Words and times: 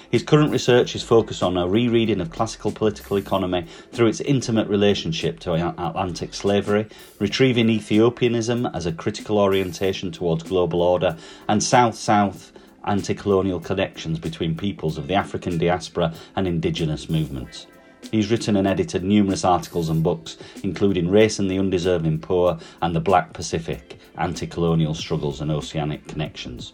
His 0.10 0.24
current 0.24 0.52
research 0.52 0.96
is 0.96 1.04
focused 1.04 1.44
on 1.44 1.58
a 1.58 1.68
rereading 1.68 2.22
of 2.22 2.32
classical 2.32 2.72
political 2.72 3.18
economy 3.18 3.66
through 3.92 4.08
its 4.08 4.22
intimate 4.22 4.68
relationship 4.68 5.40
to 5.42 5.54
Atlantic 5.54 6.34
slavery, 6.34 6.88
retrieving 7.20 7.70
Ethiopianism 7.70 8.66
as 8.74 8.86
a 8.86 8.94
critical 8.94 9.38
orientation 9.38 10.12
towards 10.12 10.44
global 10.44 10.82
order, 10.82 11.18
and 11.48 11.64
South 11.64 11.96
South 11.96 12.52
anti 12.86 13.14
colonial 13.14 13.60
connections 13.60 14.20
between 14.20 14.56
peoples 14.56 14.98
of 14.98 15.08
the 15.08 15.16
African 15.16 15.58
diaspora 15.58 16.14
and 16.36 16.48
indigenous 16.48 17.10
movements. 17.10 17.68
He's 18.12 18.30
written 18.30 18.56
and 18.56 18.68
edited 18.68 19.04
numerous 19.04 19.44
articles 19.44 19.90
and 19.90 20.04
books, 20.04 20.38
including 20.64 21.10
Race 21.10 21.40
and 21.40 21.50
the 21.50 21.58
Undeserving 21.58 22.20
Poor 22.22 22.60
and 22.82 22.96
the 22.96 23.00
Black 23.00 23.34
Pacific 23.34 23.98
Anti 24.18 24.48
Colonial 24.48 24.94
Struggles 24.94 25.42
and 25.42 25.52
Oceanic 25.52 26.08
Connections. 26.08 26.74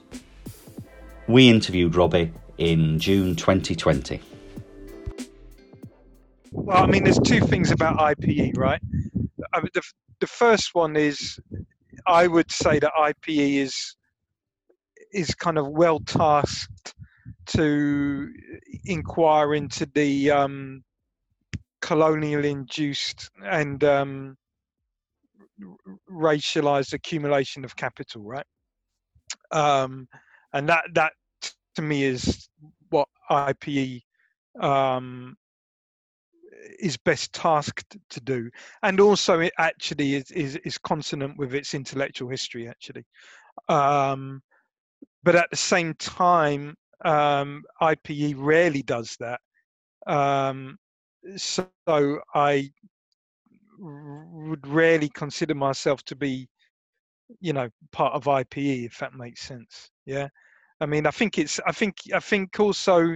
We 1.28 1.50
interviewed 1.50 1.96
Robbie 1.96 2.34
in 2.58 3.00
June 3.00 3.36
2020? 3.36 4.22
Well, 6.52 6.84
I 6.84 6.86
mean, 6.86 7.04
there's 7.04 7.20
two 7.20 7.40
things 7.40 7.72
about 7.72 7.98
IPE, 7.98 8.58
right? 8.58 8.82
I 9.54 9.60
mean, 9.60 9.70
the, 9.74 9.82
the 10.20 10.28
first 10.28 10.74
one 10.74 10.96
is 10.96 11.40
I 12.08 12.28
would 12.28 12.52
say 12.52 12.80
that 12.80 12.92
IPE 12.98 13.58
is 13.58 13.96
is 15.14 15.36
kind 15.36 15.58
of 15.58 15.68
well 15.68 16.00
tasked 16.00 16.94
to 17.48 18.30
inquire 18.86 19.54
into 19.54 19.86
the 19.94 20.32
um, 20.32 20.84
colonial 21.82 22.46
induced 22.46 23.30
and 23.44 23.84
um, 23.84 24.38
racialized 26.10 26.94
accumulation 26.94 27.66
of 27.66 27.76
capital, 27.76 28.24
right? 28.24 28.46
Um, 29.52 30.08
and 30.54 30.70
that 30.70 30.84
that 30.94 31.14
to 31.76 31.82
me 31.82 32.04
is 32.04 32.50
what 32.90 33.08
IPE 33.30 34.04
um, 34.60 35.38
is 36.80 36.98
best 36.98 37.34
tasked 37.34 37.98
to 38.10 38.20
do, 38.22 38.50
and 38.84 39.00
also 39.00 39.40
it 39.40 39.54
actually 39.58 40.16
is 40.16 40.32
is, 40.32 40.56
is 40.58 40.78
consonant 40.78 41.38
with 41.38 41.54
its 41.54 41.74
intellectual 41.74 42.30
history 42.30 42.68
actually. 42.68 43.06
Um, 43.70 44.42
but 45.24 45.36
at 45.36 45.50
the 45.52 45.58
same 45.58 45.94
time, 45.96 46.76
um, 47.06 47.64
IPE 47.82 48.36
rarely 48.38 48.84
does 48.84 49.18
that. 49.20 49.40
Um, 50.08 50.78
so 51.38 51.98
I 52.36 52.72
would 53.80 54.68
rarely 54.68 55.10
consider 55.10 55.56
myself 55.56 56.04
to 56.06 56.16
be, 56.16 56.48
you 57.40 57.54
know, 57.54 57.70
part 57.92 58.14
of 58.14 58.28
IPE 58.28 58.86
if 58.86 58.98
that 59.00 59.14
makes 59.14 59.42
sense. 59.42 59.90
Yeah. 60.06 60.30
I 60.82 60.88
mean, 60.88 61.06
I 61.06 61.12
think 61.12 61.38
it's, 61.38 61.60
I 61.66 61.72
think, 61.72 61.96
I 62.14 62.20
think 62.20 62.60
also, 62.60 63.16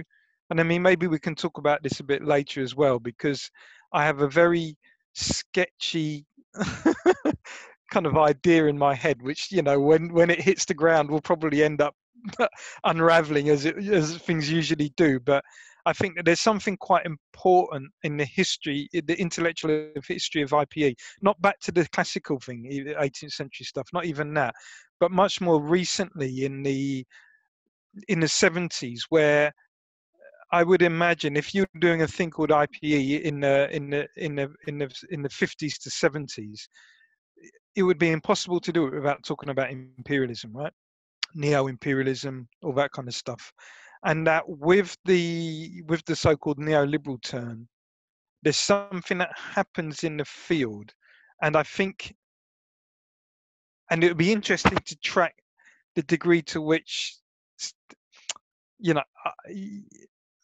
and 0.50 0.60
I 0.60 0.62
mean, 0.62 0.82
maybe 0.82 1.08
we 1.08 1.18
can 1.18 1.34
talk 1.34 1.58
about 1.58 1.82
this 1.82 1.98
a 1.98 2.04
bit 2.04 2.24
later 2.24 2.62
as 2.62 2.76
well, 2.76 3.00
because 3.00 3.50
I 3.92 4.04
have 4.04 4.20
a 4.20 4.28
very 4.28 4.76
sketchy 5.14 6.24
kind 7.90 8.06
of 8.06 8.16
idea 8.16 8.66
in 8.66 8.78
my 8.78 8.94
head, 8.94 9.20
which, 9.20 9.50
you 9.50 9.62
know, 9.62 9.80
when, 9.80 10.12
when 10.12 10.30
it 10.30 10.40
hits 10.40 10.64
the 10.64 10.74
ground 10.74 11.10
will 11.10 11.20
probably 11.20 11.64
end 11.64 11.80
up 11.80 11.94
unraveling 12.84 13.48
as 13.48 13.64
it, 13.64 13.76
as 13.88 14.16
things 14.18 14.50
usually 14.50 14.92
do. 14.96 15.18
But 15.18 15.44
I 15.86 15.92
think 15.92 16.16
that 16.16 16.24
there's 16.24 16.40
something 16.40 16.76
quite 16.76 17.04
important 17.04 17.90
in 18.04 18.16
the 18.16 18.24
history, 18.24 18.88
the 18.92 19.20
intellectual 19.20 19.90
history 20.06 20.42
of 20.42 20.50
IPE, 20.50 20.94
not 21.20 21.40
back 21.42 21.58
to 21.60 21.72
the 21.72 21.88
classical 21.88 22.38
thing, 22.38 22.64
18th 22.70 23.32
century 23.32 23.64
stuff, 23.64 23.88
not 23.92 24.04
even 24.04 24.34
that, 24.34 24.54
but 25.00 25.10
much 25.10 25.40
more 25.40 25.60
recently 25.60 26.44
in 26.44 26.62
the 26.62 27.04
in 28.08 28.20
the 28.20 28.26
70s 28.26 29.00
where 29.08 29.48
uh, 29.48 29.50
I 30.52 30.62
would 30.62 30.82
imagine 30.82 31.36
if 31.36 31.54
you're 31.54 31.66
doing 31.80 32.02
a 32.02 32.08
thing 32.08 32.30
called 32.30 32.50
IPE 32.50 33.22
in 33.22 33.40
the 33.40 33.68
in 33.74 33.90
the 33.90 34.08
in 34.16 34.36
the 34.36 34.50
in 34.66 34.78
the 34.78 35.04
in 35.10 35.22
the 35.22 35.28
50s 35.28 35.78
to 35.80 35.90
70s, 35.90 36.68
it 37.74 37.82
would 37.82 37.98
be 37.98 38.10
impossible 38.10 38.60
to 38.60 38.72
do 38.72 38.86
it 38.86 38.94
without 38.94 39.22
talking 39.22 39.50
about 39.50 39.70
imperialism, 39.70 40.52
right? 40.54 40.72
Neo-imperialism, 41.34 42.48
all 42.62 42.72
that 42.72 42.92
kind 42.92 43.08
of 43.08 43.14
stuff, 43.14 43.52
and 44.04 44.26
that 44.26 44.44
with 44.46 44.96
the 45.04 45.82
with 45.86 46.04
the 46.06 46.16
so-called 46.16 46.58
neoliberal 46.58 47.20
turn, 47.22 47.68
there's 48.42 48.56
something 48.56 49.18
that 49.18 49.36
happens 49.36 50.04
in 50.04 50.16
the 50.16 50.24
field, 50.24 50.92
and 51.42 51.56
I 51.56 51.64
think, 51.64 52.14
and 53.90 54.02
it 54.02 54.08
would 54.08 54.16
be 54.16 54.32
interesting 54.32 54.78
to 54.78 54.96
track 54.98 55.34
the 55.96 56.02
degree 56.02 56.42
to 56.42 56.60
which 56.60 57.16
you 58.78 58.94
know, 58.94 59.02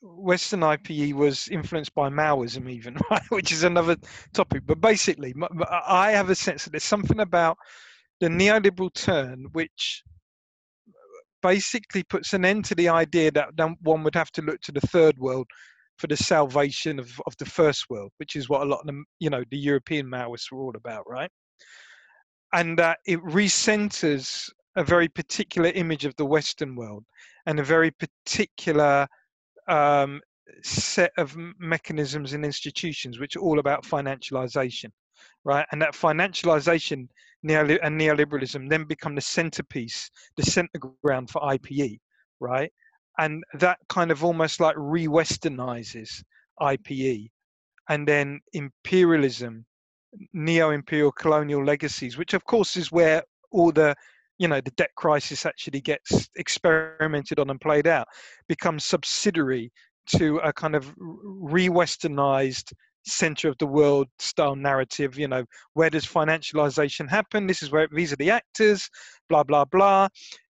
Western 0.03 0.61
IPE 0.61 1.15
was 1.15 1.49
influenced 1.49 1.95
by 1.95 2.09
Maoism, 2.09 2.69
even, 2.69 2.97
right? 3.11 3.23
which 3.31 3.53
is 3.53 3.63
another 3.63 3.97
topic. 4.33 4.63
But 4.67 4.81
basically, 4.81 5.35
I 5.69 6.11
have 6.13 6.31
a 6.31 6.35
sense 6.35 6.65
that 6.65 6.71
there's 6.71 6.85
something 6.85 7.21
about 7.21 7.57
the 8.21 8.29
neoliberal 8.29 8.93
turn 8.95 9.47
which 9.53 10.03
basically 11.43 12.05
puts 12.05 12.33
an 12.33 12.45
end 12.45 12.65
to 12.65 12.75
the 12.75 12.89
idea 12.89 13.31
that 13.33 13.51
one 13.83 14.05
would 14.05 14.15
have 14.15 14.31
to 14.31 14.43
look 14.43 14.61
to 14.61 14.73
the 14.73 14.81
third 14.81 15.19
world 15.19 15.47
for 15.99 16.07
the 16.07 16.17
salvation 16.17 16.99
of, 16.99 17.21
of 17.27 17.37
the 17.39 17.45
first 17.45 17.87
world, 17.91 18.11
which 18.19 18.37
is 18.37 18.49
what 18.49 18.63
a 18.63 18.65
lot 18.65 18.81
of 18.81 18.87
the, 18.87 19.05
you 19.19 19.29
know, 19.29 19.45
the 19.51 19.59
European 19.59 20.07
Maoists 20.07 20.51
were 20.51 20.61
all 20.61 20.75
about, 20.77 21.05
right? 21.09 21.31
And 22.55 22.79
that 22.79 22.99
uh, 23.09 23.13
it 23.13 23.21
recenters 23.25 24.49
a 24.77 24.85
very 24.85 25.09
particular 25.09 25.71
image 25.71 26.05
of 26.05 26.17
the 26.17 26.25
Western 26.25 26.75
world 26.75 27.05
and 27.47 27.59
a 27.61 27.65
very 27.65 27.91
particular 27.91 29.07
um, 29.69 30.21
set 30.63 31.13
of 31.19 31.37
mechanisms 31.59 32.33
and 32.33 32.45
institutions 32.45 33.19
which 33.19 33.37
are 33.37 33.41
all 33.41 33.59
about 33.59 33.85
financialization 33.85 34.91
right? 35.45 35.67
And 35.73 35.83
that 35.83 35.95
financialization 35.95 37.09
and 37.45 38.01
neoliberalism 38.01 38.69
then 38.69 38.85
become 38.85 39.15
the 39.15 39.21
centerpiece 39.21 40.11
the 40.37 40.43
center 40.43 40.79
ground 41.03 41.31
for 41.31 41.43
ipe 41.43 41.99
right? 42.41 42.73
And 43.19 43.45
that 43.55 43.79
kind 43.89 44.11
of 44.11 44.25
almost 44.25 44.61
like 44.61 44.75
re-westernizes 44.77 46.23
ipe 46.61 47.31
and 47.89 48.07
then 48.07 48.41
imperialism 48.53 49.65
neo-imperial 50.33 51.13
colonial 51.13 51.65
legacies 51.65 52.17
which 52.19 52.35
of 52.35 52.45
course 52.45 52.77
is 52.77 52.93
where 52.93 53.23
all 53.51 53.73
the 53.73 53.95
you 54.43 54.49
know 54.49 54.61
the 54.61 54.73
debt 54.73 54.91
crisis 54.97 55.47
actually 55.47 55.81
gets 55.81 56.29
experimented 56.37 57.39
on 57.39 57.49
and 57.49 57.61
played 57.61 57.87
out 57.87 58.09
becomes 58.49 58.85
subsidiary 58.85 59.71
to 60.07 60.39
a 60.39 60.53
kind 60.53 60.75
of 60.75 60.93
re-westernized 60.99 62.73
center 63.07 63.49
of 63.49 63.57
the 63.59 63.67
world 63.67 64.09
style 64.19 64.57
narrative. 64.57 65.17
You 65.17 65.29
know, 65.29 65.45
where 65.75 65.91
does 65.91 66.05
financialization 66.05 67.09
happen? 67.09 67.47
This 67.47 67.63
is 67.63 67.71
where 67.71 67.89
these 67.93 68.13
are 68.13 68.17
the 68.17 68.31
actors, 68.31 68.89
blah 69.29 69.45
blah 69.45 69.65
blah. 69.65 70.09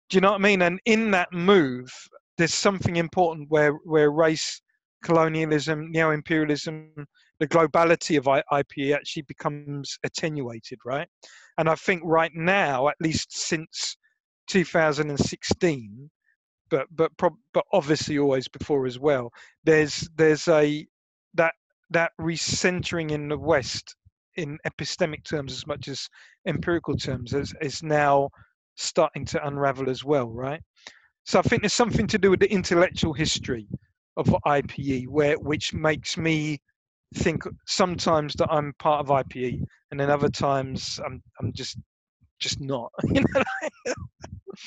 Do 0.10 0.18
you 0.18 0.22
know 0.22 0.32
what 0.32 0.42
I 0.42 0.44
mean? 0.44 0.62
And 0.62 0.80
in 0.86 1.12
that 1.12 1.34
move, 1.34 1.92
there's 2.38 2.54
something 2.54 2.96
important 2.96 3.50
where 3.50 3.74
where 3.84 4.10
race, 4.10 4.62
colonialism, 5.04 5.92
neo 5.92 6.12
imperialism, 6.12 6.92
the 7.40 7.48
globality 7.48 8.18
of 8.18 8.28
IP 8.28 8.96
actually 8.96 9.24
becomes 9.24 9.98
attenuated, 10.04 10.80
right? 10.86 11.08
And 11.58 11.70
I 11.70 11.76
think 11.76 12.02
right 12.06 12.32
now, 12.34 12.88
at 12.88 12.96
least 13.02 13.36
since 13.36 13.98
2016, 14.48 16.10
but 16.70 16.88
but 16.96 17.12
but 17.18 17.66
obviously 17.74 18.18
always 18.18 18.48
before 18.48 18.86
as 18.86 19.00
well. 19.00 19.32
There's 19.64 20.10
there's 20.16 20.48
a 20.48 20.88
that 21.34 21.54
that 21.90 22.12
recentering 22.20 23.12
in 23.12 23.28
the 23.28 23.38
West 23.38 23.96
in 24.38 24.58
epistemic 24.66 25.24
terms 25.24 25.52
as 25.52 25.68
much 25.68 25.88
as 25.88 26.08
empirical 26.48 26.96
terms 26.96 27.34
is, 27.34 27.54
is 27.62 27.84
now 27.84 28.30
starting 28.76 29.26
to 29.26 29.46
unravel 29.46 29.90
as 29.90 30.04
well, 30.06 30.30
right? 30.30 30.62
So 31.26 31.40
I 31.40 31.42
think 31.42 31.62
there's 31.62 31.74
something 31.74 32.08
to 32.08 32.18
do 32.18 32.32
with 32.32 32.40
the 32.40 32.52
intellectual 32.52 33.14
history 33.14 33.68
of 34.18 34.28
IPE, 34.46 35.08
where 35.08 35.36
which 35.40 35.74
makes 35.74 36.18
me 36.18 36.60
think 37.16 37.44
sometimes 37.66 38.34
that 38.36 38.52
I'm 38.52 38.74
part 38.80 39.02
of 39.02 39.08
IPE, 39.08 39.62
and 39.92 40.00
then 40.00 40.10
other 40.10 40.30
times 40.30 41.00
I'm 41.06 41.22
I'm 41.40 41.52
just 41.54 41.78
just 42.40 42.60
not. 42.60 42.92
You 43.14 43.24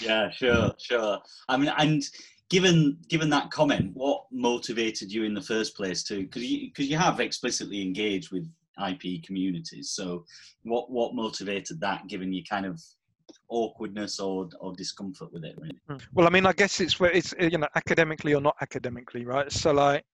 yeah, 0.03 0.31
sure, 0.31 0.73
sure. 0.79 1.19
I 1.49 1.57
mean, 1.59 1.71
and 1.77 2.03
given 2.49 2.99
given 3.09 3.29
that 3.31 3.51
comment, 3.51 3.91
what 3.95 4.25
motivated 4.33 5.13
you 5.13 5.25
in 5.25 5.35
the 5.35 5.43
first 5.43 5.77
place 5.77 6.03
to 6.05 6.23
because 6.23 6.43
you 6.43 6.69
because 6.69 6.87
you 6.87 6.97
have 6.97 7.21
explicitly 7.21 7.83
engaged 7.83 8.33
with 8.33 8.49
IP 8.89 9.23
communities. 9.23 9.91
So, 9.91 10.25
what 10.63 10.91
what 10.91 11.15
motivated 11.15 11.81
that? 11.81 12.07
Given 12.09 12.33
your 12.33 12.45
kind 12.49 12.67
of 12.67 12.81
awkwardness 13.49 14.21
or 14.21 14.49
or 14.61 14.75
discomfort 14.75 15.33
with 15.33 15.45
it, 15.45 15.55
really. 15.59 15.79
Hmm. 15.89 15.97
Well, 16.13 16.27
I 16.27 16.31
mean, 16.31 16.47
I 16.47 16.53
guess 16.53 16.81
it's 16.81 16.99
where 17.01 17.11
it's 17.11 17.35
you 17.39 17.59
know 17.59 17.69
academically 17.75 18.35
or 18.35 18.41
not 18.41 18.57
academically, 18.61 19.25
right? 19.25 19.51
So 19.51 19.73
like. 19.73 20.05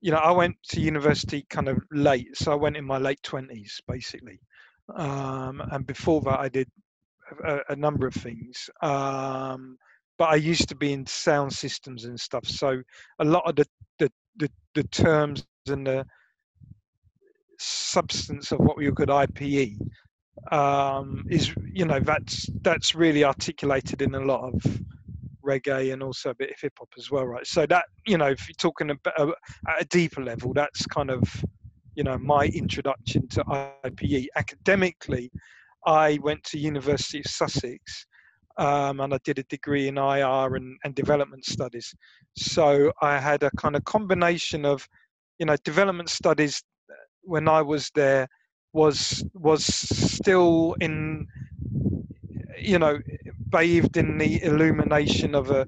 You 0.00 0.10
know, 0.10 0.18
I 0.18 0.32
went 0.32 0.56
to 0.68 0.82
university 0.82 1.46
kind 1.48 1.66
of 1.66 1.78
late, 1.90 2.36
so 2.36 2.52
I 2.52 2.56
went 2.56 2.76
in 2.76 2.84
my 2.84 2.98
late 2.98 3.22
twenties, 3.22 3.80
basically. 3.88 4.38
Um, 4.94 5.62
and 5.72 5.86
before 5.86 6.20
that, 6.22 6.40
I 6.40 6.50
did 6.50 6.68
a, 7.44 7.60
a 7.70 7.76
number 7.76 8.06
of 8.06 8.14
things. 8.14 8.68
Um, 8.82 9.78
but 10.18 10.28
I 10.28 10.36
used 10.36 10.68
to 10.68 10.76
be 10.76 10.92
in 10.92 11.06
sound 11.06 11.52
systems 11.52 12.04
and 12.04 12.18
stuff. 12.18 12.46
So 12.46 12.82
a 13.18 13.24
lot 13.24 13.44
of 13.46 13.56
the 13.56 13.66
the, 13.98 14.12
the, 14.36 14.50
the 14.74 14.84
terms 14.84 15.46
and 15.68 15.86
the 15.86 16.04
substance 17.58 18.52
of 18.52 18.58
what 18.58 18.76
we 18.76 18.90
could 18.92 19.08
IPE 19.08 19.78
um, 20.50 21.24
is, 21.28 21.54
you 21.72 21.84
know, 21.84 22.00
that's 22.00 22.48
that's 22.62 22.94
really 22.94 23.24
articulated 23.24 24.02
in 24.02 24.14
a 24.14 24.20
lot 24.20 24.52
of 24.52 24.80
reggae 25.44 25.92
and 25.92 26.02
also 26.02 26.30
a 26.30 26.34
bit 26.34 26.50
of 26.50 26.56
hip 26.60 26.72
hop 26.78 26.88
as 26.98 27.10
well, 27.10 27.26
right? 27.26 27.46
So 27.46 27.66
that, 27.66 27.84
you 28.06 28.18
know, 28.18 28.28
if 28.28 28.48
you're 28.48 28.54
talking 28.58 28.90
about 28.90 29.18
uh, 29.18 29.32
at 29.68 29.82
a 29.82 29.84
deeper 29.86 30.22
level, 30.22 30.52
that's 30.52 30.86
kind 30.86 31.10
of, 31.10 31.22
you 31.94 32.02
know, 32.02 32.18
my 32.18 32.46
introduction 32.46 33.28
to 33.28 33.44
IPE. 33.44 34.26
Academically, 34.36 35.30
I 35.86 36.18
went 36.22 36.42
to 36.44 36.58
University 36.58 37.20
of 37.20 37.26
Sussex 37.26 38.06
um, 38.56 39.00
and 39.00 39.12
I 39.12 39.18
did 39.24 39.38
a 39.38 39.44
degree 39.44 39.88
in 39.88 39.98
IR 39.98 40.56
and, 40.56 40.78
and 40.84 40.94
development 40.94 41.44
studies. 41.44 41.94
So 42.36 42.92
I 43.02 43.18
had 43.18 43.42
a 43.42 43.50
kind 43.52 43.76
of 43.76 43.84
combination 43.84 44.64
of, 44.64 44.86
you 45.38 45.46
know, 45.46 45.56
development 45.64 46.08
studies 46.08 46.62
uh, 46.90 46.94
when 47.22 47.48
I 47.48 47.62
was 47.62 47.90
there 47.94 48.28
was 48.74 49.24
was 49.34 49.64
still 49.64 50.76
in, 50.80 51.26
you 52.58 52.78
know, 52.78 52.98
bathed 53.48 53.96
in 53.96 54.18
the 54.18 54.42
illumination 54.42 55.34
of 55.34 55.50
a, 55.50 55.66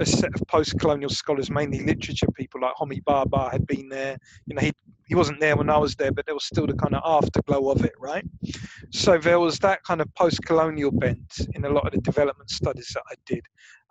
a 0.00 0.06
set 0.06 0.32
of 0.34 0.46
post-colonial 0.46 1.10
scholars, 1.10 1.50
mainly 1.50 1.80
literature 1.80 2.28
people 2.36 2.60
like 2.60 2.74
Homi 2.76 3.02
Bhabha 3.02 3.50
had 3.50 3.66
been 3.66 3.88
there. 3.88 4.16
You 4.46 4.54
know, 4.54 4.62
he 4.62 4.72
he 5.08 5.14
wasn't 5.16 5.40
there 5.40 5.56
when 5.56 5.68
I 5.68 5.78
was 5.78 5.96
there, 5.96 6.12
but 6.12 6.26
there 6.26 6.34
was 6.34 6.44
still 6.44 6.66
the 6.66 6.74
kind 6.74 6.94
of 6.94 7.02
afterglow 7.04 7.70
of 7.70 7.84
it, 7.84 7.94
right? 7.98 8.24
So 8.90 9.18
there 9.18 9.40
was 9.40 9.58
that 9.60 9.82
kind 9.82 10.00
of 10.00 10.14
post-colonial 10.14 10.92
bent 10.92 11.48
in 11.54 11.64
a 11.64 11.70
lot 11.70 11.86
of 11.86 11.92
the 11.92 12.00
development 12.00 12.50
studies 12.50 12.90
that 12.94 13.02
I 13.10 13.14
did, 13.26 13.44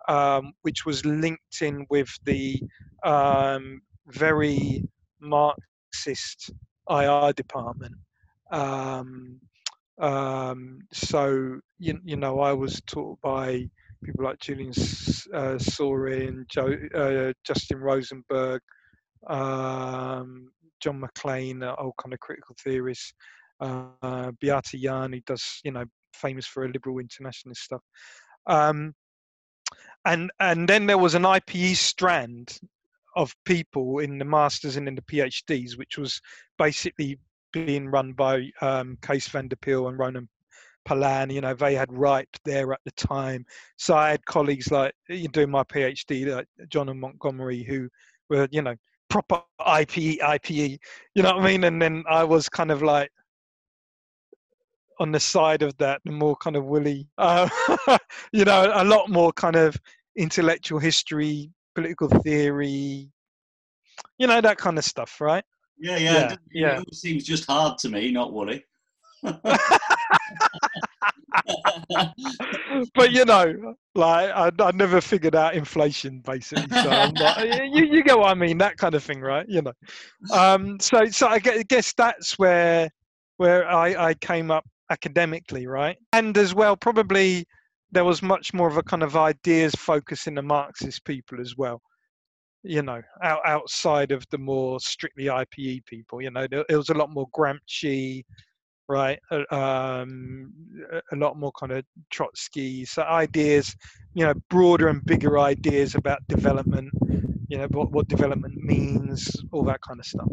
um, 0.08 0.52
which 0.62 0.86
was 0.86 1.04
linked 1.04 1.60
in 1.60 1.86
with 1.90 2.08
the 2.24 2.62
um, 3.04 3.82
very 4.06 4.84
Marxist 5.20 6.50
IR 6.88 7.32
department. 7.32 7.94
Um, 8.50 9.40
um, 10.00 10.80
so 10.92 11.60
you, 11.78 11.98
you 12.04 12.16
know, 12.16 12.40
I 12.40 12.52
was 12.52 12.80
taught 12.86 13.20
by 13.20 13.68
people 14.04 14.24
like 14.24 14.38
Julian 14.38 14.70
uh, 14.70 15.58
Saurin, 15.58 16.48
Joe, 16.48 16.74
uh, 16.94 17.32
Justin 17.44 17.78
Rosenberg, 17.78 18.60
um, 19.26 20.50
John 20.80 21.00
McLean, 21.00 21.62
old 21.62 21.94
kind 22.00 22.14
of 22.14 22.20
critical 22.20 22.54
theorists, 22.62 23.12
uh, 23.60 24.30
Beate 24.40 24.68
who 24.70 25.20
does, 25.26 25.60
you 25.64 25.72
know, 25.72 25.84
famous 26.12 26.46
for 26.46 26.64
a 26.64 26.68
liberal 26.68 26.98
internationalist 26.98 27.62
stuff. 27.62 27.82
Um, 28.46 28.94
and 30.04 30.30
and 30.40 30.68
then 30.68 30.86
there 30.86 30.98
was 30.98 31.14
an 31.14 31.22
IPE 31.22 31.76
strand 31.76 32.58
of 33.16 33.34
people 33.44 33.98
in 33.98 34.18
the 34.18 34.24
masters 34.24 34.76
and 34.76 34.86
in 34.86 34.94
the 34.94 35.02
PhDs, 35.02 35.76
which 35.76 35.98
was 35.98 36.20
basically 36.56 37.18
being 37.52 37.88
run 37.88 38.12
by 38.12 38.50
um, 38.60 38.98
Kees 39.06 39.28
van 39.28 39.48
der 39.48 39.56
Pijl 39.56 39.88
and 39.88 39.98
Ronen 39.98 40.28
Palan. 40.86 41.32
You 41.32 41.40
know, 41.40 41.54
they 41.54 41.74
had 41.74 41.92
right 41.92 42.28
there 42.44 42.72
at 42.72 42.80
the 42.84 42.90
time. 42.92 43.44
So 43.76 43.96
I 43.96 44.10
had 44.10 44.24
colleagues 44.26 44.70
like 44.70 44.92
doing 45.32 45.50
my 45.50 45.64
PhD, 45.64 46.34
like 46.34 46.46
John 46.68 46.88
and 46.88 47.00
Montgomery, 47.00 47.62
who 47.62 47.88
were, 48.28 48.48
you 48.50 48.62
know, 48.62 48.74
proper 49.08 49.40
IPE, 49.60 50.18
IPE, 50.18 50.78
you 51.14 51.22
know 51.22 51.34
what 51.34 51.42
I 51.42 51.46
mean? 51.46 51.64
And 51.64 51.80
then 51.80 52.04
I 52.08 52.24
was 52.24 52.48
kind 52.48 52.70
of 52.70 52.82
like 52.82 53.10
on 55.00 55.12
the 55.12 55.20
side 55.20 55.62
of 55.62 55.76
that, 55.78 56.00
the 56.04 56.12
more 56.12 56.36
kind 56.36 56.56
of 56.56 56.64
woolly, 56.64 57.08
uh, 57.18 57.48
you 58.32 58.44
know, 58.44 58.70
a 58.74 58.84
lot 58.84 59.08
more 59.08 59.32
kind 59.32 59.56
of 59.56 59.76
intellectual 60.16 60.78
history, 60.78 61.50
political 61.74 62.08
theory, 62.08 63.08
you 64.18 64.26
know, 64.26 64.40
that 64.40 64.58
kind 64.58 64.78
of 64.78 64.84
stuff, 64.84 65.20
right? 65.20 65.44
Yeah, 65.80 65.96
yeah, 65.96 66.12
yeah. 66.12 66.32
It, 66.32 66.38
yeah. 66.52 66.82
it 66.86 66.94
seems 66.94 67.24
just 67.24 67.46
hard 67.46 67.78
to 67.78 67.88
me, 67.88 68.10
not 68.10 68.32
woolly. 68.32 68.64
but 72.94 73.10
you 73.10 73.24
know, 73.24 73.74
like 73.94 74.30
I, 74.30 74.50
I 74.58 74.70
never 74.72 75.00
figured 75.00 75.34
out 75.34 75.54
inflation 75.54 76.20
basically. 76.20 76.68
So 76.70 76.90
I'm 76.90 77.14
not, 77.14 77.46
you 77.72 77.84
you 77.84 78.02
get 78.02 78.18
what 78.18 78.30
I 78.30 78.34
mean, 78.34 78.58
that 78.58 78.76
kind 78.76 78.94
of 78.94 79.02
thing, 79.02 79.20
right? 79.20 79.48
You 79.48 79.62
know. 79.62 79.72
Um, 80.32 80.78
so 80.80 81.06
so 81.06 81.28
I 81.28 81.38
guess 81.38 81.92
that's 81.94 82.38
where 82.38 82.88
where 83.38 83.68
I, 83.68 84.08
I 84.08 84.14
came 84.14 84.50
up 84.50 84.64
academically, 84.90 85.66
right? 85.66 85.96
And 86.12 86.36
as 86.36 86.54
well, 86.54 86.76
probably 86.76 87.46
there 87.90 88.04
was 88.04 88.22
much 88.22 88.52
more 88.52 88.68
of 88.68 88.76
a 88.76 88.82
kind 88.82 89.02
of 89.02 89.16
ideas 89.16 89.74
focus 89.74 90.26
in 90.26 90.34
the 90.34 90.42
Marxist 90.42 91.04
people 91.04 91.40
as 91.40 91.56
well. 91.56 91.80
You 92.64 92.82
know, 92.82 93.00
out, 93.22 93.40
outside 93.44 94.10
of 94.10 94.24
the 94.30 94.38
more 94.38 94.80
strictly 94.80 95.26
IPE 95.26 95.86
people, 95.86 96.20
you 96.20 96.30
know, 96.30 96.46
there, 96.46 96.64
it 96.68 96.76
was 96.76 96.88
a 96.88 96.94
lot 96.94 97.10
more 97.10 97.28
Gramsci, 97.30 98.24
right? 98.88 99.18
Uh, 99.30 99.44
um, 99.54 100.52
a 101.12 101.16
lot 101.16 101.38
more 101.38 101.52
kind 101.52 101.72
of 101.72 101.84
Trotsky, 102.10 102.84
so 102.84 103.02
ideas, 103.02 103.74
you 104.14 104.26
know, 104.26 104.34
broader 104.50 104.88
and 104.88 105.04
bigger 105.04 105.38
ideas 105.38 105.94
about 105.94 106.26
development, 106.28 106.90
you 107.48 107.58
know, 107.58 107.66
what, 107.70 107.92
what 107.92 108.08
development 108.08 108.56
means, 108.56 109.34
all 109.52 109.62
that 109.64 109.80
kind 109.80 110.00
of 110.00 110.06
stuff. 110.06 110.28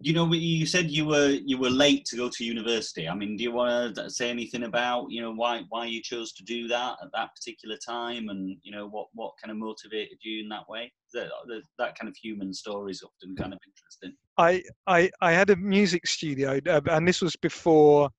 You 0.00 0.12
know, 0.12 0.30
you 0.32 0.66
said 0.66 0.90
you 0.90 1.06
were 1.06 1.30
you 1.44 1.56
were 1.56 1.70
late 1.70 2.04
to 2.06 2.16
go 2.16 2.28
to 2.28 2.44
university. 2.44 3.08
I 3.08 3.14
mean, 3.14 3.36
do 3.36 3.42
you 3.44 3.52
want 3.52 3.94
to 3.94 4.10
say 4.10 4.28
anything 4.28 4.64
about 4.64 5.06
you 5.10 5.22
know 5.22 5.32
why 5.32 5.62
why 5.70 5.86
you 5.86 6.02
chose 6.02 6.32
to 6.34 6.44
do 6.44 6.68
that 6.68 6.96
at 7.02 7.08
that 7.14 7.30
particular 7.34 7.76
time, 7.84 8.28
and 8.28 8.58
you 8.62 8.72
know 8.72 8.88
what 8.88 9.06
what 9.14 9.32
kind 9.42 9.50
of 9.50 9.56
motivated 9.56 10.18
you 10.22 10.42
in 10.42 10.48
that 10.50 10.68
way? 10.68 10.92
That 11.14 11.30
that 11.78 11.98
kind 11.98 12.08
of 12.10 12.16
human 12.16 12.52
story 12.52 12.92
is 12.92 13.02
often 13.02 13.34
kind 13.36 13.54
of 13.54 13.58
interesting. 13.66 14.16
I 14.38 14.62
I 14.86 15.10
I 15.22 15.32
had 15.32 15.50
a 15.50 15.56
music 15.56 16.06
studio, 16.06 16.60
uh, 16.68 16.80
and 16.90 17.08
this 17.08 17.22
was 17.22 17.34
before, 17.36 18.10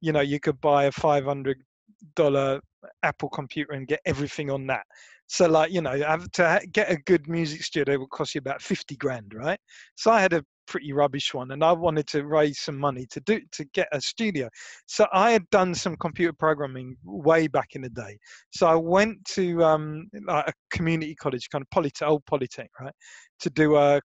you 0.00 0.12
know, 0.12 0.20
you 0.20 0.40
could 0.40 0.60
buy 0.60 0.84
a 0.84 0.92
five 0.92 1.24
hundred 1.24 1.62
dollar 2.16 2.60
Apple 3.04 3.28
computer 3.28 3.72
and 3.72 3.86
get 3.86 4.00
everything 4.06 4.50
on 4.50 4.66
that. 4.66 4.84
So 5.28 5.46
like 5.46 5.72
you 5.72 5.80
know, 5.80 5.96
to 6.32 6.60
get 6.72 6.90
a 6.90 6.96
good 6.96 7.28
music 7.28 7.62
studio 7.62 7.98
would 7.98 8.10
cost 8.10 8.34
you 8.34 8.40
about 8.40 8.60
fifty 8.60 8.96
grand, 8.96 9.32
right? 9.34 9.58
So 9.94 10.10
I 10.10 10.20
had 10.20 10.32
a 10.32 10.44
pretty 10.72 10.94
rubbish 10.94 11.34
one 11.34 11.50
and 11.50 11.62
i 11.62 11.70
wanted 11.70 12.06
to 12.06 12.24
raise 12.24 12.58
some 12.58 12.78
money 12.78 13.04
to 13.10 13.20
do 13.20 13.38
to 13.52 13.62
get 13.74 13.86
a 13.92 14.00
studio. 14.00 14.48
So 14.86 15.06
i 15.12 15.30
had 15.30 15.44
done 15.50 15.74
some 15.74 15.96
computer 15.96 16.32
programming 16.32 16.96
way 17.04 17.46
back 17.46 17.74
in 17.74 17.82
the 17.82 17.90
day. 17.90 18.16
So 18.52 18.66
i 18.66 18.74
went 18.74 19.22
to 19.36 19.62
um, 19.62 20.08
like 20.26 20.48
a 20.48 20.52
community 20.74 21.14
college 21.14 21.50
kind 21.50 21.62
of 21.62 21.68
polytech 21.68 22.08
old 22.08 22.24
polytech 22.24 22.68
right 22.80 22.94
to 23.40 23.50
do 23.50 23.76
a 23.76 24.00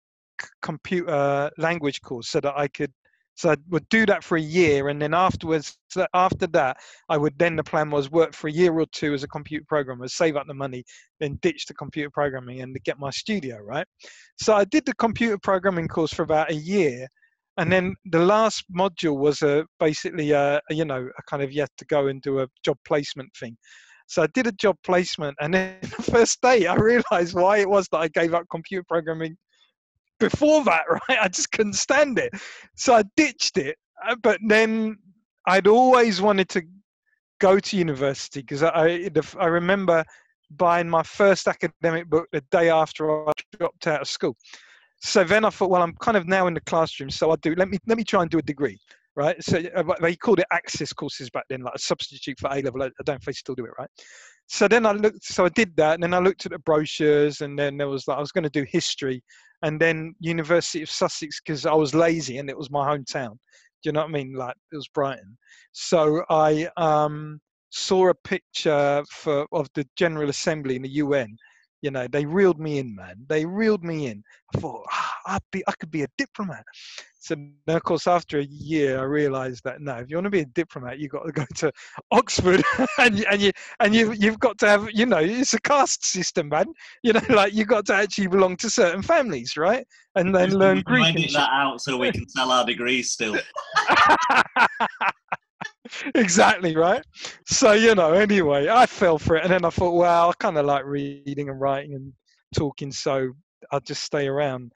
computer 0.61 1.51
language 1.57 2.01
course 2.01 2.29
so 2.29 2.39
that 2.39 2.57
I 2.57 2.69
could 2.69 2.93
so 3.35 3.51
I 3.51 3.55
would 3.69 3.87
do 3.89 4.05
that 4.05 4.23
for 4.23 4.37
a 4.37 4.41
year, 4.41 4.89
and 4.89 5.01
then 5.01 5.13
afterwards, 5.13 5.75
after 6.13 6.45
that, 6.47 6.77
I 7.09 7.17
would 7.17 7.37
then 7.39 7.55
the 7.55 7.63
plan 7.63 7.89
was 7.89 8.11
work 8.11 8.33
for 8.33 8.47
a 8.47 8.51
year 8.51 8.77
or 8.77 8.85
two 8.91 9.13
as 9.13 9.23
a 9.23 9.27
computer 9.27 9.65
programmer, 9.67 10.07
save 10.07 10.35
up 10.35 10.45
the 10.47 10.53
money, 10.53 10.83
then 11.19 11.39
ditch 11.41 11.65
the 11.65 11.73
computer 11.73 12.11
programming 12.11 12.61
and 12.61 12.77
get 12.83 12.99
my 12.99 13.09
studio 13.09 13.57
right. 13.57 13.87
So 14.39 14.53
I 14.53 14.65
did 14.65 14.85
the 14.85 14.93
computer 14.95 15.37
programming 15.41 15.87
course 15.87 16.13
for 16.13 16.23
about 16.23 16.51
a 16.51 16.55
year, 16.55 17.07
and 17.57 17.71
then 17.71 17.95
the 18.05 18.19
last 18.19 18.65
module 18.75 19.17
was 19.17 19.41
a 19.41 19.65
basically 19.79 20.31
a, 20.31 20.61
you 20.69 20.85
know 20.85 21.09
a 21.17 21.23
kind 21.23 21.41
of 21.41 21.51
had 21.51 21.69
to 21.77 21.85
go 21.85 22.07
and 22.07 22.21
do 22.21 22.41
a 22.41 22.47
job 22.63 22.77
placement 22.85 23.31
thing. 23.39 23.57
So 24.05 24.21
I 24.21 24.27
did 24.27 24.45
a 24.45 24.51
job 24.51 24.75
placement, 24.85 25.35
and 25.41 25.55
then 25.55 25.77
the 25.81 26.03
first 26.03 26.39
day 26.41 26.67
I 26.67 26.75
realized 26.75 27.33
why 27.33 27.57
it 27.57 27.69
was 27.69 27.87
that 27.91 27.97
I 27.97 28.09
gave 28.09 28.35
up 28.35 28.45
computer 28.51 28.83
programming 28.87 29.37
before 30.29 30.63
that, 30.65 30.83
right? 30.89 31.19
I 31.21 31.27
just 31.27 31.51
couldn't 31.51 31.73
stand 31.73 32.19
it. 32.19 32.31
So 32.75 32.93
I 32.93 33.03
ditched 33.15 33.57
it. 33.57 33.77
Uh, 34.05 34.15
but 34.21 34.39
then 34.47 34.97
I'd 35.47 35.67
always 35.67 36.21
wanted 36.21 36.49
to 36.49 36.63
go 37.39 37.59
to 37.59 37.77
university 37.77 38.41
because 38.41 38.63
I, 38.63 39.09
I 39.39 39.45
remember 39.45 40.03
buying 40.51 40.89
my 40.89 41.03
first 41.03 41.47
academic 41.47 42.09
book 42.09 42.27
the 42.31 42.41
day 42.51 42.69
after 42.69 43.27
I 43.27 43.31
dropped 43.57 43.87
out 43.87 44.01
of 44.01 44.07
school. 44.07 44.35
So 45.01 45.23
then 45.23 45.43
I 45.43 45.49
thought, 45.49 45.69
well, 45.69 45.81
I'm 45.81 45.95
kind 45.95 46.15
of 46.15 46.27
now 46.27 46.47
in 46.47 46.53
the 46.53 46.61
classroom, 46.61 47.09
so 47.09 47.31
I 47.31 47.35
do. 47.37 47.53
Let 47.55 47.67
me 47.69 47.77
let 47.87 47.97
me 47.97 48.05
try 48.05 48.21
and 48.21 48.31
do 48.31 48.37
a 48.37 48.41
degree, 48.41 48.79
right? 49.15 49.35
So 49.43 49.61
uh, 49.75 49.83
they 49.99 50.15
called 50.15 50.39
it 50.39 50.45
access 50.51 50.93
courses 50.93 51.29
back 51.29 51.43
then, 51.49 51.61
like 51.61 51.75
a 51.75 51.79
substitute 51.79 52.39
for 52.39 52.49
A 52.49 52.61
level. 52.61 52.83
I 52.83 52.89
don't 53.03 53.17
if 53.17 53.25
they 53.25 53.33
still 53.33 53.55
do 53.55 53.65
it, 53.65 53.71
right? 53.77 53.89
So 54.47 54.67
then 54.67 54.85
I 54.85 54.91
looked, 54.91 55.23
so 55.25 55.45
I 55.45 55.49
did 55.49 55.75
that, 55.77 55.95
and 55.95 56.03
then 56.03 56.13
I 56.13 56.19
looked 56.19 56.45
at 56.45 56.51
the 56.51 56.59
brochures, 56.59 57.41
and 57.41 57.57
then 57.57 57.77
there 57.77 57.89
was 57.89 58.07
like 58.07 58.17
I 58.17 58.21
was 58.21 58.31
going 58.31 58.43
to 58.43 58.49
do 58.49 58.65
history, 58.69 59.21
and 59.63 59.79
then 59.79 60.13
University 60.19 60.83
of 60.83 60.89
Sussex 60.91 61.41
because 61.41 61.65
I 61.65 61.73
was 61.73 61.95
lazy 61.95 62.37
and 62.37 62.49
it 62.49 62.57
was 62.57 62.69
my 62.69 62.85
hometown. 62.85 63.31
Do 63.81 63.89
you 63.89 63.91
know 63.93 64.01
what 64.01 64.09
I 64.09 64.11
mean? 64.11 64.33
Like 64.33 64.55
it 64.71 64.75
was 64.75 64.87
Brighton. 64.89 65.37
So 65.71 66.23
I 66.29 66.69
um, 66.77 67.39
saw 67.69 68.09
a 68.09 68.13
picture 68.13 69.03
for 69.09 69.47
of 69.51 69.67
the 69.73 69.87
General 69.95 70.29
Assembly 70.29 70.75
in 70.75 70.83
the 70.83 70.89
UN. 70.89 71.35
You 71.83 71.91
know, 71.91 72.07
they 72.07 72.25
reeled 72.25 72.61
me 72.61 72.79
in, 72.79 72.95
man. 72.95 73.25
They 73.27 73.45
reeled 73.45 73.83
me 73.83 74.07
in. 74.07 74.23
I 74.55 74.59
thought 74.59 74.85
ah, 74.89 75.13
I'd 75.27 75.41
be, 75.51 75.63
I 75.67 75.73
could 75.73 75.91
be 75.91 76.03
a 76.03 76.07
diplomat. 76.17 76.63
So 77.19 77.35
then, 77.35 77.75
of 77.75 77.83
course, 77.83 78.07
after 78.07 78.39
a 78.39 78.43
year, 78.43 78.99
I 78.99 79.03
realised 79.03 79.65
that 79.65 79.81
no, 79.81 79.95
if 79.95 80.09
you 80.09 80.15
want 80.15 80.25
to 80.25 80.29
be 80.29 80.39
a 80.39 80.45
diplomat, 80.45 80.99
you've 80.99 81.11
got 81.11 81.25
to 81.25 81.31
go 81.41 81.45
to 81.55 81.71
Oxford, 82.11 82.63
and 82.99 83.25
and 83.25 83.41
you 83.41 83.51
and 83.81 83.93
you 83.93 84.13
you've 84.13 84.39
got 84.39 84.57
to 84.59 84.67
have 84.67 84.89
you 84.93 85.05
know 85.05 85.19
it's 85.19 85.53
a 85.53 85.59
caste 85.59 86.05
system, 86.05 86.47
man. 86.47 86.67
You 87.03 87.13
know, 87.13 87.21
like 87.29 87.53
you've 87.53 87.67
got 87.67 87.85
to 87.87 87.95
actually 87.95 88.27
belong 88.27 88.55
to 88.57 88.69
certain 88.69 89.01
families, 89.01 89.57
right? 89.57 89.85
And 90.15 90.33
then 90.33 90.57
learn 90.57 90.83
Greek. 90.85 91.15
Edit 91.15 91.33
that 91.33 91.49
out 91.51 91.81
so 91.81 91.97
we 91.97 92.13
can 92.13 92.29
sell 92.29 92.49
our 92.49 92.65
degrees 92.65 93.11
still. 93.11 93.37
exactly 96.15 96.75
right. 96.75 97.03
So 97.45 97.73
you 97.73 97.95
know, 97.95 98.13
anyway, 98.13 98.69
I 98.69 98.85
fell 98.85 99.17
for 99.17 99.35
it, 99.35 99.43
and 99.43 99.51
then 99.51 99.65
I 99.65 99.69
thought, 99.69 99.95
well, 99.95 100.29
I 100.29 100.33
kind 100.39 100.57
of 100.57 100.65
like 100.65 100.85
reading 100.85 101.49
and 101.49 101.59
writing 101.59 101.95
and 101.95 102.13
talking, 102.55 102.91
so 102.91 103.31
I'll 103.71 103.79
just 103.79 104.03
stay 104.03 104.27
around 104.27 104.71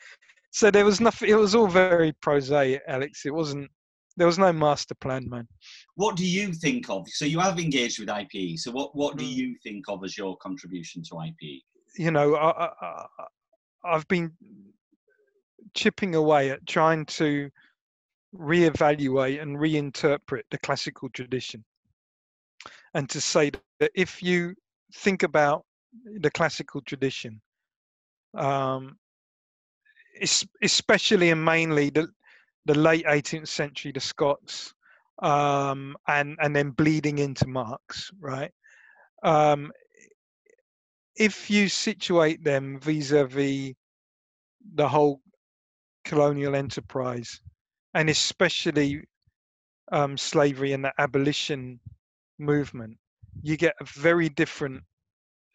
so 0.58 0.72
there 0.72 0.86
was 0.86 1.00
nothing. 1.00 1.30
It 1.30 1.36
was 1.36 1.54
all 1.54 1.68
very 1.68 2.14
prosaic, 2.14 2.82
Alex. 2.88 3.26
It 3.26 3.34
wasn't. 3.34 3.70
There 4.16 4.26
was 4.26 4.40
no 4.40 4.52
master 4.52 4.96
plan, 4.96 5.30
man. 5.30 5.48
What 5.94 6.16
do 6.16 6.26
you 6.26 6.52
think 6.52 6.90
of? 6.90 7.08
So 7.10 7.26
you 7.26 7.40
have 7.40 7.60
engaged 7.60 8.00
with 8.00 8.10
IPE. 8.10 8.58
So 8.58 8.72
what 8.72 8.96
what 8.96 9.18
do 9.18 9.24
hmm. 9.24 9.32
you 9.32 9.56
think 9.62 9.86
of 9.88 10.04
as 10.04 10.18
your 10.18 10.36
contribution 10.38 11.04
to 11.04 11.16
IPE? 11.16 11.62
You 11.98 12.10
know, 12.10 12.36
I, 12.36 12.70
I, 12.82 13.06
I've 13.86 14.08
been 14.08 14.32
chipping 15.76 16.16
away 16.16 16.50
at 16.50 16.66
trying 16.66 17.06
to 17.06 17.52
reevaluate 18.36 19.42
and 19.42 19.58
reinterpret 19.58 20.44
the 20.52 20.58
classical 20.60 21.10
tradition, 21.10 21.64
and 22.94 23.10
to 23.10 23.22
say 23.22 23.52
that 23.80 23.92
if 23.96 24.22
you 24.22 24.54
think 24.94 25.24
about 25.24 25.66
the 26.20 26.32
classical 26.32 26.82
tradition, 26.82 27.42
um, 28.36 28.98
especially 30.62 31.32
and 31.32 31.44
mainly 31.44 31.90
the 31.90 32.08
the 32.66 32.76
late 32.76 33.06
18th 33.06 33.48
century, 33.48 33.94
the 33.94 34.00
Scots, 34.00 34.74
um, 35.22 35.96
and 36.08 36.38
and 36.42 36.56
then 36.56 36.72
bleeding 36.72 37.20
into 37.20 37.48
Marx, 37.48 38.12
right? 38.20 38.52
Um, 39.24 39.72
if 41.16 41.50
you 41.50 41.68
situate 41.68 42.44
them 42.44 42.80
vis-a-vis 42.80 43.74
the 44.76 44.88
whole 44.88 45.22
colonial 46.06 46.56
enterprise, 46.56 47.42
and 47.98 48.12
especially 48.12 49.02
um, 49.92 50.16
slavery 50.18 50.74
and 50.74 50.86
the 50.86 50.94
abolition 51.00 51.80
movement, 52.38 52.96
you 53.42 53.58
get 53.58 53.74
a 53.82 53.86
very 53.86 54.30
different 54.30 54.84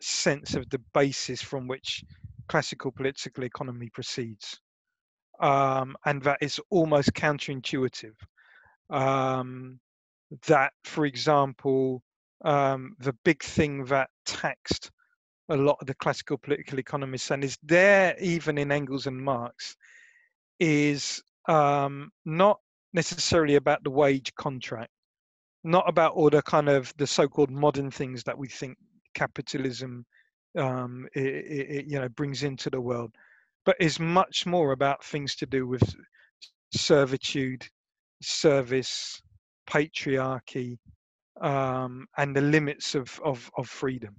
sense 0.00 0.56
of 0.56 0.68
the 0.70 0.80
basis 0.92 1.40
from 1.40 1.68
which 1.68 2.02
classical 2.48 2.90
political 2.90 3.44
economy 3.44 3.88
proceeds. 3.94 4.58
Um, 5.38 5.94
and 6.04 6.20
that 6.22 6.38
is 6.40 6.60
almost 6.70 7.12
counterintuitive. 7.12 8.16
Um, 8.90 9.78
that, 10.48 10.72
for 10.82 11.06
example, 11.06 12.02
um, 12.44 12.96
the 12.98 13.14
big 13.24 13.40
thing 13.40 13.84
that 13.84 14.10
taxed 14.26 14.90
a 15.48 15.56
lot 15.56 15.76
of 15.80 15.86
the 15.86 15.94
classical 15.94 16.38
political 16.38 16.80
economists 16.80 17.30
and 17.30 17.44
is 17.44 17.56
there 17.62 18.16
even 18.18 18.58
in 18.58 18.72
Engels 18.72 19.06
and 19.06 19.22
Marx 19.22 19.76
is 20.58 21.22
um, 21.48 22.10
not 22.24 22.58
necessarily 22.92 23.56
about 23.56 23.82
the 23.84 23.90
wage 23.90 24.34
contract, 24.34 24.90
not 25.64 25.88
about 25.88 26.12
all 26.14 26.30
the 26.30 26.42
kind 26.42 26.68
of 26.68 26.92
the 26.98 27.06
so-called 27.06 27.50
modern 27.50 27.90
things 27.90 28.22
that 28.24 28.36
we 28.36 28.48
think 28.48 28.76
capitalism 29.14 30.04
um, 30.58 31.06
it, 31.14 31.22
it, 31.22 31.86
you 31.86 31.98
know 31.98 32.08
brings 32.10 32.42
into 32.42 32.70
the 32.70 32.80
world, 32.80 33.14
but 33.64 33.76
is 33.80 33.98
much 33.98 34.44
more 34.46 34.72
about 34.72 35.04
things 35.04 35.34
to 35.36 35.46
do 35.46 35.66
with 35.66 35.82
servitude, 36.74 37.66
service, 38.22 39.20
patriarchy, 39.68 40.78
um, 41.40 42.06
and 42.16 42.34
the 42.34 42.40
limits 42.40 42.94
of, 42.94 43.18
of, 43.24 43.50
of 43.56 43.68
freedom, 43.68 44.16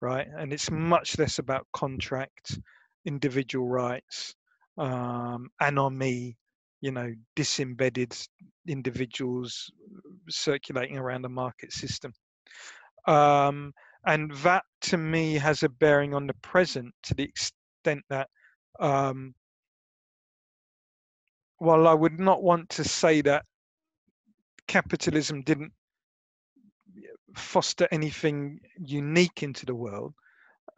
right? 0.00 0.26
And 0.36 0.52
it's 0.52 0.70
much 0.70 1.18
less 1.18 1.38
about 1.38 1.66
contract, 1.72 2.58
individual 3.04 3.68
rights, 3.68 4.34
um, 4.78 5.48
anomie, 5.60 6.36
you 6.80 6.90
know, 6.90 7.12
disembedded 7.36 8.16
individuals 8.66 9.70
circulating 10.28 10.98
around 10.98 11.22
the 11.22 11.28
market 11.28 11.72
system. 11.72 12.12
Um, 13.06 13.72
and 14.06 14.32
that 14.36 14.64
to 14.82 14.96
me 14.96 15.34
has 15.34 15.62
a 15.62 15.68
bearing 15.68 16.14
on 16.14 16.26
the 16.26 16.34
present 16.42 16.94
to 17.04 17.14
the 17.14 17.24
extent 17.24 18.02
that 18.08 18.28
um, 18.78 19.34
while 21.58 21.86
I 21.86 21.94
would 21.94 22.18
not 22.18 22.42
want 22.42 22.68
to 22.70 22.84
say 22.84 23.20
that 23.22 23.44
capitalism 24.66 25.42
didn't 25.42 25.72
foster 27.36 27.86
anything 27.92 28.60
unique 28.78 29.42
into 29.42 29.66
the 29.66 29.74
world, 29.74 30.14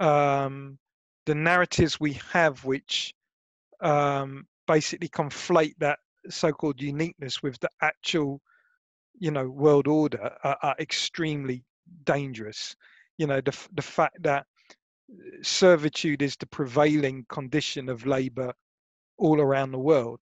um, 0.01 0.79
the 1.27 1.35
narratives 1.35 2.01
we 2.01 2.19
have, 2.33 2.65
which 2.65 3.15
um, 3.81 4.45
basically 4.67 5.09
conflate 5.09 5.75
that 5.79 5.99
so-called 6.29 6.81
uniqueness 6.81 7.43
with 7.43 7.59
the 7.61 7.69
actual, 7.81 8.41
you 9.19 9.31
know, 9.31 9.49
world 9.49 9.89
order, 9.89 10.31
are, 10.45 10.59
are 10.63 10.77
extremely 10.79 11.65
dangerous. 12.05 12.77
You 13.19 13.27
know 13.27 13.41
the 13.41 13.57
the 13.75 13.83
fact 13.83 14.23
that 14.23 14.47
uh, 15.11 15.15
servitude 15.43 16.23
is 16.23 16.37
the 16.37 16.47
prevailing 16.47 17.27
condition 17.29 17.89
of 17.89 18.07
labor 18.07 18.53
all 19.19 19.41
around 19.41 19.73
the 19.73 19.79
world 19.79 20.19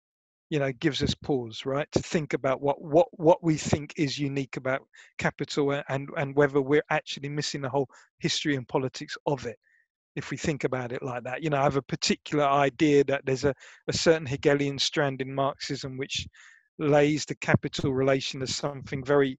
you 0.50 0.58
know 0.58 0.72
gives 0.72 1.02
us 1.02 1.14
pause 1.14 1.64
right 1.64 1.90
to 1.92 2.02
think 2.02 2.34
about 2.34 2.60
what 2.60 2.82
what 2.82 3.06
what 3.12 3.42
we 3.42 3.56
think 3.56 3.94
is 3.96 4.18
unique 4.18 4.56
about 4.56 4.82
capital 5.16 5.70
and 5.88 6.08
and 6.16 6.34
whether 6.34 6.60
we're 6.60 6.82
actually 6.90 7.28
missing 7.28 7.62
the 7.62 7.68
whole 7.68 7.88
history 8.18 8.56
and 8.56 8.68
politics 8.68 9.16
of 9.26 9.46
it 9.46 9.56
if 10.16 10.30
we 10.30 10.36
think 10.36 10.64
about 10.64 10.92
it 10.92 11.02
like 11.02 11.22
that 11.24 11.42
you 11.42 11.50
know 11.50 11.58
i 11.58 11.62
have 11.62 11.76
a 11.76 11.82
particular 11.82 12.44
idea 12.44 13.04
that 13.04 13.24
there's 13.24 13.44
a, 13.44 13.54
a 13.88 13.92
certain 13.92 14.26
hegelian 14.26 14.78
strand 14.78 15.20
in 15.20 15.32
marxism 15.32 15.96
which 15.96 16.26
lays 16.78 17.24
the 17.24 17.34
capital 17.36 17.92
relation 17.92 18.42
as 18.42 18.54
something 18.54 19.04
very 19.04 19.38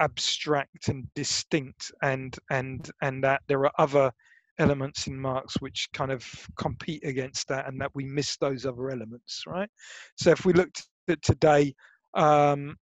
abstract 0.00 0.88
and 0.88 1.06
distinct 1.14 1.92
and 2.02 2.38
and 2.50 2.90
and 3.02 3.22
that 3.22 3.42
there 3.48 3.60
are 3.64 3.72
other 3.78 4.10
elements 4.58 5.06
in 5.06 5.18
Marx 5.18 5.60
which 5.60 5.88
kind 5.92 6.10
of 6.12 6.24
compete 6.56 7.04
against 7.04 7.48
that 7.48 7.66
and 7.66 7.80
that 7.80 7.90
we 7.94 8.04
miss 8.04 8.36
those 8.36 8.66
other 8.66 8.90
elements 8.90 9.44
right? 9.46 9.70
So 10.16 10.30
if 10.30 10.44
we 10.44 10.52
looked 10.52 10.86
at 11.08 11.22
today 11.22 11.74
um 12.14 12.76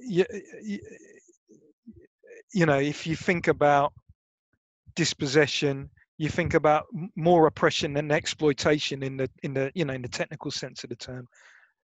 you, 0.00 0.24
you 2.52 2.66
know 2.66 2.78
if 2.78 3.06
you 3.06 3.16
think 3.16 3.48
about 3.48 3.92
dispossession 4.94 5.88
you 6.18 6.28
think 6.28 6.54
about 6.54 6.86
more 7.14 7.46
oppression 7.46 7.96
and 7.96 8.10
exploitation 8.10 9.02
in 9.02 9.16
the 9.16 9.30
in 9.42 9.54
the 9.54 9.70
you 9.74 9.84
know 9.84 9.94
in 9.94 10.02
the 10.02 10.08
technical 10.08 10.50
sense 10.50 10.82
of 10.82 10.90
the 10.90 10.96
term 10.96 11.26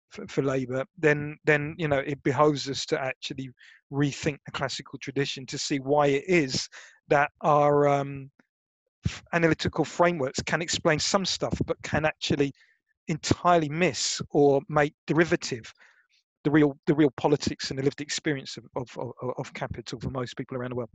for, 0.09 0.27
for 0.29 0.43
labor 0.43 0.85
then 0.99 1.37
then 1.45 1.75
you 1.79 1.89
know 1.89 1.99
it 1.99 2.23
behoves 2.23 2.69
us 2.69 2.87
to 2.87 3.01
actually 3.01 3.51
rethink 3.93 4.39
the 4.47 4.53
classical 4.53 4.99
tradition 4.99 5.45
to 5.47 5.59
see 5.59 5.79
why 5.79 6.07
it 6.07 6.25
is 6.27 6.69
that 7.09 7.31
our 7.41 7.89
um, 7.89 8.31
analytical 9.33 9.85
frameworks 9.85 10.41
can 10.43 10.63
explain 10.63 10.99
some 10.99 11.25
stuff 11.25 11.57
but 11.67 11.81
can 11.83 12.05
actually 12.05 12.53
entirely 13.09 13.69
miss 13.69 14.23
or 14.31 14.61
make 14.69 14.95
derivative 15.07 15.73
the 16.45 16.51
real 16.51 16.79
the 16.87 16.95
real 16.95 17.11
politics 17.17 17.71
and 17.71 17.79
the 17.79 17.83
lived 17.83 18.01
experience 18.01 18.57
of, 18.57 18.65
of, 18.77 18.89
of, 18.99 19.33
of 19.39 19.55
capital 19.55 19.99
for 19.99 20.11
most 20.11 20.37
people 20.37 20.57
around 20.57 20.71
the 20.71 20.77
world 20.77 20.91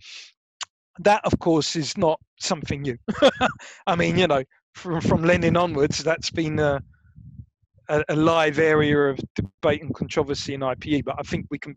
that 0.99 1.21
of 1.25 1.37
course 1.39 1.75
is 1.75 1.97
not 1.97 2.19
something 2.39 2.81
new. 2.81 2.97
I 3.87 3.95
mean 3.95 4.17
you 4.17 4.27
know 4.27 4.43
from 4.73 5.01
from 5.01 5.23
lenin 5.23 5.57
onwards 5.57 6.03
that's 6.03 6.29
been 6.29 6.59
a, 6.59 6.81
a, 7.89 8.03
a, 8.09 8.15
live 8.15 8.59
area 8.59 8.97
of 9.09 9.19
debate 9.35 9.81
and 9.81 9.95
controversy 9.95 10.53
in 10.53 10.59
ipe 10.59 11.05
but 11.05 11.15
i 11.17 11.21
think 11.21 11.45
we 11.49 11.57
can 11.57 11.73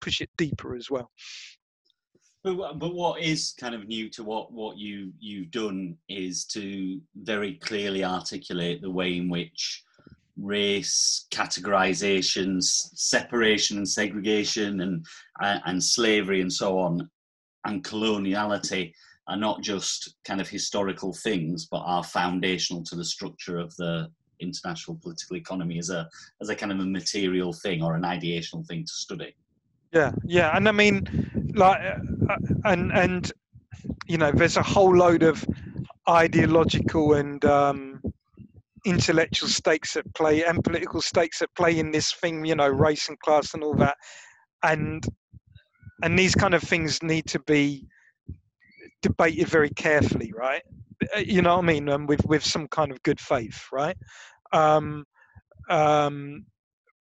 push 0.00 0.20
it 0.20 0.30
deeper 0.36 0.76
as 0.76 0.90
well. 0.90 1.10
But, 2.44 2.78
but 2.78 2.94
what 2.94 3.20
is 3.20 3.54
kind 3.58 3.74
of 3.74 3.88
new 3.88 4.08
to 4.10 4.22
what 4.22 4.52
what 4.52 4.78
you 4.78 5.12
you've 5.18 5.50
done 5.50 5.96
is 6.08 6.44
to 6.46 7.00
very 7.16 7.54
clearly 7.54 8.04
articulate 8.04 8.82
the 8.82 8.90
way 8.90 9.16
in 9.16 9.28
which 9.28 9.82
race 10.36 11.26
categorizations 11.32 12.90
separation 12.94 13.78
and 13.78 13.88
segregation 13.88 14.82
and 14.82 15.04
uh, 15.42 15.58
and 15.64 15.82
slavery 15.82 16.40
and 16.40 16.52
so 16.52 16.78
on 16.78 17.10
and 17.66 17.84
coloniality 17.84 18.92
are 19.28 19.36
not 19.36 19.60
just 19.60 20.14
kind 20.24 20.40
of 20.40 20.48
historical 20.48 21.12
things, 21.12 21.66
but 21.66 21.82
are 21.84 22.04
foundational 22.04 22.82
to 22.84 22.96
the 22.96 23.04
structure 23.04 23.58
of 23.58 23.74
the 23.76 24.08
international 24.40 24.98
political 25.02 25.36
economy 25.36 25.78
as 25.78 25.90
a 25.90 26.08
as 26.40 26.48
a 26.48 26.54
kind 26.54 26.72
of 26.72 26.78
a 26.78 26.84
material 26.84 27.52
thing 27.52 27.82
or 27.82 27.94
an 27.94 28.02
ideational 28.02 28.66
thing 28.66 28.84
to 28.84 28.92
study. 28.92 29.34
Yeah, 29.92 30.12
yeah, 30.24 30.56
and 30.56 30.68
I 30.68 30.72
mean, 30.72 31.52
like, 31.54 31.80
uh, 31.80 32.36
and 32.64 32.92
and 32.92 33.32
you 34.06 34.18
know, 34.18 34.30
there's 34.32 34.56
a 34.56 34.62
whole 34.62 34.94
load 34.96 35.22
of 35.22 35.44
ideological 36.08 37.14
and 37.14 37.44
um, 37.44 38.00
intellectual 38.84 39.48
stakes 39.48 39.96
at 39.96 40.12
play 40.14 40.44
and 40.44 40.62
political 40.62 41.00
stakes 41.00 41.42
at 41.42 41.54
play 41.56 41.78
in 41.78 41.90
this 41.90 42.12
thing. 42.12 42.44
You 42.44 42.54
know, 42.54 42.68
race 42.68 43.08
and 43.08 43.18
class 43.20 43.54
and 43.54 43.62
all 43.64 43.74
that, 43.74 43.96
and 44.62 45.04
and 46.02 46.18
these 46.18 46.34
kind 46.34 46.54
of 46.54 46.62
things 46.62 47.02
need 47.02 47.26
to 47.26 47.38
be 47.40 47.86
debated 49.02 49.48
very 49.48 49.70
carefully, 49.70 50.32
right? 50.36 50.62
Uh, 51.14 51.20
you 51.20 51.42
know 51.42 51.56
what 51.56 51.64
I 51.64 51.66
mean? 51.66 52.06
With 52.06 52.24
with 52.26 52.44
some 52.44 52.68
kind 52.68 52.90
of 52.90 53.02
good 53.02 53.20
faith, 53.20 53.66
right? 53.72 53.96
Um, 54.52 55.04
um, 55.68 56.46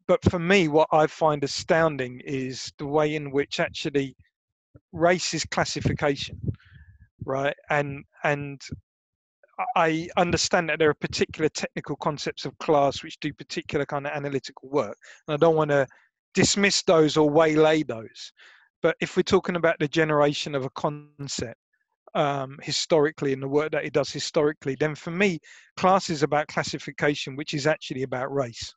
but 0.07 0.23
for 0.29 0.39
me, 0.39 0.67
what 0.67 0.87
I 0.91 1.07
find 1.07 1.43
astounding 1.43 2.21
is 2.25 2.71
the 2.77 2.85
way 2.85 3.15
in 3.15 3.31
which 3.31 3.59
actually 3.59 4.15
race 4.91 5.33
is 5.33 5.45
classification, 5.45 6.39
right? 7.25 7.55
And 7.69 8.03
and 8.23 8.61
I 9.75 10.09
understand 10.17 10.69
that 10.69 10.79
there 10.79 10.89
are 10.89 10.95
particular 10.95 11.49
technical 11.49 11.95
concepts 11.95 12.45
of 12.45 12.57
class 12.57 13.03
which 13.03 13.19
do 13.19 13.33
particular 13.33 13.85
kind 13.85 14.05
of 14.05 14.11
analytical 14.13 14.69
work, 14.69 14.97
and 15.27 15.35
I 15.35 15.37
don't 15.37 15.55
want 15.55 15.71
to 15.71 15.87
dismiss 16.33 16.83
those 16.83 17.17
or 17.17 17.29
waylay 17.29 17.83
those. 17.83 18.33
But 18.82 18.96
if 19.01 19.17
we're 19.17 19.24
talking 19.24 19.55
about 19.55 19.77
the 19.79 19.88
generation 19.88 20.55
of 20.55 20.65
a 20.65 20.70
concept 20.72 21.60
um, 22.13 22.58
historically 22.62 23.34
and 23.34 23.41
the 23.41 23.48
work 23.48 23.72
that 23.72 23.86
it 23.86 23.94
does 23.94 24.10
historically, 24.10 24.75
then 24.75 24.96
for 24.96 25.12
me, 25.12 25.39
class 25.75 26.10
is 26.10 26.24
about 26.24 26.48
classification, 26.48 27.36
which 27.36 27.54
is 27.54 27.67
actually 27.67 28.04
about 28.04 28.34
race, 28.34 28.73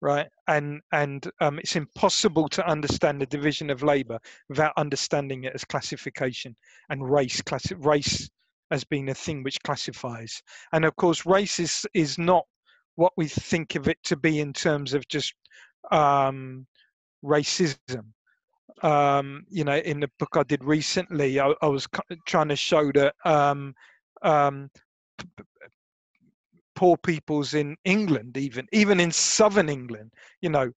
right? 0.00 0.28
And 0.46 0.80
and 0.92 1.28
um, 1.40 1.58
it's 1.58 1.76
impossible 1.76 2.48
to 2.50 2.66
understand 2.68 3.20
the 3.20 3.26
division 3.26 3.70
of 3.70 3.82
labour 3.82 4.18
without 4.48 4.72
understanding 4.76 5.44
it 5.44 5.54
as 5.54 5.64
classification 5.64 6.54
and 6.90 7.10
race. 7.10 7.42
Class 7.42 7.72
race 7.72 8.28
as 8.70 8.84
being 8.84 9.08
a 9.08 9.14
thing 9.14 9.42
which 9.42 9.62
classifies, 9.62 10.42
and 10.72 10.84
of 10.84 10.94
course, 10.96 11.26
race 11.26 11.58
is 11.58 11.86
is 11.94 12.18
not 12.18 12.44
what 12.96 13.12
we 13.16 13.28
think 13.28 13.74
of 13.74 13.88
it 13.88 13.98
to 14.02 14.16
be 14.16 14.40
in 14.40 14.52
terms 14.52 14.92
of 14.92 15.06
just 15.08 15.32
um, 15.92 16.66
racism 17.24 18.12
um, 18.82 19.44
you 19.48 19.64
know, 19.64 19.76
in 19.76 20.00
the 20.00 20.10
book 20.18 20.36
I 20.36 20.42
did 20.42 20.64
recently, 20.64 21.40
I, 21.40 21.52
I 21.62 21.66
was 21.66 21.86
trying 22.26 22.48
to 22.48 22.56
show 22.56 22.90
that 22.92 23.14
um, 23.24 23.74
um, 24.22 24.70
poor 26.74 26.96
peoples 26.96 27.54
in 27.54 27.76
England, 27.84 28.36
even 28.36 28.66
even 28.72 29.00
in 29.00 29.10
southern 29.10 29.68
England, 29.68 30.12
you 30.40 30.48
know, 30.48 30.70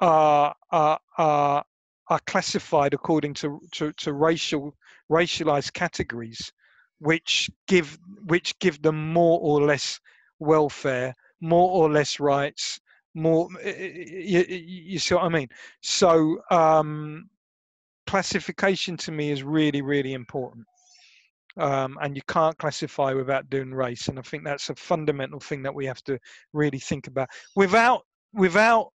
are 0.00 0.54
are 0.70 0.98
are, 1.16 1.64
are 2.08 2.20
classified 2.26 2.94
according 2.94 3.34
to, 3.34 3.60
to, 3.72 3.92
to 3.92 4.12
racial 4.12 4.74
racialized 5.10 5.72
categories, 5.72 6.52
which 6.98 7.50
give 7.66 7.98
which 8.26 8.58
give 8.58 8.80
them 8.82 9.12
more 9.12 9.40
or 9.40 9.62
less 9.62 10.00
welfare, 10.38 11.14
more 11.40 11.70
or 11.70 11.90
less 11.90 12.20
rights, 12.20 12.80
more 13.14 13.48
you, 13.64 14.44
you, 14.48 14.98
see 14.98 15.14
what 15.14 15.24
i 15.24 15.28
mean? 15.28 15.48
So 15.80 16.40
um 16.50 17.28
classification 18.08 18.96
to 18.96 19.12
me 19.12 19.30
is 19.30 19.42
really, 19.42 19.82
really 19.82 20.14
important. 20.14 20.64
Um, 21.58 21.98
and 22.00 22.16
you 22.16 22.22
can't 22.26 22.56
classify 22.56 23.12
without 23.12 23.50
doing 23.50 23.74
race. 23.74 24.08
And 24.08 24.18
I 24.18 24.22
think 24.22 24.44
that's 24.44 24.70
a 24.70 24.74
fundamental 24.74 25.40
thing 25.40 25.62
that 25.64 25.74
we 25.74 25.84
have 25.84 26.02
to 26.04 26.18
really 26.54 26.78
think 26.78 27.06
about. 27.06 27.28
Without, 27.54 28.02
without, 28.32 28.92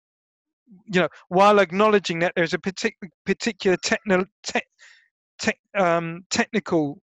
you 0.92 1.00
know, 1.00 1.08
while 1.28 1.58
acknowledging 1.60 2.18
that 2.18 2.34
there's 2.36 2.52
a 2.52 2.58
particular 2.58 3.10
particular 3.24 3.78
techno, 3.82 4.26
te, 4.42 4.60
te, 5.38 5.52
um, 5.78 6.24
technical 6.28 7.00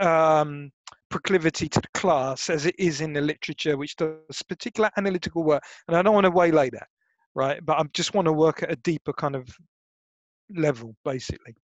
um, 0.00 0.70
proclivity 1.10 1.68
to 1.68 1.80
the 1.80 1.88
class 2.00 2.48
as 2.48 2.64
it 2.64 2.76
is 2.78 3.02
in 3.02 3.12
the 3.12 3.20
literature, 3.20 3.76
which 3.76 3.96
does 3.96 4.42
particular 4.48 4.88
analytical 4.96 5.42
work. 5.44 5.62
And 5.88 5.96
I 5.98 6.02
don't 6.02 6.14
want 6.14 6.24
to 6.24 6.30
waylay 6.30 6.70
that, 6.70 6.88
right? 7.34 7.60
But 7.62 7.78
I 7.78 7.82
just 7.92 8.14
want 8.14 8.26
to 8.26 8.32
work 8.32 8.62
at 8.62 8.72
a 8.72 8.76
deeper 8.76 9.12
kind 9.12 9.36
of 9.36 9.46
level, 10.56 10.94
basically. 11.04 11.54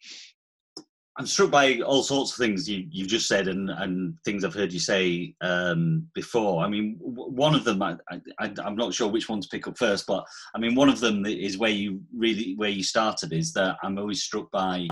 I'm 1.19 1.27
struck 1.27 1.51
by 1.51 1.81
all 1.81 2.05
sorts 2.05 2.31
of 2.31 2.39
things 2.39 2.69
you, 2.69 2.87
you've 2.91 3.09
just 3.09 3.27
said 3.27 3.49
and, 3.49 3.71
and 3.71 4.15
things 4.25 4.45
I've 4.45 4.55
heard 4.55 4.73
you 4.73 4.79
say 4.79 5.35
um, 5.41 6.07
before. 6.15 6.63
I 6.63 6.69
mean, 6.69 6.97
one 7.01 7.57
of 7.57 7.65
them, 7.65 7.83
I, 7.83 7.97
I'm 8.39 8.77
not 8.77 8.95
sure 8.95 9.09
which 9.09 9.29
one 9.29 9.41
to 9.41 9.49
pick 9.49 9.67
up 9.67 9.77
first, 9.77 10.07
but 10.07 10.25
I 10.55 10.59
mean, 10.59 10.77
one 10.77 10.89
of 10.89 11.01
them 11.01 11.27
is 11.27 11.59
where 11.59 11.71
you 11.71 12.01
really, 12.17 12.55
where 12.55 12.69
you 12.69 12.85
started 12.85 13.33
is 13.33 13.53
that 13.55 13.79
I'm 13.83 13.99
always 13.99 14.23
struck 14.23 14.49
by, 14.53 14.87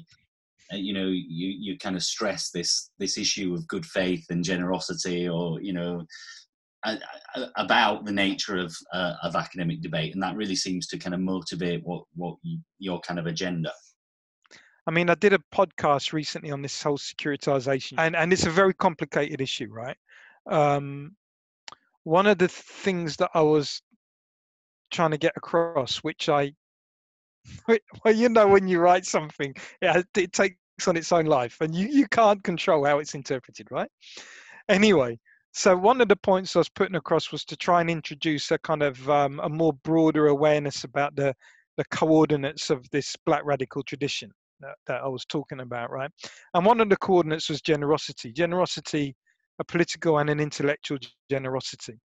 uh, 0.73 0.77
you 0.77 0.95
know, 0.95 1.07
you, 1.07 1.49
you 1.61 1.79
kind 1.79 1.95
of 1.95 2.03
stress 2.03 2.51
this, 2.51 2.91
this 2.99 3.19
issue 3.19 3.55
of 3.55 3.69
good 3.69 3.87
faith 3.87 4.27
and 4.29 4.43
generosity 4.43 5.29
or, 5.29 5.61
you 5.61 5.75
know, 5.75 6.05
about 7.57 8.05
the 8.05 8.13
nature 8.13 8.57
of 8.59 8.75
uh, 8.93 9.15
of 9.23 9.35
academic 9.35 9.81
debate, 9.81 10.15
and 10.15 10.23
that 10.23 10.37
really 10.37 10.55
seems 10.55 10.87
to 10.87 10.99
kind 10.99 11.15
of 11.15 11.21
motivate 11.21 11.83
what 11.85 12.05
what 12.15 12.37
you, 12.43 12.59
your 12.79 13.01
kind 13.01 13.19
of 13.19 13.27
agenda. 13.27 13.73
I 14.87 14.93
mean, 14.93 15.11
I 15.11 15.17
did 15.17 15.33
a 15.33 15.41
podcast 15.53 16.13
recently 16.13 16.53
on 16.53 16.63
this 16.63 16.81
whole 16.81 16.99
securitization, 16.99 17.95
and, 17.99 18.15
and 18.15 18.33
it's 18.33 18.47
a 18.47 18.51
very 18.51 18.73
complicated 18.73 19.41
issue, 19.41 19.69
right? 19.71 19.97
Um, 20.49 21.17
one 22.05 22.29
of 22.29 22.39
the 22.39 22.47
things 22.47 23.17
that 23.17 23.31
I 23.35 23.43
was 23.43 23.83
trying 24.93 25.11
to 25.11 25.19
get 25.19 25.33
across, 25.37 25.99
which 25.99 26.29
I, 26.29 26.53
well, 27.69 28.15
you 28.15 28.29
know, 28.29 28.47
when 28.47 28.69
you 28.69 28.79
write 28.79 29.05
something, 29.05 29.55
it, 29.83 30.07
it 30.17 30.33
takes 30.33 30.57
on 30.87 30.97
its 30.97 31.11
own 31.11 31.27
life, 31.27 31.61
and 31.61 31.75
you, 31.75 31.89
you 31.89 32.07
can't 32.07 32.45
control 32.45 32.85
how 32.85 33.01
it's 33.01 33.15
interpreted, 33.15 33.67
right? 33.73 33.91
Anyway, 34.69 35.19
so 35.53 35.77
one 35.77 36.01
of 36.01 36.07
the 36.07 36.17
points 36.17 36.55
I 36.55 36.61
was 36.61 36.69
putting 36.69 36.95
across 36.95 37.33
was 37.33 37.45
to 37.47 37.57
try 37.57 37.81
and 37.81 37.91
introduce 37.91 38.53
a 38.53 38.59
kind 38.59 38.85
of 38.85 39.11
um, 39.11 39.41
a 39.41 39.49
more 39.49 39.73
broader 39.73 40.29
awareness 40.29 40.85
about 40.85 41.17
the 41.17 41.35
the 41.77 41.85
coordinates 41.91 42.71
of 42.71 42.89
this 42.91 43.17
black 43.27 43.43
radical 43.45 43.83
tradition 43.83 44.33
that, 44.61 44.77
that 44.87 45.03
I 45.03 45.09
was 45.09 45.25
talking 45.25 45.61
about, 45.61 45.91
right? 45.91 46.11
And 46.55 46.65
one 46.65 46.81
of 46.81 46.89
the 46.89 46.97
coordinates 46.97 47.49
was 47.49 47.61
generosity. 47.61 48.33
Generosity, 48.33 49.15
a 49.59 49.65
political 49.65 50.19
and 50.19 50.31
an 50.31 50.41
intellectual 50.41 50.99
generosity. 51.31 51.99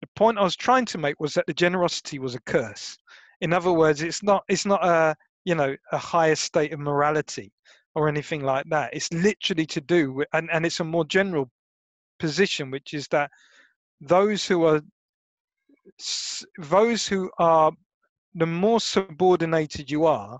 The 0.00 0.08
point 0.14 0.38
I 0.38 0.42
was 0.42 0.56
trying 0.56 0.84
to 0.86 0.98
make 0.98 1.18
was 1.20 1.34
that 1.34 1.46
the 1.46 1.54
generosity 1.54 2.18
was 2.18 2.34
a 2.34 2.40
curse. 2.42 2.96
In 3.40 3.52
other 3.52 3.72
words, 3.72 4.02
it's 4.02 4.22
not 4.22 4.44
it's 4.48 4.66
not 4.66 4.84
a 4.84 5.14
you 5.44 5.54
know 5.54 5.74
a 5.92 5.98
higher 5.98 6.34
state 6.34 6.72
of 6.72 6.80
morality 6.80 7.52
or 7.94 8.08
anything 8.08 8.42
like 8.42 8.66
that. 8.70 8.90
It's 8.92 9.12
literally 9.12 9.66
to 9.66 9.80
do 9.80 10.12
with, 10.12 10.28
and, 10.34 10.50
and 10.52 10.66
it's 10.66 10.80
a 10.80 10.84
more 10.84 11.04
general 11.04 11.50
position, 12.18 12.70
which 12.70 12.92
is 12.92 13.08
that 13.08 13.30
those 14.00 14.46
who 14.46 14.64
are 14.64 14.82
those 16.58 17.06
who 17.06 17.30
are 17.38 17.72
the 18.34 18.46
more 18.46 18.80
subordinated 18.80 19.90
you 19.90 20.04
are, 20.04 20.38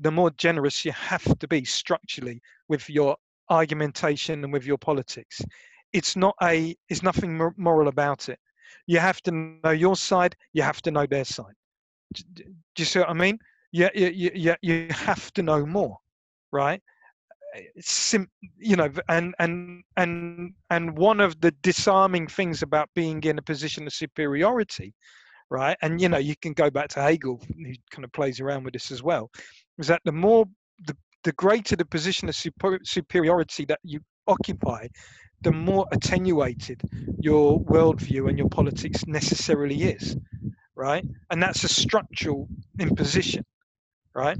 the 0.00 0.10
more 0.10 0.30
generous 0.32 0.84
you 0.84 0.92
have 0.92 1.38
to 1.38 1.48
be 1.48 1.64
structurally 1.64 2.40
with 2.68 2.88
your 2.88 3.16
argumentation 3.50 4.44
and 4.44 4.52
with 4.52 4.64
your 4.64 4.78
politics. 4.78 5.40
It's 5.92 6.16
not 6.16 6.34
a. 6.42 6.76
It's 6.88 7.02
nothing 7.02 7.38
moral 7.56 7.88
about 7.88 8.28
it. 8.28 8.38
You 8.86 8.98
have 8.98 9.20
to 9.22 9.30
know 9.64 9.70
your 9.70 9.96
side. 9.96 10.36
You 10.52 10.62
have 10.62 10.82
to 10.82 10.90
know 10.90 11.06
their 11.06 11.24
side. 11.24 11.54
Do 12.34 12.44
you 12.76 12.84
see 12.84 12.98
what 13.00 13.10
I 13.10 13.14
mean? 13.14 13.38
Yeah, 13.72 13.90
you, 13.94 14.30
you, 14.34 14.54
you 14.62 14.86
have 14.90 15.32
to 15.34 15.42
know 15.42 15.66
more, 15.66 15.98
right? 16.52 16.82
Sim, 17.80 18.28
you 18.58 18.76
know, 18.76 18.90
and 19.08 19.34
and 19.38 19.82
and 19.96 20.52
and 20.70 20.96
one 20.96 21.20
of 21.20 21.40
the 21.40 21.52
disarming 21.62 22.26
things 22.26 22.62
about 22.62 22.90
being 22.94 23.22
in 23.24 23.38
a 23.38 23.42
position 23.42 23.86
of 23.86 23.94
superiority, 23.94 24.94
right? 25.50 25.76
And 25.82 26.00
you 26.00 26.08
know, 26.08 26.18
you 26.18 26.34
can 26.36 26.52
go 26.52 26.70
back 26.70 26.88
to 26.90 27.02
Hegel, 27.02 27.40
who 27.48 27.72
kind 27.90 28.04
of 28.04 28.12
plays 28.12 28.40
around 28.40 28.64
with 28.64 28.74
this 28.74 28.90
as 28.90 29.02
well, 29.02 29.30
is 29.78 29.86
that 29.88 30.02
the 30.04 30.12
more 30.12 30.46
the 30.86 30.96
the 31.24 31.32
greater 31.32 31.74
the 31.74 31.84
position 31.84 32.28
of 32.28 32.36
super, 32.36 32.78
superiority 32.84 33.64
that 33.64 33.80
you 33.82 34.00
occupy, 34.28 34.86
the 35.42 35.52
more 35.52 35.86
attenuated 35.92 36.80
your 37.18 37.60
worldview 37.62 38.28
and 38.28 38.38
your 38.38 38.48
politics 38.48 39.06
necessarily 39.06 39.82
is, 39.82 40.16
right? 40.76 41.04
And 41.30 41.42
that's 41.42 41.64
a 41.64 41.68
structural 41.68 42.48
imposition, 42.78 43.44
right? 44.14 44.38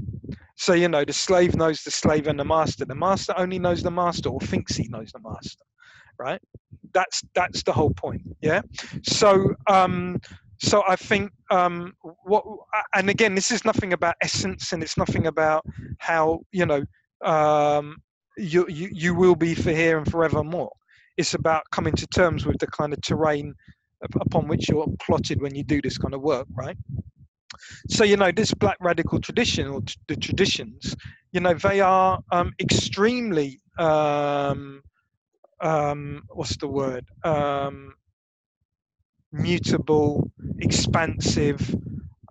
So, 0.55 0.73
you 0.73 0.87
know, 0.87 1.03
the 1.03 1.13
slave 1.13 1.55
knows 1.55 1.83
the 1.83 1.91
slave 1.91 2.27
and 2.27 2.39
the 2.39 2.45
master. 2.45 2.85
The 2.85 2.95
master 2.95 3.33
only 3.37 3.59
knows 3.59 3.83
the 3.83 3.91
master 3.91 4.29
or 4.29 4.39
thinks 4.39 4.75
he 4.75 4.87
knows 4.87 5.11
the 5.11 5.19
master, 5.19 5.65
right? 6.17 6.41
That's 6.93 7.21
that's 7.35 7.63
the 7.63 7.73
whole 7.73 7.91
point, 7.91 8.21
yeah? 8.41 8.61
So, 9.03 9.53
um, 9.67 10.19
so 10.59 10.83
I 10.87 10.95
think 10.95 11.31
um, 11.51 11.93
what, 12.23 12.43
and 12.95 13.09
again, 13.09 13.35
this 13.35 13.51
is 13.51 13.63
nothing 13.63 13.93
about 13.93 14.15
essence, 14.21 14.73
and 14.73 14.81
it's 14.81 14.97
nothing 14.97 15.27
about 15.27 15.65
how 15.99 16.39
you 16.51 16.65
know 16.65 16.83
um, 17.23 17.97
you, 18.37 18.65
you 18.67 18.89
you 18.91 19.15
will 19.15 19.35
be 19.35 19.53
for 19.53 19.71
here 19.71 19.97
and 19.97 20.09
forevermore. 20.09 20.71
It's 21.17 21.33
about 21.33 21.63
coming 21.71 21.93
to 21.93 22.07
terms 22.07 22.45
with 22.45 22.57
the 22.59 22.67
kind 22.67 22.93
of 22.93 23.01
terrain 23.01 23.53
upon 24.21 24.47
which 24.47 24.69
you're 24.69 24.87
plotted 25.01 25.41
when 25.41 25.55
you 25.55 25.63
do 25.63 25.81
this 25.81 25.97
kind 25.97 26.13
of 26.13 26.21
work, 26.21 26.47
right? 26.53 26.77
So 27.89 28.03
you 28.03 28.17
know 28.17 28.31
this 28.31 28.53
black 28.53 28.77
radical 28.81 29.19
tradition 29.19 29.67
or 29.67 29.81
t- 29.81 29.95
the 30.07 30.15
traditions, 30.15 30.95
you 31.31 31.39
know 31.39 31.53
they 31.53 31.81
are 31.81 32.19
um, 32.31 32.53
extremely 32.59 33.59
um, 33.77 34.81
um, 35.61 36.23
what's 36.29 36.57
the 36.57 36.67
word 36.67 37.05
um, 37.23 37.93
mutable, 39.31 40.29
expansive, 40.59 41.75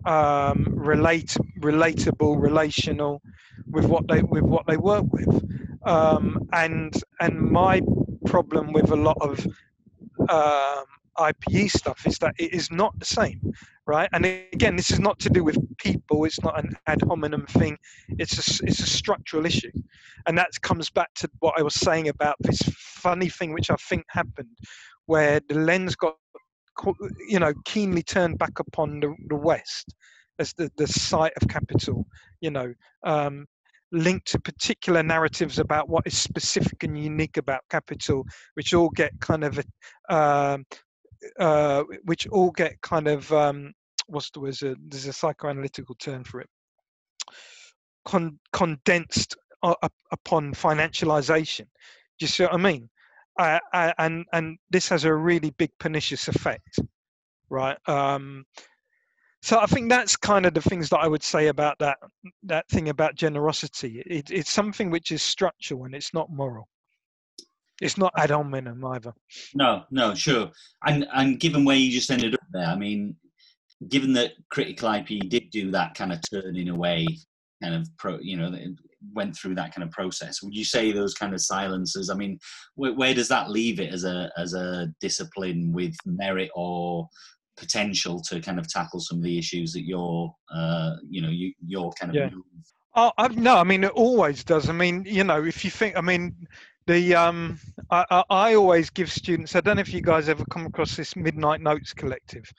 um, 0.05 0.65
relate, 0.69 1.35
relatable, 1.59 2.41
relational 2.41 3.21
with 3.69 3.85
what 3.85 4.07
they 4.07 4.21
with 4.21 4.43
what 4.43 4.65
they 4.67 4.77
work 4.77 5.05
with. 5.11 5.43
Um, 5.85 6.47
and 6.53 6.93
and 7.19 7.39
my 7.39 7.81
problem 8.25 8.73
with 8.73 8.91
a 8.91 8.95
lot 8.95 9.17
of 9.21 9.45
um, 10.29 10.85
IPE 11.17 11.71
stuff 11.71 12.05
is 12.05 12.17
that 12.19 12.35
it 12.37 12.53
is 12.53 12.71
not 12.71 12.97
the 12.99 13.05
same, 13.05 13.41
right? 13.85 14.09
And 14.13 14.25
again, 14.25 14.75
this 14.75 14.91
is 14.91 14.99
not 14.99 15.19
to 15.19 15.29
do 15.29 15.43
with 15.43 15.57
people. 15.77 16.25
It's 16.25 16.41
not 16.41 16.59
an 16.63 16.73
ad 16.87 17.01
hominem 17.01 17.45
thing. 17.47 17.77
It's 18.09 18.37
a 18.37 18.65
it's 18.65 18.79
a 18.79 18.87
structural 18.87 19.45
issue, 19.45 19.71
and 20.25 20.37
that 20.37 20.49
comes 20.61 20.89
back 20.89 21.13
to 21.15 21.29
what 21.39 21.55
I 21.57 21.63
was 21.63 21.75
saying 21.75 22.09
about 22.09 22.35
this 22.39 22.61
funny 22.75 23.29
thing 23.29 23.53
which 23.53 23.69
I 23.69 23.75
think 23.75 24.05
happened, 24.09 24.57
where 25.05 25.41
the 25.47 25.55
lens 25.55 25.95
got 25.95 26.15
you 27.27 27.39
know, 27.39 27.53
keenly 27.65 28.03
turned 28.03 28.37
back 28.37 28.59
upon 28.59 28.99
the, 28.99 29.13
the 29.27 29.35
West 29.35 29.95
as 30.39 30.53
the, 30.53 30.71
the 30.77 30.87
site 30.87 31.33
of 31.41 31.47
capital, 31.47 32.05
you 32.41 32.51
know, 32.51 32.73
um, 33.03 33.45
linked 33.91 34.27
to 34.27 34.39
particular 34.39 35.01
narratives 35.01 35.59
about 35.59 35.89
what 35.89 36.05
is 36.05 36.17
specific 36.17 36.83
and 36.83 37.01
unique 37.01 37.37
about 37.37 37.61
capital, 37.69 38.25
which 38.55 38.73
all 38.73 38.89
get 38.89 39.11
kind 39.19 39.43
of, 39.43 39.59
uh, 40.09 40.57
uh, 41.39 41.83
which 42.03 42.27
all 42.27 42.51
get 42.51 42.79
kind 42.81 43.07
of, 43.07 43.31
um, 43.31 43.71
what's 44.07 44.29
the 44.31 44.39
word? 44.39 44.55
There's 44.89 45.07
a 45.07 45.11
psychoanalytical 45.11 45.97
term 45.99 46.23
for 46.23 46.41
it. 46.41 46.49
Con- 48.05 48.39
condensed 48.53 49.35
uh, 49.63 49.75
upon 50.11 50.53
financialization. 50.53 51.65
Do 52.19 52.23
you 52.23 52.27
see 52.27 52.43
what 52.43 52.53
I 52.53 52.57
mean? 52.57 52.89
And 53.39 54.25
and 54.33 54.57
this 54.69 54.89
has 54.89 55.05
a 55.05 55.13
really 55.13 55.51
big 55.51 55.71
pernicious 55.79 56.27
effect, 56.27 56.79
right? 57.49 57.77
Um, 57.87 58.45
so 59.41 59.59
I 59.59 59.65
think 59.65 59.89
that's 59.89 60.15
kind 60.15 60.45
of 60.45 60.53
the 60.53 60.61
things 60.61 60.89
that 60.89 60.99
I 60.99 61.07
would 61.07 61.23
say 61.23 61.47
about 61.47 61.77
that 61.79 61.97
that 62.43 62.67
thing 62.69 62.89
about 62.89 63.15
generosity. 63.15 64.03
It, 64.05 64.31
it's 64.31 64.51
something 64.51 64.89
which 64.89 65.11
is 65.11 65.21
structural 65.21 65.85
and 65.85 65.95
it's 65.95 66.13
not 66.13 66.31
moral. 66.31 66.67
It's 67.79 67.97
not 67.97 68.11
ad 68.17 68.31
hominem 68.31 68.83
either. 68.83 69.13
No, 69.53 69.83
no, 69.91 70.15
sure. 70.15 70.51
And 70.85 71.07
and 71.13 71.39
given 71.39 71.63
where 71.63 71.75
you 71.75 71.91
just 71.91 72.09
ended 72.09 72.33
up 72.33 72.39
there, 72.51 72.65
I 72.65 72.75
mean, 72.75 73.15
given 73.87 74.13
that 74.13 74.33
critical 74.49 74.91
IP 74.91 75.29
did 75.29 75.51
do 75.51 75.69
that 75.71 75.93
kind 75.93 76.11
of 76.11 76.19
turning 76.29 76.69
away, 76.69 77.05
kind 77.61 77.75
of 77.75 77.87
pro, 77.97 78.17
you 78.19 78.37
know, 78.37 78.51
went 79.13 79.35
through 79.35 79.55
that 79.55 79.73
kind 79.73 79.83
of 79.83 79.91
process 79.91 80.41
would 80.41 80.55
you 80.55 80.65
say 80.65 80.91
those 80.91 81.13
kind 81.13 81.33
of 81.33 81.41
silences 81.41 82.09
i 82.09 82.13
mean 82.13 82.37
where, 82.75 82.93
where 82.93 83.13
does 83.13 83.27
that 83.27 83.49
leave 83.49 83.79
it 83.79 83.93
as 83.93 84.03
a 84.03 84.31
as 84.37 84.53
a 84.53 84.87
discipline 85.01 85.71
with 85.71 85.95
merit 86.05 86.49
or 86.55 87.07
potential 87.57 88.21
to 88.21 88.39
kind 88.39 88.59
of 88.59 88.67
tackle 88.67 88.99
some 88.99 89.17
of 89.17 89.23
the 89.23 89.37
issues 89.37 89.73
that 89.73 89.85
you're 89.85 90.33
uh 90.53 90.95
you 91.09 91.21
know 91.21 91.29
you 91.29 91.53
you're 91.65 91.91
kind 91.99 92.11
of 92.11 92.15
yeah. 92.15 92.29
Oh, 92.99 93.11
I, 93.19 93.27
no, 93.27 93.57
I 93.57 93.63
mean 93.63 93.83
it 93.83 93.91
always 93.91 94.43
does. 94.43 94.69
I 94.69 94.73
mean, 94.73 95.05
you 95.05 95.23
know, 95.23 95.43
if 95.43 95.63
you 95.63 95.69
think, 95.69 95.95
I 95.95 96.01
mean, 96.01 96.35
the 96.87 97.13
um, 97.13 97.59
I, 97.91 98.05
I, 98.09 98.23
I 98.29 98.53
always 98.55 98.89
give 98.89 99.11
students. 99.11 99.55
I 99.55 99.61
don't 99.61 99.75
know 99.75 99.81
if 99.81 99.93
you 99.93 100.01
guys 100.01 100.29
ever 100.29 100.43
come 100.45 100.65
across 100.65 100.95
this 100.95 101.15
Midnight 101.15 101.61
Notes 101.61 101.93
Collective, 101.93 102.51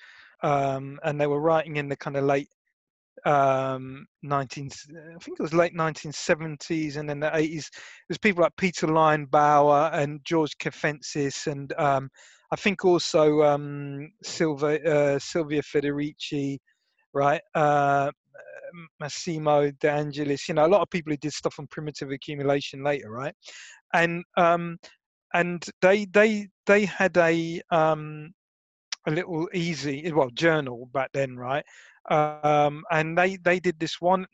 um, 0.42 1.00
and 1.02 1.20
they 1.20 1.26
were 1.26 1.40
writing 1.40 1.76
in 1.76 1.88
the 1.88 1.96
kind 1.96 2.16
of 2.16 2.24
late 2.24 2.48
um 3.26 4.06
19 4.22 4.70
i 5.16 5.18
think 5.18 5.38
it 5.38 5.42
was 5.42 5.54
late 5.54 5.74
1970s 5.74 6.96
and 6.96 7.08
then 7.08 7.20
the 7.20 7.28
80s 7.28 7.66
there's 8.08 8.18
people 8.18 8.42
like 8.42 8.56
peter 8.56 8.86
linebaugh 8.86 9.92
and 9.92 10.20
george 10.24 10.56
Caffentzis 10.58 11.46
and 11.46 11.72
um 11.78 12.08
i 12.52 12.56
think 12.56 12.84
also 12.84 13.42
um 13.42 14.10
silva 14.22 14.82
uh, 14.84 15.18
silvia 15.18 15.62
federici 15.62 16.58
right 17.12 17.40
uh 17.54 18.10
massimo 19.00 19.70
de 19.80 19.90
angelis 19.90 20.48
you 20.48 20.54
know 20.54 20.66
a 20.66 20.68
lot 20.68 20.82
of 20.82 20.90
people 20.90 21.12
who 21.12 21.16
did 21.16 21.32
stuff 21.32 21.58
on 21.58 21.66
primitive 21.68 22.10
accumulation 22.10 22.82
later 22.82 23.10
right? 23.10 23.34
And 23.94 24.24
um 24.36 24.78
and 25.34 25.64
they 25.82 26.06
they 26.06 26.48
they 26.66 26.84
had 26.84 27.16
a 27.16 27.60
um 27.70 28.32
a 29.08 29.10
little 29.10 29.48
easy 29.52 30.12
well 30.12 30.30
journal 30.30 30.88
back 30.92 31.10
then 31.12 31.36
right 31.36 31.64
um, 32.10 32.84
and 32.90 33.16
they 33.16 33.36
they 33.36 33.58
did 33.60 33.78
this 33.80 34.00
one 34.00 34.26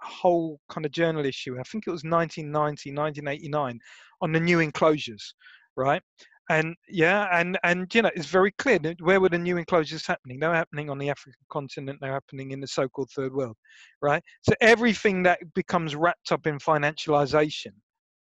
whole 0.00 0.60
kind 0.70 0.86
of 0.86 0.92
journal 0.92 1.24
issue. 1.24 1.58
I 1.58 1.62
think 1.64 1.84
it 1.86 1.90
was 1.90 2.04
1990, 2.04 2.92
1989, 2.92 3.78
on 4.22 4.32
the 4.32 4.40
new 4.40 4.60
enclosures, 4.60 5.34
right? 5.76 6.02
And 6.48 6.76
yeah, 6.88 7.26
and 7.32 7.58
and 7.64 7.92
you 7.92 8.02
know, 8.02 8.10
it's 8.14 8.26
very 8.26 8.52
clear 8.52 8.78
where 9.00 9.20
were 9.20 9.28
the 9.28 9.38
new 9.38 9.56
enclosures 9.56 10.06
happening? 10.06 10.38
They 10.38 10.46
were 10.46 10.54
happening 10.54 10.88
on 10.90 10.98
the 10.98 11.10
African 11.10 11.44
continent. 11.50 11.98
They're 12.00 12.12
happening 12.12 12.52
in 12.52 12.60
the 12.60 12.68
so-called 12.68 13.10
third 13.10 13.34
world, 13.34 13.56
right? 14.00 14.22
So 14.42 14.54
everything 14.60 15.24
that 15.24 15.40
becomes 15.54 15.96
wrapped 15.96 16.30
up 16.30 16.46
in 16.46 16.58
financialization, 16.58 17.72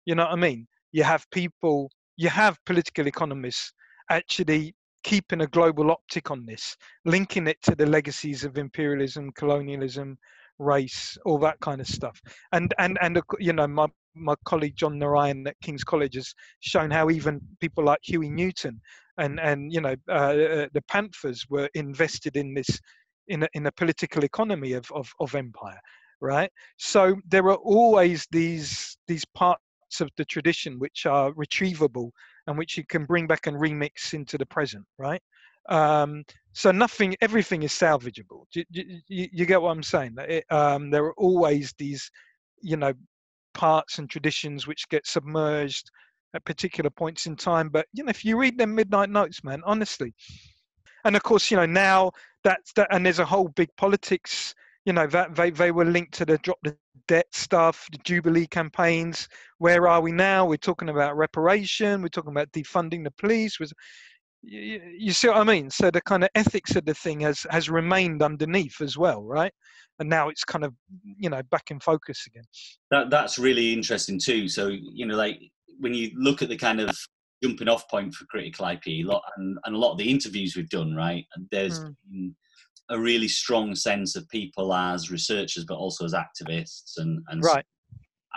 you 0.05 0.15
know 0.15 0.25
what 0.25 0.33
I 0.33 0.35
mean? 0.35 0.67
You 0.91 1.03
have 1.03 1.25
people, 1.31 1.89
you 2.17 2.27
have 2.27 2.57
political 2.65 3.07
economists 3.07 3.71
actually 4.11 4.73
keeping 5.03 5.41
a 5.41 5.47
global 5.47 5.91
optic 5.91 6.31
on 6.31 6.45
this, 6.45 6.75
linking 7.05 7.47
it 7.47 7.61
to 7.63 7.75
the 7.75 7.85
legacies 7.85 8.43
of 8.43 8.57
imperialism, 8.57 9.31
colonialism, 9.33 10.17
race, 10.59 11.17
all 11.25 11.39
that 11.39 11.59
kind 11.61 11.81
of 11.81 11.87
stuff. 11.87 12.21
And 12.51 12.73
and 12.79 12.97
and 13.01 13.21
you 13.39 13.53
know, 13.53 13.67
my 13.67 13.87
my 14.15 14.35
colleague 14.45 14.75
John 14.75 14.99
Narayan 14.99 15.47
at 15.47 15.59
King's 15.61 15.83
College 15.83 16.15
has 16.15 16.33
shown 16.59 16.91
how 16.91 17.09
even 17.09 17.41
people 17.59 17.83
like 17.83 17.99
Huey 18.03 18.29
Newton 18.29 18.81
and 19.17 19.39
and 19.39 19.71
you 19.71 19.81
know 19.81 19.95
uh, 20.07 20.11
uh, 20.11 20.67
the 20.73 20.83
Panthers 20.87 21.45
were 21.49 21.69
invested 21.73 22.35
in 22.35 22.53
this 22.53 22.79
in 23.27 23.43
a, 23.43 23.47
in 23.53 23.67
a 23.67 23.71
political 23.71 24.23
economy 24.23 24.73
of, 24.73 24.89
of 24.91 25.11
of 25.19 25.35
empire, 25.35 25.79
right? 26.21 26.51
So 26.77 27.15
there 27.27 27.47
are 27.49 27.57
always 27.57 28.27
these 28.31 28.97
these 29.07 29.25
parts 29.89 30.01
of 30.01 30.09
the 30.17 30.25
tradition 30.25 30.79
which 30.79 31.05
are 31.05 31.31
retrievable 31.33 32.11
and 32.47 32.57
which 32.57 32.77
you 32.77 32.83
can 32.85 33.05
bring 33.05 33.27
back 33.27 33.47
and 33.47 33.57
remix 33.57 34.13
into 34.13 34.37
the 34.37 34.45
present, 34.45 34.85
right? 34.97 35.21
Um, 35.69 36.23
so 36.53 36.71
nothing, 36.71 37.15
everything 37.21 37.63
is 37.63 37.73
salvageable. 37.73 38.45
You, 38.53 38.63
you, 39.07 39.27
you 39.31 39.45
get 39.45 39.61
what 39.61 39.71
I'm 39.71 39.83
saying? 39.83 40.15
It, 40.19 40.45
um, 40.51 40.89
there 40.89 41.05
are 41.05 41.13
always 41.13 41.73
these, 41.77 42.09
you 42.61 42.77
know, 42.77 42.93
parts 43.53 43.99
and 43.99 44.09
traditions 44.09 44.67
which 44.67 44.89
get 44.89 45.05
submerged 45.07 45.89
at 46.35 46.45
particular 46.45 46.89
points 46.89 47.25
in 47.25 47.35
time. 47.35 47.69
But 47.69 47.87
you 47.93 48.03
know, 48.03 48.09
if 48.09 48.23
you 48.23 48.37
read 48.37 48.57
them 48.57 48.75
midnight 48.75 49.09
notes, 49.09 49.43
man, 49.43 49.61
honestly, 49.65 50.13
and 51.03 51.15
of 51.15 51.23
course, 51.23 51.49
you 51.51 51.57
know, 51.57 51.65
now 51.65 52.11
that's 52.43 52.73
that, 52.73 52.87
and 52.91 53.05
there's 53.05 53.19
a 53.19 53.25
whole 53.25 53.49
big 53.49 53.69
politics. 53.75 54.53
You 54.85 54.93
know 54.93 55.07
that 55.07 55.35
they, 55.35 55.51
they 55.51 55.71
were 55.71 55.85
linked 55.85 56.13
to 56.15 56.25
the 56.25 56.37
drop 56.39 56.57
the 56.63 56.75
debt 57.07 57.27
stuff, 57.31 57.87
the 57.91 57.97
Jubilee 58.03 58.47
campaigns. 58.47 59.27
Where 59.57 59.87
are 59.87 60.01
we 60.01 60.11
now? 60.11 60.45
We're 60.45 60.57
talking 60.57 60.89
about 60.89 61.17
reparation. 61.17 62.01
We're 62.01 62.09
talking 62.09 62.31
about 62.31 62.51
defunding 62.51 63.03
the 63.03 63.11
police. 63.11 63.57
You, 64.41 64.81
you 64.97 65.11
see 65.11 65.27
what 65.27 65.37
I 65.37 65.43
mean? 65.43 65.69
So 65.69 65.91
the 65.91 66.01
kind 66.01 66.23
of 66.23 66.29
ethics 66.35 66.75
of 66.75 66.85
the 66.85 66.93
thing 66.93 67.19
has 67.21 67.45
has 67.49 67.69
remained 67.69 68.21
underneath 68.21 68.81
as 68.81 68.97
well, 68.97 69.23
right? 69.23 69.53
And 69.99 70.09
now 70.09 70.29
it's 70.29 70.45
kind 70.45 70.63
of 70.63 70.73
you 71.17 71.29
know 71.29 71.41
back 71.51 71.71
in 71.71 71.79
focus 71.79 72.25
again. 72.27 72.45
That 72.91 73.09
that's 73.09 73.37
really 73.37 73.73
interesting 73.73 74.19
too. 74.19 74.47
So 74.47 74.67
you 74.67 75.05
know, 75.05 75.15
like 75.15 75.39
when 75.79 75.93
you 75.93 76.11
look 76.15 76.41
at 76.41 76.49
the 76.49 76.57
kind 76.57 76.79
of 76.79 76.97
jumping 77.43 77.69
off 77.69 77.89
point 77.89 78.13
for 78.13 78.25
critical 78.25 78.67
IP, 78.67 78.87
a 78.87 79.03
lot 79.03 79.23
and, 79.37 79.57
and 79.65 79.75
a 79.75 79.79
lot 79.79 79.93
of 79.93 79.97
the 79.97 80.09
interviews 80.09 80.55
we've 80.55 80.69
done, 80.69 80.95
right? 80.95 81.25
And 81.35 81.47
there's 81.51 81.79
mm. 81.79 81.95
been 82.09 82.35
a 82.89 82.99
really 82.99 83.27
strong 83.27 83.75
sense 83.75 84.15
of 84.15 84.27
people 84.29 84.73
as 84.73 85.11
researchers, 85.11 85.65
but 85.65 85.75
also 85.75 86.05
as 86.05 86.13
activists, 86.13 86.93
and 86.97 87.23
and 87.29 87.43
right. 87.43 87.65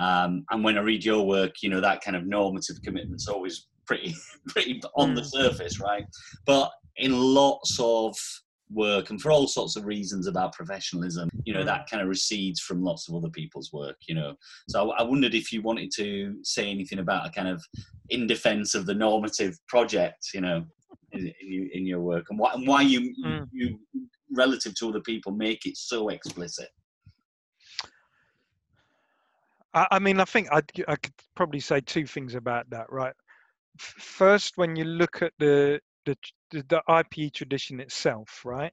Um, 0.01 0.45
and 0.51 0.65
when 0.65 0.79
I 0.79 0.81
read 0.81 1.05
your 1.05 1.27
work, 1.27 1.63
you 1.63 1.69
know 1.69 1.81
that 1.81 2.03
kind 2.03 2.17
of 2.17 2.27
normative 2.27 2.81
commitment's 2.83 3.29
always 3.29 3.69
pretty 3.87 4.15
pretty 4.49 4.81
on 4.97 5.15
the 5.15 5.25
surface, 5.25 5.81
right? 5.81 6.05
But 6.47 6.71
in 6.97 7.19
lots 7.19 7.79
of 7.81 8.17
work 8.71 9.11
and 9.11 9.21
for 9.21 9.31
all 9.31 9.47
sorts 9.47 9.77
of 9.77 9.85
reasons 9.85 10.27
about 10.27 10.55
professionalism 10.55 11.29
you 11.45 11.53
know 11.53 11.61
mm. 11.61 11.67
that 11.67 11.87
kind 11.91 12.03
of 12.03 12.09
recedes 12.09 12.59
from 12.61 12.83
lots 12.83 13.07
of 13.07 13.15
other 13.15 13.29
people's 13.29 13.71
work 13.71 13.97
you 14.09 14.15
know 14.15 14.35
so 14.69 14.91
I, 14.93 15.01
I, 15.01 15.03
wondered 15.03 15.35
if 15.35 15.53
you 15.53 15.61
wanted 15.61 15.91
to 15.97 16.39
say 16.43 16.71
anything 16.71 16.99
about 16.99 17.27
a 17.27 17.31
kind 17.31 17.49
of 17.49 17.63
in 18.09 18.27
defense 18.27 18.75
of 18.75 18.87
the 18.87 18.95
normative 18.95 19.59
project 19.69 20.29
you 20.33 20.41
know 20.41 20.65
in, 21.13 21.33
in, 21.41 21.71
in 21.75 21.87
your 21.87 22.01
work 22.01 22.27
and 22.31 22.39
why, 22.39 22.53
and 22.55 22.67
why 22.67 22.83
you, 22.83 23.15
mm. 23.25 23.47
you 23.53 23.79
relative 24.33 24.75
to 24.75 24.89
other 24.89 25.01
people 25.01 25.33
make 25.33 25.67
it 25.67 25.77
so 25.77 26.09
explicit 26.09 26.69
I, 29.75 29.99
mean 29.99 30.21
i 30.21 30.25
think 30.25 30.49
I'd, 30.53 30.71
i 30.87 30.97
could 30.97 31.15
probably 31.35 31.61
say 31.61 31.81
two 31.81 32.07
things 32.07 32.35
about 32.35 32.69
that 32.71 32.93
right 32.93 33.15
first 33.79 34.59
when 34.59 34.77
you 34.77 34.85
look 34.85 35.23
at 35.23 35.33
the 35.39 35.81
the, 36.05 36.17
the 36.51 36.83
IPE 36.89 37.35
tradition 37.35 37.81
itself, 37.81 38.43
right? 38.45 38.73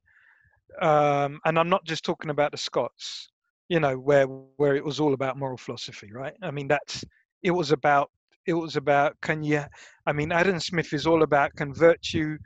Um, 0.81 1.39
and 1.45 1.57
I'm 1.57 1.69
not 1.69 1.85
just 1.85 2.03
talking 2.03 2.31
about 2.31 2.51
the 2.51 2.57
Scots, 2.57 3.29
you 3.69 3.79
know, 3.79 3.95
where 3.95 4.25
where 4.25 4.75
it 4.75 4.85
was 4.85 4.99
all 4.99 5.13
about 5.13 5.37
moral 5.37 5.57
philosophy, 5.57 6.11
right? 6.13 6.33
I 6.41 6.51
mean, 6.51 6.67
that's 6.67 7.03
it 7.43 7.51
was 7.51 7.71
about 7.71 8.11
it 8.45 8.53
was 8.53 8.75
about 8.75 9.19
can 9.21 9.43
you? 9.43 9.63
I 10.05 10.13
mean, 10.13 10.31
Adam 10.31 10.59
Smith 10.59 10.93
is 10.93 11.07
all 11.07 11.23
about 11.23 11.55
can 11.55 11.73
virtue 11.73 12.37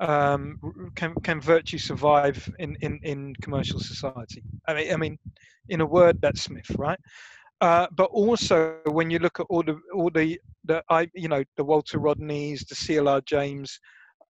um, 0.00 0.58
can 0.94 1.14
can 1.22 1.40
virtue 1.40 1.78
survive 1.78 2.48
in, 2.58 2.76
in 2.80 3.00
in 3.02 3.34
commercial 3.42 3.80
society? 3.80 4.42
I 4.66 4.74
mean, 4.74 4.92
I 4.92 4.96
mean, 4.96 5.18
in 5.68 5.80
a 5.80 5.86
word, 5.86 6.20
that's 6.20 6.42
Smith, 6.42 6.70
right? 6.78 6.98
Uh, 7.60 7.88
but 7.96 8.10
also 8.12 8.78
when 8.86 9.10
you 9.10 9.18
look 9.18 9.40
at 9.40 9.46
all 9.50 9.62
the 9.62 9.78
all 9.94 10.10
the 10.10 10.40
the 10.64 10.82
I 10.88 11.08
you 11.14 11.28
know 11.28 11.42
the 11.56 11.64
Walter 11.64 11.98
Rodneys, 11.98 12.66
the 12.66 12.74
CLR 12.74 13.24
James, 13.24 13.80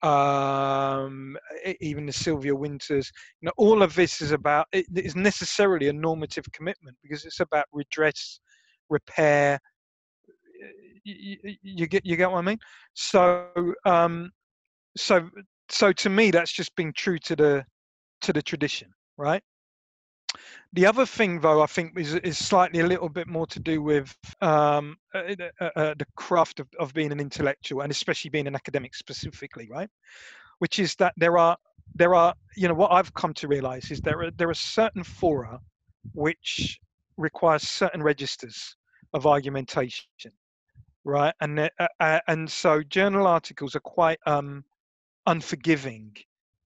um, 0.02 1.36
even 1.80 2.06
the 2.06 2.12
Sylvia 2.12 2.54
Wynters, 2.54 3.10
You 3.40 3.46
know, 3.46 3.52
all 3.56 3.82
of 3.82 3.94
this 3.94 4.20
is 4.20 4.30
about 4.30 4.66
it 4.72 4.86
is 4.94 5.16
necessarily 5.16 5.88
a 5.88 5.92
normative 5.92 6.44
commitment 6.52 6.96
because 7.02 7.24
it's 7.24 7.40
about 7.40 7.66
redress, 7.72 8.40
repair. 8.88 9.58
You, 11.04 11.56
you 11.62 11.86
get 11.86 12.06
you 12.06 12.16
get 12.16 12.30
what 12.30 12.38
I 12.38 12.42
mean. 12.42 12.58
So 12.94 13.46
um, 13.84 14.30
so 14.96 15.28
so 15.68 15.92
to 15.92 16.10
me, 16.10 16.30
that's 16.30 16.52
just 16.52 16.74
being 16.76 16.92
true 16.92 17.18
to 17.20 17.36
the 17.36 17.64
to 18.22 18.32
the 18.32 18.42
tradition, 18.42 18.92
right? 19.16 19.42
The 20.72 20.86
other 20.86 21.06
thing, 21.06 21.40
though, 21.40 21.62
I 21.62 21.66
think 21.66 21.98
is, 21.98 22.14
is 22.14 22.36
slightly 22.36 22.80
a 22.80 22.86
little 22.86 23.08
bit 23.08 23.28
more 23.28 23.46
to 23.46 23.60
do 23.60 23.80
with 23.80 24.14
um, 24.42 24.96
uh, 25.14 25.34
uh, 25.60 25.70
uh, 25.76 25.94
the 25.94 26.06
craft 26.16 26.60
of, 26.60 26.68
of 26.78 26.92
being 26.92 27.12
an 27.12 27.20
intellectual, 27.20 27.82
and 27.82 27.90
especially 27.90 28.30
being 28.30 28.46
an 28.46 28.54
academic 28.54 28.94
specifically, 28.94 29.68
right? 29.70 29.88
Which 30.58 30.78
is 30.78 30.94
that 30.96 31.14
there 31.16 31.38
are 31.38 31.56
there 31.94 32.14
are 32.14 32.34
you 32.56 32.68
know 32.68 32.74
what 32.74 32.92
I've 32.92 33.14
come 33.14 33.32
to 33.34 33.48
realize 33.48 33.90
is 33.90 34.00
there 34.00 34.22
are 34.22 34.30
there 34.32 34.50
are 34.50 34.54
certain 34.54 35.04
fora 35.04 35.60
which 36.14 36.80
require 37.16 37.58
certain 37.58 38.02
registers 38.02 38.76
of 39.14 39.26
argumentation, 39.26 40.32
right? 41.04 41.34
And 41.40 41.60
uh, 41.60 41.68
uh, 42.00 42.20
and 42.28 42.50
so 42.50 42.82
journal 42.82 43.26
articles 43.26 43.74
are 43.76 43.80
quite 43.80 44.18
um, 44.26 44.64
unforgiving 45.26 46.14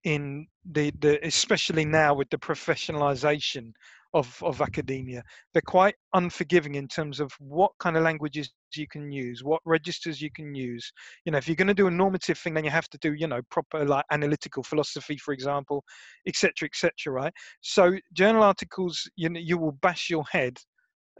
in 0.05 0.47
the, 0.65 0.93
the 1.01 1.25
especially 1.27 1.85
now 1.85 2.15
with 2.15 2.31
the 2.31 2.39
professionalization 2.39 3.73
of, 4.15 4.43
of 4.43 4.61
academia. 4.61 5.23
They're 5.53 5.63
quite 5.63 5.95
unforgiving 6.15 6.75
in 6.75 6.89
terms 6.89 7.21
of 7.21 7.33
what 7.39 7.73
kind 7.79 7.97
of 7.97 8.03
languages 8.03 8.51
you 8.75 8.87
can 8.89 9.13
use, 9.13 9.45
what 9.45 9.61
registers 9.65 10.21
you 10.21 10.31
can 10.35 10.55
use. 10.55 10.93
You 11.25 11.33
know, 11.33 11.39
if 11.39 11.47
you're 11.47 11.57
going 11.57 11.69
to 11.69 11.75
do 11.75 11.87
a 11.87 11.93
normative 11.93 12.39
thing, 12.39 12.55
then 12.55 12.65
you 12.65 12.71
have 12.71 12.89
to 12.89 12.99
do, 12.99 13.15
you 13.15 13.27
know, 13.27 13.41
proper 13.51 13.85
like 13.85 14.05
analytical 14.11 14.63
philosophy, 14.63 15.17
for 15.17 15.33
example, 15.33 15.85
etc., 16.27 16.67
etc. 16.67 16.93
right? 17.13 17.33
So 17.61 17.97
journal 18.13 18.43
articles, 18.43 19.09
you 19.17 19.29
know, 19.29 19.41
you 19.41 19.59
will 19.59 19.73
bash 19.73 20.11
your 20.11 20.25
head 20.31 20.59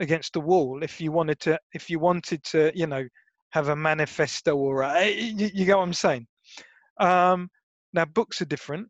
against 0.01 0.33
the 0.33 0.41
wall 0.41 0.83
if 0.83 1.01
you 1.01 1.13
wanted 1.13 1.39
to, 1.41 1.59
if 1.75 1.91
you 1.91 1.99
wanted 1.99 2.43
to, 2.45 2.73
you 2.75 2.87
know, 2.87 3.07
have 3.51 3.69
a 3.69 3.77
manifesto 3.77 4.57
or 4.57 4.83
a, 4.83 5.13
you, 5.13 5.51
you 5.53 5.65
get 5.65 5.77
what 5.77 5.83
I'm 5.85 5.93
saying. 5.93 6.27
Um, 7.01 7.51
now, 7.93 8.05
books 8.05 8.41
are 8.41 8.47
different. 8.47 8.89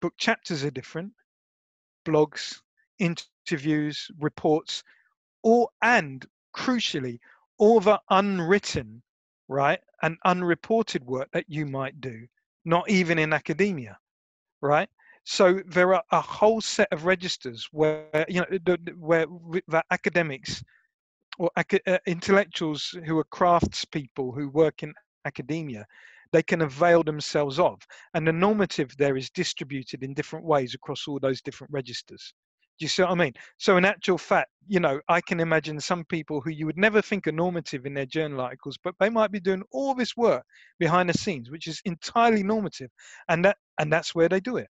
Book 0.00 0.14
chapters 0.18 0.64
are 0.64 0.70
different. 0.70 1.12
Blogs, 2.04 2.60
interviews, 2.98 4.10
reports, 4.18 4.82
all 5.42 5.70
and 5.82 6.26
crucially, 6.56 7.18
all 7.58 7.78
the 7.80 8.00
unwritten, 8.10 9.02
right, 9.48 9.80
and 10.02 10.16
unreported 10.24 11.04
work 11.04 11.28
that 11.32 11.44
you 11.48 11.66
might 11.66 12.00
do, 12.00 12.26
not 12.64 12.88
even 12.88 13.18
in 13.18 13.32
academia, 13.32 13.96
right? 14.60 14.88
So 15.24 15.60
there 15.66 15.94
are 15.94 16.02
a 16.10 16.20
whole 16.20 16.60
set 16.60 16.88
of 16.92 17.04
registers 17.04 17.68
where 17.70 18.26
you 18.28 18.40
know 18.40 18.76
where 18.98 19.26
academics 19.92 20.64
or 21.38 21.50
uh, 21.56 21.98
intellectuals 22.06 22.96
who 23.06 23.18
are 23.18 23.24
craftspeople 23.24 24.34
who 24.34 24.48
work 24.48 24.82
in 24.82 24.92
academia 25.24 25.86
they 26.32 26.42
can 26.42 26.62
avail 26.62 27.02
themselves 27.02 27.58
of. 27.58 27.80
And 28.14 28.26
the 28.26 28.32
normative 28.32 28.96
there 28.96 29.16
is 29.16 29.30
distributed 29.30 30.02
in 30.02 30.14
different 30.14 30.44
ways 30.44 30.74
across 30.74 31.06
all 31.06 31.20
those 31.20 31.42
different 31.42 31.72
registers. 31.72 32.34
Do 32.78 32.84
you 32.84 32.88
see 32.88 33.02
what 33.02 33.12
I 33.12 33.14
mean? 33.14 33.34
So, 33.58 33.76
in 33.76 33.84
actual 33.84 34.18
fact, 34.18 34.50
you 34.66 34.80
know, 34.80 35.00
I 35.08 35.20
can 35.20 35.40
imagine 35.40 35.78
some 35.78 36.04
people 36.06 36.40
who 36.40 36.50
you 36.50 36.66
would 36.66 36.78
never 36.78 37.02
think 37.02 37.26
are 37.26 37.32
normative 37.32 37.84
in 37.86 37.94
their 37.94 38.06
journal 38.06 38.40
articles, 38.40 38.78
but 38.82 38.94
they 38.98 39.10
might 39.10 39.30
be 39.30 39.40
doing 39.40 39.62
all 39.72 39.94
this 39.94 40.16
work 40.16 40.44
behind 40.78 41.08
the 41.08 41.18
scenes, 41.18 41.50
which 41.50 41.66
is 41.66 41.80
entirely 41.84 42.42
normative, 42.42 42.90
and 43.28 43.44
that 43.44 43.58
and 43.78 43.92
that's 43.92 44.14
where 44.14 44.28
they 44.28 44.40
do 44.40 44.56
it, 44.56 44.68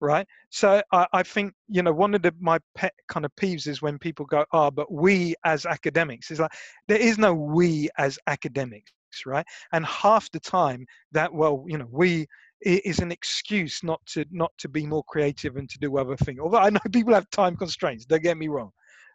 right? 0.00 0.26
So, 0.50 0.82
I, 0.92 1.06
I 1.12 1.22
think 1.22 1.52
you 1.68 1.82
know 1.82 1.92
one 1.92 2.14
of 2.14 2.22
the 2.22 2.34
my 2.40 2.58
pet 2.74 2.94
kind 3.08 3.26
of 3.26 3.32
peeves 3.36 3.66
is 3.66 3.82
when 3.82 3.98
people 3.98 4.24
go, 4.26 4.46
"Ah, 4.52 4.66
oh, 4.66 4.70
but 4.70 4.90
we 4.90 5.34
as 5.44 5.66
academics," 5.66 6.30
is 6.30 6.40
like 6.40 6.52
there 6.88 6.98
is 6.98 7.18
no 7.18 7.34
we 7.34 7.90
as 7.98 8.18
academics 8.26 8.92
right? 9.26 9.46
And 9.72 9.84
half 9.86 10.30
the 10.30 10.40
time 10.40 10.86
that 11.12 11.32
well 11.32 11.64
you 11.66 11.78
know 11.78 11.88
we 11.90 12.26
is 12.60 13.00
an 13.00 13.10
excuse 13.10 13.82
not 13.82 14.00
to 14.06 14.24
not 14.30 14.52
to 14.58 14.68
be 14.68 14.86
more 14.86 15.02
creative 15.04 15.56
and 15.56 15.68
to 15.68 15.78
do 15.78 15.96
other 15.98 16.16
things 16.16 16.38
although 16.38 16.58
i 16.58 16.70
know 16.70 16.78
people 16.92 17.12
have 17.12 17.28
time 17.30 17.56
constraints 17.56 18.04
don't 18.04 18.22
get 18.22 18.38
me 18.38 18.48
wrong 18.48 18.70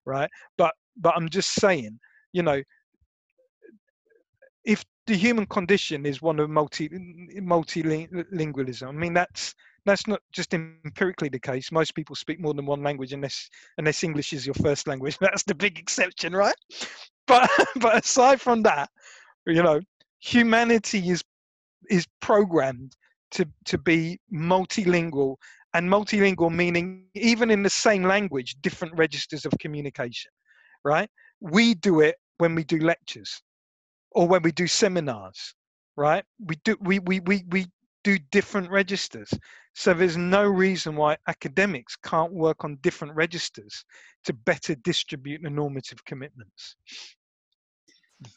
right? 0.05 0.29
But 0.57 0.73
but 0.97 1.15
i'm 1.15 1.29
just 1.29 1.53
saying 1.53 1.99
you 2.33 2.43
know 2.43 2.61
if 4.65 4.83
the 5.05 5.15
human 5.15 5.45
condition 5.45 6.05
is 6.05 6.21
one 6.21 6.39
of 6.39 6.49
multi 6.49 6.89
multilingualism 6.89 8.87
i 8.87 8.91
mean 8.91 9.13
that's 9.13 9.55
that's 9.87 10.05
not 10.05 10.21
just 10.33 10.53
empirically 10.53 11.29
the 11.29 11.39
case. 11.39 11.71
Most 11.71 11.95
people 11.95 12.13
speak 12.13 12.41
more 12.41 12.53
than 12.53 12.65
one 12.65 12.83
language 12.83 13.13
unless 13.13 13.49
unless 13.77 14.03
english 14.03 14.33
is 14.33 14.45
your 14.45 14.53
first 14.55 14.85
language. 14.85 15.17
That's 15.21 15.43
the 15.43 15.55
big 15.55 15.79
exception 15.79 16.35
right? 16.35 16.55
But 17.25 17.49
but 17.77 18.03
aside 18.03 18.41
from 18.41 18.61
that 18.63 18.89
you 19.47 19.63
know 19.63 19.79
humanity 20.19 21.09
is 21.09 21.23
is 21.89 22.05
programmed 22.21 22.95
to 23.31 23.45
to 23.65 23.77
be 23.77 24.19
multilingual 24.33 25.35
and 25.73 25.89
multilingual 25.89 26.53
meaning 26.53 27.05
even 27.15 27.51
in 27.51 27.63
the 27.63 27.69
same 27.69 28.03
language 28.03 28.55
different 28.61 28.93
registers 28.95 29.45
of 29.45 29.51
communication 29.59 30.31
right? 30.83 31.09
We 31.41 31.73
do 31.73 31.99
it 31.99 32.15
when 32.37 32.55
we 32.55 32.63
do 32.63 32.79
lectures 32.79 33.41
or 34.11 34.27
when 34.27 34.41
we 34.41 34.51
do 34.51 34.67
seminars 34.67 35.53
right? 35.95 36.23
We 36.39 36.55
do 36.63 36.77
we 36.81 36.99
we 36.99 37.19
we, 37.21 37.43
we 37.49 37.65
do 38.03 38.17
different 38.31 38.69
registers. 38.69 39.29
So 39.73 39.93
there's 39.93 40.17
no 40.17 40.45
reason 40.45 40.95
why 40.95 41.17
academics 41.27 41.95
can't 41.95 42.31
work 42.31 42.63
on 42.63 42.77
different 42.81 43.15
registers 43.15 43.83
to 44.25 44.33
better 44.33 44.75
distribute 44.75 45.41
the 45.43 45.49
normative 45.49 46.03
commitments 46.05 46.75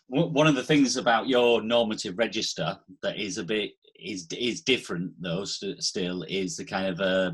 one 0.08 0.46
of 0.46 0.54
the 0.54 0.62
things 0.62 0.96
about 0.96 1.28
your 1.28 1.62
normative 1.62 2.18
register 2.18 2.78
that 3.02 3.18
is 3.18 3.38
a 3.38 3.44
bit 3.44 3.72
is 3.98 4.26
is 4.38 4.62
different 4.62 5.12
though 5.20 5.44
st- 5.44 5.82
still 5.82 6.22
is 6.28 6.56
the 6.56 6.64
kind 6.64 6.86
of 6.86 7.00
uh, 7.00 7.32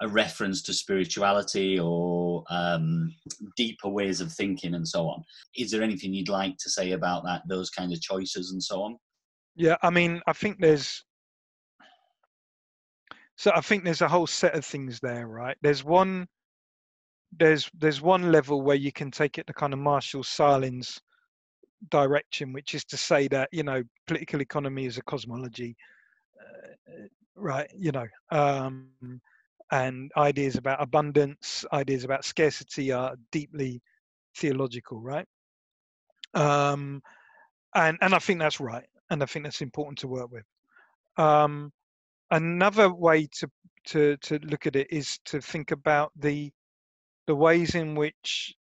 a 0.00 0.08
reference 0.08 0.62
to 0.62 0.72
spirituality 0.72 1.78
or 1.78 2.44
um, 2.50 3.12
deeper 3.56 3.88
ways 3.88 4.20
of 4.20 4.32
thinking 4.32 4.74
and 4.74 4.86
so 4.86 5.08
on. 5.08 5.24
Is 5.56 5.70
there 5.70 5.82
anything 5.82 6.14
you'd 6.14 6.28
like 6.28 6.56
to 6.58 6.70
say 6.70 6.92
about 6.92 7.24
that, 7.24 7.42
those 7.48 7.70
kind 7.70 7.92
of 7.92 8.00
choices 8.00 8.52
and 8.52 8.62
so 8.62 8.82
on? 8.82 8.96
Yeah, 9.56 9.76
I 9.82 9.90
mean, 9.90 10.20
I 10.26 10.32
think 10.32 10.58
there's 10.60 11.04
so 13.36 13.52
I 13.54 13.60
think 13.60 13.84
there's 13.84 14.02
a 14.02 14.08
whole 14.08 14.26
set 14.26 14.54
of 14.54 14.64
things 14.64 15.00
there, 15.00 15.26
right? 15.26 15.56
There's 15.62 15.84
one 15.84 16.26
there's 17.36 17.68
there's 17.76 18.00
one 18.00 18.30
level 18.32 18.62
where 18.62 18.76
you 18.76 18.92
can 18.92 19.10
take 19.10 19.38
it 19.38 19.46
to 19.46 19.52
kind 19.52 19.72
of 19.72 19.78
Marshall 19.78 20.22
Sahlins 20.22 21.00
direction, 21.90 22.52
which 22.52 22.74
is 22.74 22.84
to 22.86 22.96
say 22.96 23.28
that 23.28 23.48
you 23.52 23.62
know 23.62 23.82
political 24.06 24.40
economy 24.40 24.86
is 24.86 24.98
a 24.98 25.02
cosmology, 25.02 25.76
uh, 26.40 27.06
right? 27.36 27.70
You 27.76 27.92
know, 27.92 28.06
um, 28.30 28.90
and 29.70 30.10
ideas 30.16 30.56
about 30.56 30.82
abundance, 30.82 31.64
ideas 31.72 32.04
about 32.04 32.24
scarcity 32.24 32.92
are 32.92 33.16
deeply 33.32 33.80
theological, 34.36 35.00
right? 35.00 35.26
Um, 36.34 37.02
and 37.74 37.98
and 38.00 38.14
I 38.14 38.18
think 38.18 38.40
that's 38.40 38.60
right, 38.60 38.86
and 39.10 39.22
I 39.22 39.26
think 39.26 39.44
that's 39.44 39.62
important 39.62 39.98
to 40.00 40.08
work 40.08 40.30
with. 40.30 40.44
Um, 41.16 41.72
another 42.30 42.92
way 42.92 43.26
to 43.40 43.50
to 43.86 44.16
to 44.18 44.38
look 44.40 44.66
at 44.66 44.76
it 44.76 44.88
is 44.90 45.18
to 45.26 45.40
think 45.40 45.70
about 45.72 46.12
the 46.16 46.52
the 47.26 47.34
ways 47.34 47.74
in 47.74 47.94
which 47.94 48.54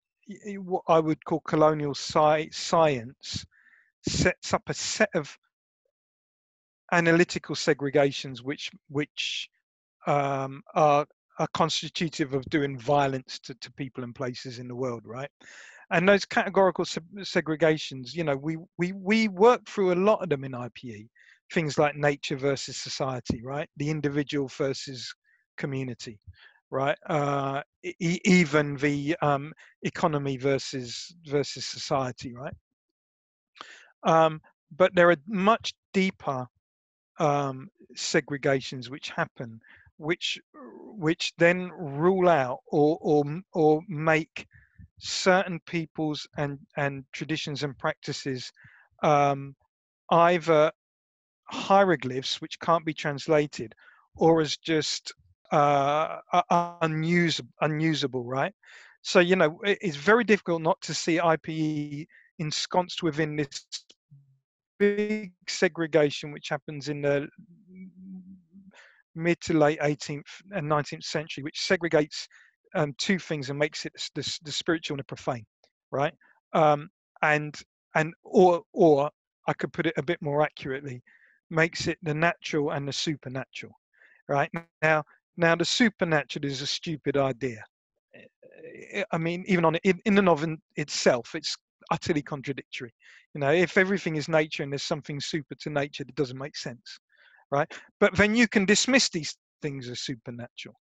what 0.59 0.83
I 0.89 1.01
would 1.01 1.25
call 1.25 1.41
colonial 1.41 1.95
sci- 1.95 2.51
science 2.53 3.45
sets 4.09 4.55
up 4.55 4.63
a 4.69 4.75
set 4.75 5.11
of 5.15 5.37
analytical 6.93 7.55
segregations 7.57 8.43
which 8.43 8.71
which 8.89 9.49
um, 10.07 10.63
are 10.75 11.07
are 11.39 11.49
constitutive 11.55 12.35
of 12.35 12.45
doing 12.47 12.79
violence 12.79 13.39
to, 13.41 13.55
to 13.57 13.73
people 13.75 14.05
and 14.05 14.15
places 14.15 14.59
in 14.59 14.69
the 14.69 14.75
world, 14.75 15.03
right? 15.05 15.31
And 15.91 16.09
those 16.09 16.25
categorical 16.25 16.85
se- 16.85 17.01
segregations, 17.21 18.15
you 18.15 18.25
know, 18.25 18.37
we 18.37 18.57
we 18.79 18.93
we 18.93 19.29
work 19.29 19.67
through 19.67 19.93
a 19.93 19.97
lot 19.97 20.23
of 20.23 20.29
them 20.31 20.45
in 20.45 20.53
IPE. 20.53 21.09
Things 21.53 21.79
like 21.79 21.95
nature 21.97 22.37
versus 22.37 22.77
society, 22.77 23.43
right? 23.45 23.69
The 23.77 23.91
individual 23.91 24.49
versus 24.49 25.15
community, 25.59 26.19
right? 26.71 26.99
Uh, 27.07 27.63
e- 27.85 28.21
even 28.25 28.77
the 28.77 29.17
um, 29.23 29.53
economy 29.83 30.37
versus 30.37 31.15
versus 31.27 31.65
society, 31.67 32.35
right? 32.35 32.55
Um, 34.03 34.41
but 34.77 34.95
there 34.95 35.11
are 35.11 35.17
much 35.27 35.75
deeper 35.93 36.47
um, 37.19 37.69
segregations 37.97 38.91
which 38.91 39.11
happen, 39.11 39.61
which 39.97 40.39
which 40.99 41.33
then 41.39 41.71
rule 41.73 42.29
out 42.29 42.61
or 42.67 42.99
or 43.01 43.25
or 43.53 43.83
make 43.89 44.47
certain 44.99 45.61
peoples 45.67 46.27
and 46.37 46.59
and 46.77 47.05
traditions 47.13 47.63
and 47.63 47.79
practices 47.79 48.51
um, 49.03 49.55
either 50.11 50.73
hieroglyphs 51.51 52.41
which 52.41 52.59
can't 52.61 52.85
be 52.85 52.95
translated 52.95 53.75
or 54.17 54.41
as 54.41 54.57
just 54.57 55.13
uh, 55.53 56.19
unusable, 56.81 57.51
unusable, 57.61 58.25
right? 58.25 58.53
So 59.03 59.21
you 59.21 59.37
know 59.37 59.59
it's 59.63 59.97
very 59.97 60.25
difficult 60.25 60.63
not 60.63 60.81
to 60.83 60.95
see 60.95 61.19
IPE 61.19 62.07
ensconced 62.39 63.03
within 63.03 63.37
this 63.37 63.67
big 64.79 65.33
segregation 65.49 66.33
which 66.33 66.49
happens 66.49 66.89
in 66.89 67.03
the 67.03 67.29
mid 69.15 69.41
to 69.41 69.55
late 69.55 69.81
18th 69.81 70.43
and 70.53 70.71
19th 70.71 71.05
century, 71.05 71.43
which 71.43 71.59
segregates 71.59 72.27
um, 72.75 72.95
two 72.99 73.19
things 73.19 73.49
and 73.49 73.59
makes 73.59 73.87
it 73.87 73.93
the, 74.15 74.39
the 74.45 74.53
spiritual 74.53 74.95
and 74.95 75.01
the 75.01 75.05
profane, 75.05 75.47
right? 75.91 76.15
Um, 76.53 76.89
and 77.23 77.57
and 77.95 78.13
or 78.25 78.63
or 78.73 79.11
I 79.49 79.55
could 79.55 79.73
put 79.73 79.87
it 79.87 79.95
a 79.97 80.03
bit 80.03 80.21
more 80.21 80.43
accurately, 80.43 81.03
makes 81.51 81.87
it 81.87 81.99
the 82.03 82.15
natural 82.15 82.71
and 82.73 82.87
the 82.87 82.93
supernatural, 82.93 83.73
right? 84.29 84.51
Now 84.83 85.05
now 85.37 85.55
the 85.55 85.65
supernatural 85.65 86.45
is 86.45 86.63
a 86.63 86.67
stupid 86.67 87.17
idea. 87.17 87.65
Eh, 88.15 89.05
I 89.13 89.19
mean, 89.19 89.45
even 89.47 89.65
on 89.65 89.77
in, 89.77 90.01
in 90.05 90.19
and 90.19 90.29
of 90.29 90.45
itself, 90.77 91.35
it's 91.35 91.57
utterly 91.91 92.23
contradictory. 92.23 92.93
You 93.35 93.41
know, 93.41 93.51
if 93.51 93.77
everything 93.77 94.17
is 94.17 94.29
nature 94.29 94.63
and 94.63 94.73
there's 94.73 94.83
something 94.83 95.21
super 95.21 95.55
to 95.57 95.71
nature, 95.71 96.05
that 96.05 96.15
doesn't 96.15 96.39
make 96.39 96.57
sense, 96.57 96.99
right? 97.51 97.71
But 98.01 98.17
then 98.17 98.35
you 98.35 98.49
can 98.49 98.65
dismiss 98.65 99.09
these 99.11 99.37
things 99.63 99.89
as 99.89 100.01
supernatural, 100.01 100.75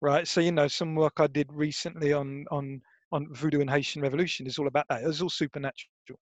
right? 0.00 0.26
So 0.26 0.40
you 0.40 0.52
know, 0.52 0.68
some 0.68 0.94
work 0.94 1.14
I 1.18 1.26
did 1.26 1.52
recently 1.52 2.12
on 2.12 2.44
on 2.50 2.80
on 3.12 3.28
voodoo 3.32 3.60
and 3.60 3.70
Haitian 3.70 4.02
revolution 4.02 4.46
is 4.46 4.58
all 4.58 4.66
about 4.66 4.86
that. 4.88 5.02
It's 5.02 5.22
all 5.22 5.30
supernatural, 5.30 6.18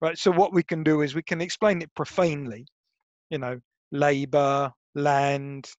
right? 0.00 0.18
So 0.18 0.30
what 0.30 0.52
we 0.52 0.62
can 0.62 0.82
do 0.82 1.02
is 1.02 1.14
we 1.14 1.22
can 1.22 1.40
explain 1.40 1.82
it 1.82 1.94
profanely, 1.94 2.66
you 3.30 3.38
know, 3.38 3.60
labor, 3.90 4.72
land, 4.94 5.70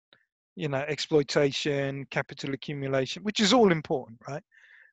you 0.55 0.67
know, 0.69 0.83
exploitation, 0.87 2.05
capital 2.11 2.53
accumulation, 2.53 3.23
which 3.23 3.39
is 3.39 3.53
all 3.53 3.71
important, 3.71 4.17
right? 4.27 4.43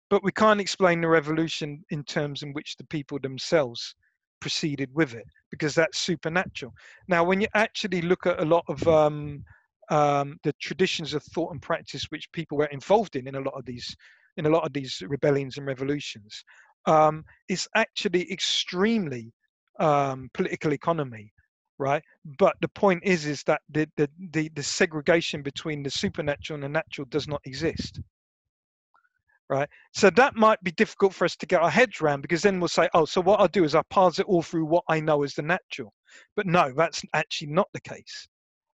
But 0.08 0.24
we 0.24 0.32
can't 0.32 0.60
explain 0.60 1.00
the 1.00 1.08
revolution 1.08 1.84
in 1.90 2.02
terms 2.04 2.42
in 2.42 2.52
which 2.52 2.76
the 2.76 2.86
people 2.86 3.18
themselves 3.20 3.94
proceeded 4.40 4.90
with 4.94 5.14
it 5.14 5.26
because 5.50 5.74
that's 5.74 5.98
supernatural. 5.98 6.72
Now, 7.08 7.22
when 7.22 7.40
you 7.40 7.48
actually 7.54 8.02
look 8.02 8.26
at 8.26 8.40
a 8.40 8.44
lot 8.44 8.64
of 8.68 8.86
um, 8.88 9.44
um, 9.90 10.38
the 10.44 10.52
traditions 10.60 11.14
of 11.14 11.22
thought 11.24 11.52
and 11.52 11.60
practice 11.60 12.06
which 12.10 12.30
people 12.32 12.56
were 12.56 12.66
involved 12.66 13.16
in 13.16 13.28
in 13.28 13.34
a 13.34 13.40
lot 13.40 13.54
of 13.54 13.64
these 13.64 13.94
in 14.36 14.46
a 14.46 14.50
lot 14.50 14.64
of 14.64 14.72
these 14.72 15.02
rebellions 15.08 15.58
and 15.58 15.66
revolutions, 15.66 16.44
um, 16.86 17.24
it's 17.48 17.68
actually 17.74 18.30
extremely 18.32 19.32
um, 19.80 20.30
political 20.34 20.72
economy, 20.72 21.32
right? 21.80 22.02
But 22.38 22.56
the 22.60 22.68
point 22.68 23.02
is, 23.04 23.26
is 23.26 23.42
that 23.44 23.62
the, 23.70 23.88
the 23.96 24.08
the 24.32 24.50
the 24.54 24.62
segregation 24.62 25.42
between 25.42 25.82
the 25.82 25.90
supernatural 25.90 26.56
and 26.56 26.64
the 26.64 26.68
natural 26.68 27.06
does 27.10 27.26
not 27.26 27.40
exist 27.44 28.00
right? 29.50 29.68
So 29.92 30.10
that 30.10 30.36
might 30.36 30.62
be 30.62 30.70
difficult 30.70 31.12
for 31.12 31.24
us 31.24 31.34
to 31.36 31.44
get 31.44 31.60
our 31.60 31.70
heads 31.70 32.00
around 32.00 32.22
because 32.22 32.40
then 32.40 32.60
we'll 32.60 32.68
say, 32.68 32.88
oh, 32.94 33.04
so 33.04 33.20
what 33.20 33.40
I'll 33.40 33.48
do 33.48 33.64
is 33.64 33.74
I'll 33.74 33.82
parse 33.90 34.20
it 34.20 34.26
all 34.26 34.42
through 34.42 34.64
what 34.64 34.84
I 34.88 35.00
know 35.00 35.24
as 35.24 35.34
the 35.34 35.42
natural. 35.42 35.92
But 36.36 36.46
no, 36.46 36.72
that's 36.76 37.02
actually 37.14 37.48
not 37.48 37.68
the 37.74 37.80
case, 37.80 38.28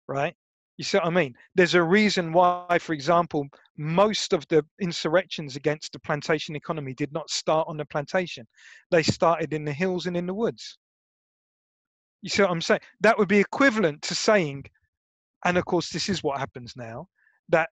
right? 0.06 0.36
You 0.76 0.84
see 0.84 0.98
what 0.98 1.06
I 1.06 1.10
mean? 1.10 1.34
There's 1.54 1.72
a 1.72 1.82
reason 1.82 2.30
why, 2.30 2.78
for 2.78 2.92
example, 2.92 3.46
most 3.78 4.34
of 4.34 4.46
the 4.48 4.62
insurrections 4.78 5.56
against 5.56 5.94
the 5.94 5.98
plantation 5.98 6.54
economy 6.54 6.92
did 6.92 7.10
not 7.10 7.30
start 7.30 7.66
on 7.68 7.78
the 7.78 7.86
plantation. 7.86 8.46
They 8.90 9.02
started 9.02 9.54
in 9.54 9.64
the 9.64 9.72
hills 9.72 10.04
and 10.04 10.14
in 10.14 10.26
the 10.26 10.34
woods. 10.34 10.76
You 12.22 12.30
see 12.30 12.42
what 12.42 12.50
I'm 12.50 12.60
saying? 12.60 12.80
That 13.00 13.18
would 13.18 13.28
be 13.28 13.38
equivalent 13.38 14.02
to 14.02 14.14
saying, 14.14 14.64
and 15.44 15.58
of 15.58 15.64
course, 15.64 15.90
this 15.90 16.08
is 16.08 16.22
what 16.22 16.38
happens 16.38 16.74
now, 16.76 17.08
that 17.48 17.68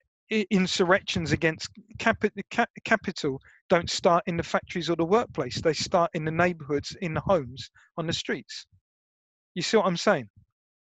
insurrections 0.50 1.32
against 1.32 1.68
capital 1.98 3.40
don't 3.68 3.90
start 3.90 4.22
in 4.26 4.36
the 4.36 4.42
factories 4.42 4.88
or 4.88 4.96
the 4.96 5.04
workplace. 5.04 5.60
They 5.60 5.72
start 5.72 6.10
in 6.14 6.24
the 6.24 6.30
neighborhoods, 6.30 6.96
in 7.02 7.14
the 7.14 7.20
homes, 7.20 7.70
on 7.96 8.06
the 8.06 8.12
streets. 8.12 8.66
You 9.54 9.62
see 9.62 9.76
what 9.76 9.86
I'm 9.86 9.96
saying, 9.96 10.28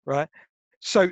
right? 0.05 0.29
So, 0.79 1.09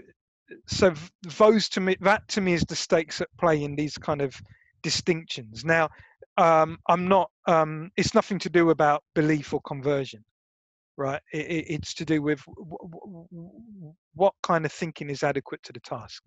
so 0.67 0.93
those 1.37 1.69
to 1.69 1.79
me, 1.79 1.97
that 2.01 2.27
to 2.29 2.41
me 2.41 2.53
is 2.53 2.63
the 2.63 2.75
stakes 2.75 3.21
at 3.21 3.27
play 3.39 3.63
in 3.63 3.75
these 3.75 3.97
kind 3.97 4.21
of 4.21 4.39
distinctions. 4.83 5.65
Now, 5.65 5.89
um, 6.37 6.77
I'm 6.87 7.07
not. 7.07 7.31
Um, 7.47 7.91
it's 7.97 8.13
nothing 8.13 8.39
to 8.39 8.49
do 8.49 8.69
about 8.69 9.03
belief 9.15 9.53
or 9.53 9.61
conversion, 9.61 10.23
right? 10.97 11.21
It, 11.33 11.65
it's 11.69 11.93
to 11.95 12.05
do 12.05 12.21
with 12.21 12.41
what 14.13 14.33
kind 14.43 14.65
of 14.65 14.71
thinking 14.71 15.09
is 15.09 15.23
adequate 15.23 15.63
to 15.63 15.73
the 15.73 15.79
task 15.79 16.21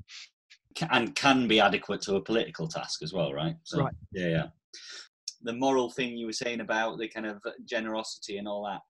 and 0.91 1.15
can 1.15 1.47
be 1.47 1.61
adequate 1.61 2.01
to 2.03 2.17
a 2.17 2.21
political 2.21 2.69
task 2.69 3.03
as 3.03 3.13
well, 3.13 3.33
right? 3.33 3.57
So, 3.65 3.83
right. 3.83 3.95
Yeah, 4.13 4.29
yeah. 4.29 4.47
The 5.43 5.53
moral 5.53 5.91
thing 5.91 6.17
you 6.17 6.27
were 6.27 6.33
saying 6.33 6.61
about 6.61 6.99
the 6.99 7.09
kind 7.09 7.27
of 7.27 7.41
generosity 7.69 8.39
and 8.39 8.49
all 8.49 8.65
that, 8.65 8.81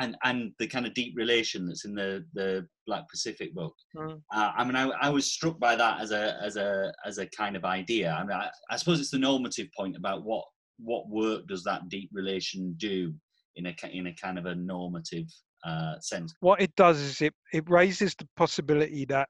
and 0.00 0.16
and 0.24 0.52
the 0.58 0.66
kind 0.66 0.86
of 0.86 0.94
deep 0.94 1.14
relation 1.16 1.66
that's 1.66 1.84
in 1.84 1.94
the 1.94 2.24
the 2.34 2.66
Black 2.86 3.08
Pacific 3.08 3.54
book. 3.54 3.74
Mm. 3.96 4.20
Uh, 4.34 4.50
I 4.56 4.64
mean, 4.64 4.76
I, 4.76 4.88
I 5.00 5.08
was 5.08 5.32
struck 5.32 5.58
by 5.58 5.76
that 5.76 6.00
as 6.00 6.10
a 6.10 6.36
as 6.42 6.56
a 6.56 6.92
as 7.06 7.18
a 7.18 7.26
kind 7.26 7.56
of 7.56 7.64
idea. 7.64 8.12
I 8.12 8.22
mean, 8.22 8.32
I, 8.32 8.50
I 8.70 8.76
suppose 8.76 9.00
it's 9.00 9.10
the 9.10 9.18
normative 9.18 9.68
point 9.76 9.96
about 9.96 10.24
what 10.24 10.44
what 10.78 11.08
work 11.08 11.46
does 11.46 11.62
that 11.62 11.88
deep 11.88 12.10
relation 12.12 12.74
do 12.76 13.14
in 13.56 13.66
a 13.66 13.74
in 13.92 14.06
a 14.06 14.14
kind 14.14 14.38
of 14.38 14.46
a 14.46 14.54
normative 14.54 15.26
uh, 15.64 15.98
sense. 16.00 16.34
What 16.40 16.60
it 16.60 16.74
does 16.76 17.00
is 17.00 17.20
it 17.20 17.34
it 17.52 17.68
raises 17.68 18.14
the 18.14 18.28
possibility 18.36 19.04
that 19.06 19.28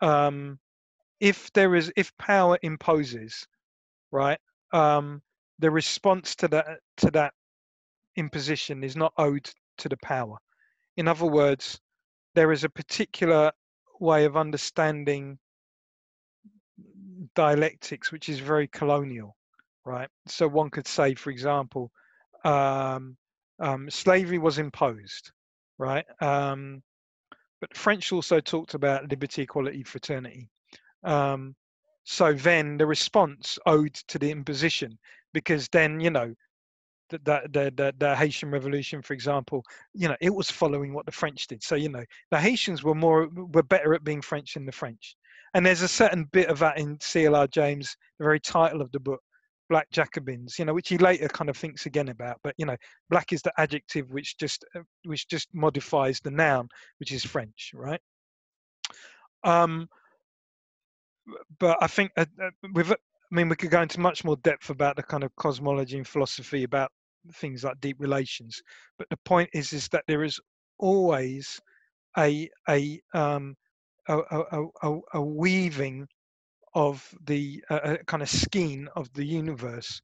um, 0.00 0.58
if 1.20 1.52
there 1.52 1.74
is 1.74 1.92
if 1.96 2.16
power 2.18 2.58
imposes 2.62 3.46
right 4.12 4.38
um 4.72 5.20
the 5.58 5.70
response 5.70 6.36
to 6.36 6.46
that 6.46 6.78
to 6.96 7.10
that 7.10 7.32
imposition 8.16 8.84
is 8.84 8.94
not 8.94 9.12
owed 9.18 9.50
to 9.78 9.88
the 9.88 9.96
power 10.02 10.36
in 10.96 11.08
other 11.08 11.26
words 11.26 11.80
there 12.36 12.52
is 12.52 12.62
a 12.62 12.68
particular 12.68 13.50
way 13.98 14.24
of 14.26 14.36
understanding 14.36 15.38
dialectics 17.34 18.12
which 18.12 18.28
is 18.28 18.38
very 18.38 18.68
colonial, 18.68 19.36
right? 19.84 20.08
So 20.26 20.46
one 20.46 20.70
could 20.70 20.86
say, 20.86 21.14
for 21.14 21.30
example, 21.30 21.90
um, 22.44 23.16
um, 23.60 23.90
slavery 23.90 24.38
was 24.38 24.58
imposed, 24.58 25.32
right? 25.78 26.04
Um, 26.20 26.82
but 27.60 27.76
French 27.76 28.12
also 28.12 28.40
talked 28.40 28.74
about 28.74 29.10
liberty, 29.10 29.42
equality, 29.42 29.82
fraternity. 29.82 30.48
Um, 31.04 31.54
so 32.04 32.32
then 32.32 32.76
the 32.76 32.86
response 32.86 33.58
owed 33.66 33.94
to 34.08 34.18
the 34.18 34.30
imposition, 34.30 34.98
because 35.32 35.68
then 35.68 36.00
you 36.00 36.10
know 36.10 36.34
the, 37.10 37.18
the 37.18 37.72
the 37.74 37.94
the 37.98 38.16
Haitian 38.16 38.50
Revolution, 38.50 39.02
for 39.02 39.14
example, 39.14 39.64
you 39.94 40.08
know, 40.08 40.16
it 40.20 40.34
was 40.34 40.50
following 40.50 40.92
what 40.92 41.06
the 41.06 41.12
French 41.12 41.46
did. 41.46 41.62
So 41.62 41.74
you 41.74 41.88
know, 41.88 42.04
the 42.30 42.38
Haitians 42.38 42.82
were 42.82 42.94
more 42.94 43.28
were 43.28 43.62
better 43.62 43.94
at 43.94 44.04
being 44.04 44.22
French 44.22 44.54
than 44.54 44.66
the 44.66 44.72
French. 44.72 45.16
And 45.54 45.64
there's 45.64 45.82
a 45.82 45.88
certain 45.88 46.24
bit 46.24 46.48
of 46.48 46.58
that 46.58 46.78
in 46.78 46.98
C.L.R. 47.00 47.46
James, 47.46 47.96
the 48.18 48.24
very 48.24 48.40
title 48.40 48.82
of 48.82 48.92
the 48.92 49.00
book, 49.00 49.22
Black 49.68 49.90
Jacobins, 49.90 50.58
you 50.58 50.64
know, 50.64 50.74
which 50.74 50.88
he 50.88 50.98
later 50.98 51.28
kind 51.28 51.50
of 51.50 51.56
thinks 51.56 51.86
again 51.86 52.08
about. 52.08 52.38
But 52.42 52.54
you 52.58 52.66
know, 52.66 52.76
black 53.10 53.32
is 53.32 53.42
the 53.42 53.52
adjective 53.58 54.10
which 54.10 54.36
just 54.38 54.64
uh, 54.74 54.80
which 55.04 55.28
just 55.28 55.48
modifies 55.52 56.20
the 56.20 56.30
noun, 56.30 56.68
which 56.98 57.12
is 57.12 57.24
French, 57.24 57.72
right? 57.74 58.00
Um, 59.44 59.88
but 61.58 61.78
I 61.80 61.86
think 61.86 62.12
uh, 62.16 62.26
uh 62.42 62.50
with 62.72 62.92
I 62.92 63.34
mean, 63.34 63.48
we 63.48 63.56
could 63.56 63.70
go 63.70 63.82
into 63.82 64.00
much 64.00 64.24
more 64.24 64.36
depth 64.36 64.70
about 64.70 64.96
the 64.96 65.02
kind 65.02 65.24
of 65.24 65.34
cosmology 65.36 65.96
and 65.96 66.06
philosophy 66.06 66.62
about 66.62 66.92
things 67.34 67.64
like 67.64 67.80
deep 67.80 67.96
relations. 67.98 68.62
But 68.98 69.08
the 69.10 69.18
point 69.24 69.50
is, 69.52 69.72
is 69.72 69.88
that 69.88 70.04
there 70.06 70.22
is 70.22 70.40
always 70.78 71.60
a 72.16 72.48
a 72.68 73.00
um, 73.14 73.56
a, 74.08 74.18
a, 74.18 74.64
a, 74.82 74.98
a 75.14 75.20
weaving 75.20 76.06
of 76.76 77.08
the 77.26 77.64
uh, 77.70 77.96
kind 78.06 78.22
of 78.22 78.28
skein 78.28 78.88
of 78.96 79.12
the 79.14 79.24
universe, 79.24 80.02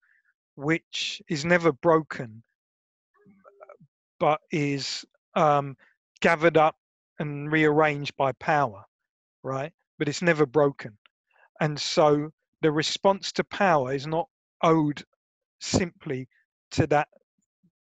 which 0.56 1.22
is 1.28 1.44
never 1.44 1.72
broken, 1.72 2.42
but 4.18 4.40
is 4.50 5.04
um, 5.34 5.76
gathered 6.22 6.56
up 6.56 6.76
and 7.18 7.52
rearranged 7.52 8.16
by 8.16 8.32
power, 8.32 8.84
right? 9.42 9.72
But 9.98 10.08
it's 10.08 10.22
never 10.22 10.46
broken, 10.46 10.98
and 11.60 11.80
so 11.80 12.30
the 12.62 12.72
response 12.72 13.32
to 13.32 13.44
power 13.44 13.92
is 13.92 14.06
not 14.06 14.28
owed 14.62 15.04
simply 15.60 16.28
to 16.72 16.86
that 16.88 17.08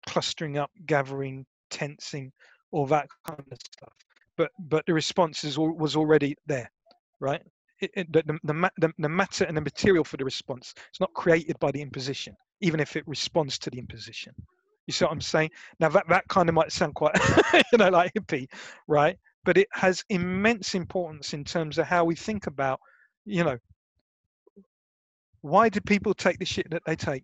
clustering 0.07 0.57
up, 0.57 0.71
gathering, 0.85 1.45
tensing, 1.69 2.31
all 2.71 2.87
that 2.87 3.07
kind 3.27 3.43
of 3.51 3.57
stuff. 3.75 3.93
But 4.37 4.51
but 4.59 4.85
the 4.85 4.93
response 4.93 5.43
is, 5.43 5.59
was 5.59 5.95
already 5.97 6.35
there, 6.47 6.71
right? 7.19 7.41
The, 7.81 7.89
the, 8.11 8.39
the, 8.43 8.93
the 8.97 9.09
matter 9.09 9.45
and 9.45 9.57
the 9.57 9.61
material 9.61 10.03
for 10.03 10.17
the 10.17 10.25
response. 10.25 10.73
It's 10.89 10.99
not 10.99 11.13
created 11.13 11.59
by 11.59 11.71
the 11.71 11.81
imposition, 11.81 12.35
even 12.61 12.79
if 12.79 12.95
it 12.95 13.07
responds 13.07 13.59
to 13.59 13.69
the 13.69 13.79
imposition. 13.79 14.33
You 14.87 14.93
see 14.93 15.05
what 15.05 15.11
I'm 15.13 15.21
saying? 15.21 15.51
Now 15.79 15.89
that 15.89 16.07
that 16.09 16.27
kind 16.29 16.49
of 16.49 16.55
might 16.55 16.71
sound 16.71 16.95
quite, 16.95 17.15
you 17.71 17.77
know, 17.77 17.89
like 17.89 18.13
hippie, 18.13 18.47
right? 18.87 19.17
But 19.45 19.57
it 19.57 19.67
has 19.73 20.03
immense 20.09 20.75
importance 20.75 21.33
in 21.33 21.43
terms 21.45 21.77
of 21.77 21.85
how 21.87 22.05
we 22.05 22.15
think 22.15 22.47
about, 22.47 22.79
you 23.25 23.43
know, 23.43 23.57
why 25.41 25.69
do 25.69 25.81
people 25.81 26.13
take 26.13 26.39
the 26.39 26.45
shit 26.45 26.69
that 26.71 26.83
they 26.85 26.95
take? 26.97 27.23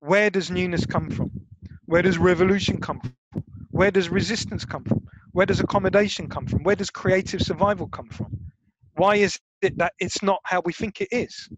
Where 0.00 0.30
does 0.30 0.50
newness 0.50 0.86
come 0.86 1.10
from? 1.10 1.30
Where 1.86 2.02
does 2.02 2.18
revolution 2.18 2.80
come 2.80 3.00
from? 3.00 3.44
Where 3.70 3.90
does 3.92 4.10
resistance 4.10 4.64
come 4.64 4.84
from? 4.84 5.06
Where 5.32 5.46
does 5.46 5.60
accommodation 5.60 6.28
come 6.28 6.46
from? 6.46 6.64
Where 6.64 6.76
does 6.76 6.90
creative 6.90 7.42
survival 7.42 7.88
come 7.88 8.10
from? 8.10 8.41
Why 9.02 9.16
is 9.16 9.36
it 9.62 9.76
that 9.78 9.94
it's 9.98 10.22
not 10.22 10.40
how 10.44 10.62
we 10.64 10.72
think 10.72 11.00
it 11.00 11.08
is? 11.10 11.48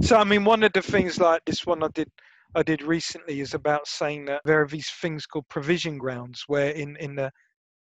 So 0.00 0.16
I 0.16 0.24
mean, 0.24 0.44
one 0.44 0.64
of 0.64 0.72
the 0.72 0.82
things 0.82 1.20
like 1.20 1.42
this 1.46 1.64
one 1.64 1.84
I 1.84 1.88
did 1.94 2.10
I 2.56 2.64
did 2.64 2.82
recently 2.82 3.38
is 3.40 3.54
about 3.54 3.86
saying 3.86 4.24
that 4.24 4.40
there 4.44 4.62
are 4.62 4.66
these 4.66 4.90
things 4.90 5.26
called 5.26 5.48
provision 5.48 5.96
grounds 5.96 6.42
where 6.48 6.70
in 6.70 6.96
in 6.96 7.14
the 7.14 7.30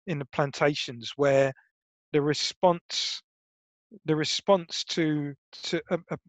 in 0.07 0.19
the 0.19 0.27
plantations 0.27 1.13
where 1.17 1.51
the 2.13 2.21
response 2.21 3.23
the 4.05 4.17
response 4.17 4.85
to 4.85 5.35
to 5.63 5.81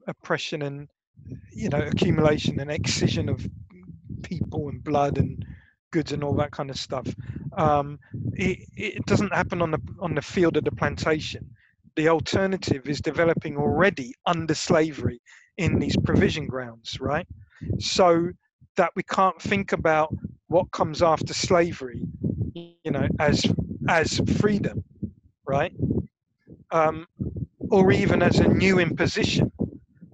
oppression 0.07 0.61
and 0.61 0.89
you 1.51 1.67
know 1.69 1.81
accumulation 1.81 2.61
and 2.61 2.71
excision 2.71 3.27
of 3.27 3.45
people 4.23 4.69
and 4.69 4.83
blood 4.83 5.17
and 5.17 5.45
goods 5.91 6.13
and 6.13 6.23
all 6.23 6.35
that 6.35 6.51
kind 6.51 6.69
of 6.69 6.77
stuff 6.77 7.07
um, 7.57 7.99
it, 8.33 8.59
it 8.77 9.05
doesn't 9.05 9.33
happen 9.33 9.61
on 9.61 9.71
the 9.71 9.81
on 9.99 10.15
the 10.15 10.21
field 10.21 10.57
of 10.57 10.63
the 10.63 10.71
plantation 10.71 11.54
the 11.95 12.09
alternative 12.09 12.87
is 12.87 13.01
developing 13.01 13.57
already 13.57 14.13
under 14.25 14.53
slavery 14.53 15.21
in 15.57 15.79
these 15.79 15.95
provision 16.03 16.47
grounds 16.47 16.99
right 16.99 17.27
so 17.79 18.29
that 18.77 18.91
we 18.95 19.03
can't 19.03 19.41
think 19.41 19.71
about 19.71 20.13
what 20.47 20.69
comes 20.71 21.01
after 21.01 21.33
slavery 21.33 22.01
you 22.53 22.91
know 22.91 23.07
as 23.19 23.45
as 23.87 24.19
freedom 24.39 24.83
right 25.47 25.73
um, 26.71 27.05
or 27.71 27.91
even 27.91 28.21
as 28.21 28.39
a 28.39 28.47
new 28.47 28.79
imposition, 28.79 29.51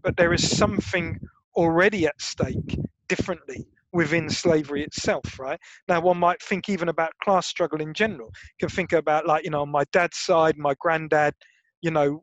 but 0.04 0.16
there 0.18 0.34
is 0.34 0.58
something 0.58 1.20
already 1.56 2.06
at 2.06 2.20
stake 2.22 2.78
differently 3.08 3.66
within 3.94 4.30
slavery 4.30 4.84
itself, 4.84 5.38
right? 5.38 5.60
Now, 5.88 6.00
one 6.00 6.18
might 6.18 6.42
think 6.42 6.70
even 6.70 6.88
about 6.88 7.12
class 7.22 7.48
struggle 7.48 7.82
in 7.82 7.94
general. 7.94 8.30
You 8.60 8.68
can 8.68 8.76
think 8.76 8.94
about, 8.94 9.28
like, 9.28 9.44
you 9.44 9.50
know, 9.50 9.64
on 9.64 9.70
my 9.70 9.84
dad's 9.92 10.18
side, 10.18 10.58
my 10.58 10.76
granddad, 10.80 11.34
you 11.82 11.92
know, 11.92 12.22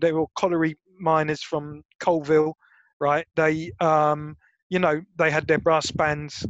they 0.00 0.12
were 0.12 0.26
colliery 0.36 0.76
miners 0.98 1.42
from 1.42 1.82
Coalville, 2.00 2.54
right? 3.00 3.26
They, 3.36 3.72
um, 3.80 4.36
you 4.68 4.78
know, 4.78 5.02
they 5.18 5.30
had 5.30 5.46
their 5.46 5.58
brass 5.58 5.90
bands. 5.90 6.46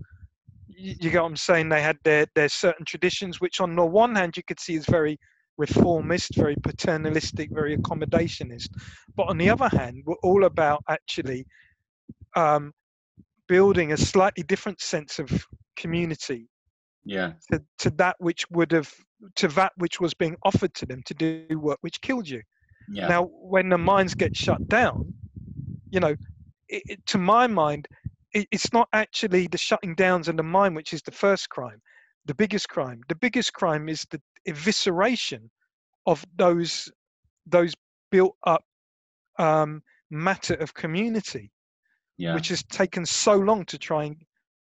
You, 0.68 0.94
you 1.00 1.10
get 1.10 1.22
what 1.22 1.28
I'm 1.28 1.36
saying? 1.36 1.68
They 1.68 1.82
had 1.82 1.98
their, 2.04 2.26
their 2.34 2.48
certain 2.48 2.84
traditions, 2.84 3.40
which 3.40 3.60
on 3.60 3.74
the 3.76 3.84
one 3.84 4.14
hand 4.14 4.36
you 4.36 4.42
could 4.42 4.60
see 4.60 4.74
is 4.74 4.86
very 4.86 5.18
reformist, 5.58 6.34
very 6.34 6.56
paternalistic, 6.62 7.50
very 7.52 7.76
accommodationist. 7.76 8.70
But 9.16 9.28
on 9.28 9.38
the 9.38 9.50
other 9.50 9.68
hand, 9.68 10.02
we're 10.04 10.14
all 10.22 10.44
about 10.44 10.82
actually 10.88 11.46
um, 12.34 12.72
building 13.48 13.92
a 13.92 13.96
slightly 13.96 14.42
different 14.42 14.80
sense 14.80 15.18
of 15.18 15.46
community. 15.76 16.48
Yeah. 17.04 17.32
To, 17.50 17.62
to 17.78 17.90
that 17.90 18.16
which 18.18 18.48
would 18.50 18.72
have 18.72 18.92
to 19.36 19.48
that 19.48 19.72
which 19.76 20.00
was 20.00 20.14
being 20.14 20.36
offered 20.44 20.74
to 20.74 20.86
them 20.86 21.02
to 21.06 21.14
do 21.14 21.46
work 21.58 21.78
which 21.80 22.00
killed 22.00 22.28
you. 22.28 22.42
Yeah. 22.88 23.08
Now, 23.08 23.24
when 23.24 23.68
the 23.68 23.78
mines 23.78 24.14
get 24.14 24.36
shut 24.36 24.68
down, 24.68 25.14
you 25.90 26.00
know, 26.00 26.16
it, 26.68 26.82
it, 26.86 27.06
to 27.06 27.18
my 27.18 27.46
mind, 27.46 27.86
it, 28.32 28.48
it's 28.50 28.72
not 28.72 28.88
actually 28.92 29.46
the 29.46 29.58
shutting 29.58 29.94
downs 29.94 30.28
of 30.28 30.36
the 30.36 30.42
mine 30.42 30.74
which 30.74 30.92
is 30.92 31.02
the 31.02 31.12
first 31.12 31.48
crime 31.48 31.80
the 32.26 32.34
biggest 32.34 32.68
crime. 32.68 33.00
The 33.08 33.14
biggest 33.14 33.52
crime 33.52 33.88
is 33.88 34.06
the 34.10 34.20
evisceration 34.48 35.48
of 36.06 36.24
those 36.36 36.90
those 37.46 37.74
built 38.10 38.36
up 38.46 38.64
um, 39.38 39.82
matter 40.10 40.54
of 40.54 40.74
community, 40.74 41.50
yeah. 42.16 42.34
which 42.34 42.48
has 42.48 42.62
taken 42.64 43.04
so 43.04 43.34
long 43.34 43.64
to 43.66 43.78
try 43.78 44.04
and 44.04 44.16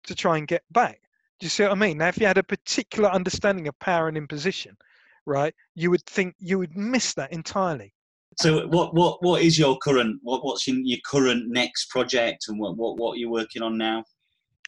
to 0.05 0.15
try 0.15 0.37
and 0.37 0.47
get 0.47 0.63
back. 0.71 0.99
Do 1.39 1.45
you 1.45 1.49
see 1.49 1.63
what 1.63 1.71
I 1.71 1.75
mean? 1.75 1.97
Now, 1.97 2.07
if 2.07 2.17
you 2.17 2.27
had 2.27 2.37
a 2.37 2.43
particular 2.43 3.09
understanding 3.09 3.67
of 3.67 3.77
power 3.79 4.07
and 4.07 4.17
imposition, 4.17 4.77
right, 5.25 5.53
you 5.75 5.91
would 5.91 6.05
think 6.05 6.35
you 6.39 6.59
would 6.59 6.75
miss 6.77 7.13
that 7.15 7.33
entirely. 7.33 7.93
So, 8.39 8.67
what 8.67 8.95
what 8.95 9.21
what 9.21 9.41
is 9.41 9.59
your 9.59 9.77
current 9.77 10.19
what 10.23 10.43
what's 10.43 10.67
your, 10.67 10.77
your 10.77 10.99
current 11.05 11.49
next 11.49 11.89
project, 11.89 12.45
and 12.47 12.59
what 12.59 12.77
what 12.77 12.97
what 12.97 13.13
are 13.13 13.17
you 13.17 13.29
working 13.29 13.61
on 13.61 13.77
now? 13.77 14.03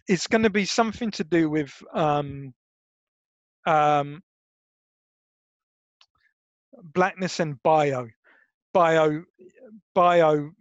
It's 0.08 0.28
going 0.28 0.44
to 0.44 0.50
be 0.50 0.66
something 0.66 1.10
to 1.12 1.24
do 1.24 1.50
with 1.50 1.74
um, 1.94 2.54
um, 3.66 4.22
blackness 6.94 7.40
and 7.40 7.62
bio, 7.64 8.08
bio, 8.74 9.24
bio. 9.94 10.52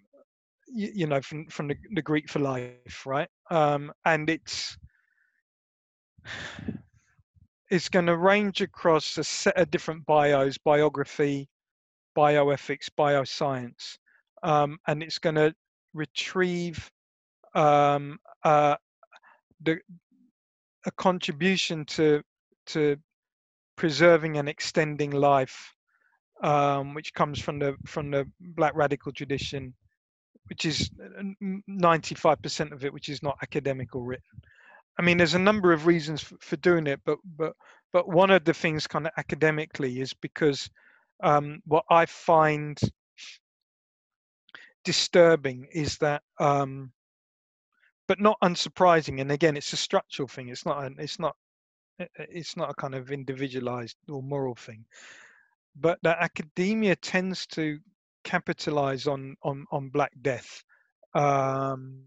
You, 0.77 1.07
know, 1.07 1.21
from 1.21 1.47
from 1.51 1.69
the, 1.69 1.77
the 1.93 2.03
Greek 2.03 2.29
for 2.29 2.41
life, 2.41 3.07
right? 3.07 3.29
Um, 3.49 3.93
and 4.05 4.29
it's 4.29 4.77
it's 7.71 7.89
going 7.89 8.07
to 8.07 8.17
range 8.17 8.61
across 8.61 9.19
a 9.19 9.25
set 9.25 9.57
of 9.57 9.71
different 9.71 10.07
bios: 10.07 10.59
biography, 10.59 11.49
bioethics, 12.17 12.89
bioscience, 12.99 13.99
um, 14.43 14.79
and 14.87 15.03
it's 15.03 15.19
going 15.19 15.37
to 15.37 15.55
retrieve 15.93 16.91
um, 17.55 18.19
uh, 18.45 18.77
the 19.63 19.79
a 20.87 20.91
contribution 20.93 21.85
to 21.87 22.23
to 22.67 22.97
preserving 23.77 24.37
and 24.39 24.49
extending 24.49 25.11
life, 25.11 25.75
um, 26.43 26.95
which 26.95 27.13
comes 27.15 27.41
from 27.41 27.59
the 27.59 27.77
from 27.87 28.11
the 28.11 28.25
Black 28.41 28.75
radical 28.75 29.13
tradition, 29.13 29.75
which 30.49 30.65
is 30.65 30.91
95% 31.69 32.73
of 32.73 32.85
it, 32.85 32.93
which 32.93 33.09
is 33.09 33.23
not 33.23 33.39
academic 33.43 33.95
or 33.95 34.05
written. 34.05 34.41
I 34.99 35.03
mean, 35.03 35.19
there's 35.19 35.35
a 35.35 35.39
number 35.39 35.73
of 35.73 35.87
reasons 35.87 36.23
for, 36.23 36.37
for 36.41 36.57
doing 36.57 36.87
it, 36.87 37.01
but 37.05 37.19
but 37.37 37.55
but 37.93 38.09
one 38.09 38.31
of 38.31 38.45
the 38.45 38.55
things, 38.55 38.87
kind 38.87 39.07
of 39.07 39.13
academically, 39.17 40.01
is 40.01 40.13
because 40.15 40.69
um, 41.23 41.61
what 41.67 41.85
I 41.91 42.07
find 42.07 42.79
disturbing 44.85 45.67
is 45.73 45.99
that 45.99 46.23
um, 46.39 46.93
but 48.07 48.21
not 48.21 48.39
unsurprising 48.43 49.21
and 49.21 49.33
again 49.33 49.57
it's 49.57 49.73
a 49.73 49.77
structural 49.77 50.29
thing 50.29 50.49
it's 50.49 50.67
not 50.67 50.85
an, 50.85 50.97
it's 50.99 51.19
not 51.19 51.35
it's 52.19 52.57
not 52.57 52.71
a 52.71 52.75
kind 52.75 52.95
of 52.95 53.11
individualized 53.11 53.97
or 54.09 54.23
moral 54.23 54.55
thing 54.55 54.85
but 55.77 55.99
that 56.03 56.19
academia 56.21 56.95
tends 56.97 57.47
to 57.47 57.79
capitalize 58.25 59.07
on 59.07 59.37
on 59.43 59.65
on 59.71 59.89
black 59.89 60.13
death 60.23 60.63
um, 61.15 62.03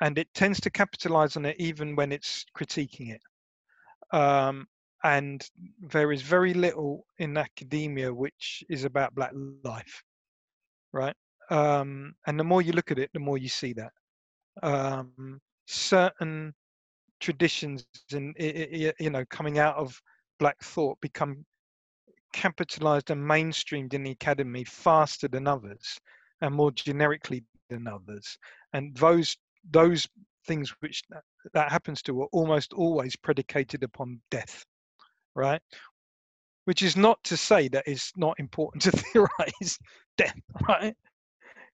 and 0.00 0.18
it 0.18 0.28
tends 0.34 0.60
to 0.60 0.70
capitalize 0.70 1.36
on 1.36 1.46
it 1.46 1.56
even 1.58 1.96
when 1.96 2.12
it's 2.12 2.44
critiquing 2.56 3.14
it. 3.14 4.16
Um, 4.16 4.66
and 5.04 5.46
there 5.80 6.12
is 6.12 6.22
very 6.22 6.54
little 6.54 7.04
in 7.18 7.36
academia 7.36 8.12
which 8.12 8.64
is 8.70 8.84
about 8.84 9.14
black 9.14 9.32
life 9.62 10.02
right? 10.94 11.16
Um, 11.50 12.14
and 12.26 12.40
the 12.40 12.44
more 12.44 12.62
you 12.62 12.72
look 12.72 12.90
at 12.90 12.98
it 12.98 13.10
the 13.12 13.20
more 13.20 13.36
you 13.36 13.48
see 13.48 13.74
that. 13.74 13.92
Um, 14.62 15.40
certain 15.66 16.54
traditions 17.20 17.84
and 18.12 18.34
you 18.38 19.10
know 19.10 19.24
coming 19.30 19.58
out 19.58 19.76
of 19.76 20.00
black 20.38 20.62
thought 20.62 20.98
become 21.00 21.44
capitalized 22.32 23.10
and 23.10 23.20
mainstreamed 23.20 23.94
in 23.94 24.02
the 24.02 24.10
academy 24.10 24.64
faster 24.64 25.28
than 25.28 25.46
others 25.46 25.98
and 26.40 26.54
more 26.54 26.70
generically 26.72 27.44
than 27.70 27.86
others. 27.86 28.38
And 28.72 28.94
those 28.96 29.36
those 29.70 30.06
things 30.46 30.74
which 30.80 31.02
that 31.54 31.72
happens 31.72 32.02
to 32.02 32.22
are 32.22 32.28
almost 32.32 32.72
always 32.72 33.16
predicated 33.16 33.82
upon 33.82 34.20
death 34.30 34.64
right? 35.34 35.60
Which 36.64 36.82
is 36.82 36.96
not 36.96 37.22
to 37.24 37.36
say 37.36 37.68
that 37.68 37.84
it's 37.86 38.12
not 38.16 38.38
important 38.38 38.82
to 38.84 38.90
theorize 39.12 39.78
death 40.16 40.38
right? 40.68 40.94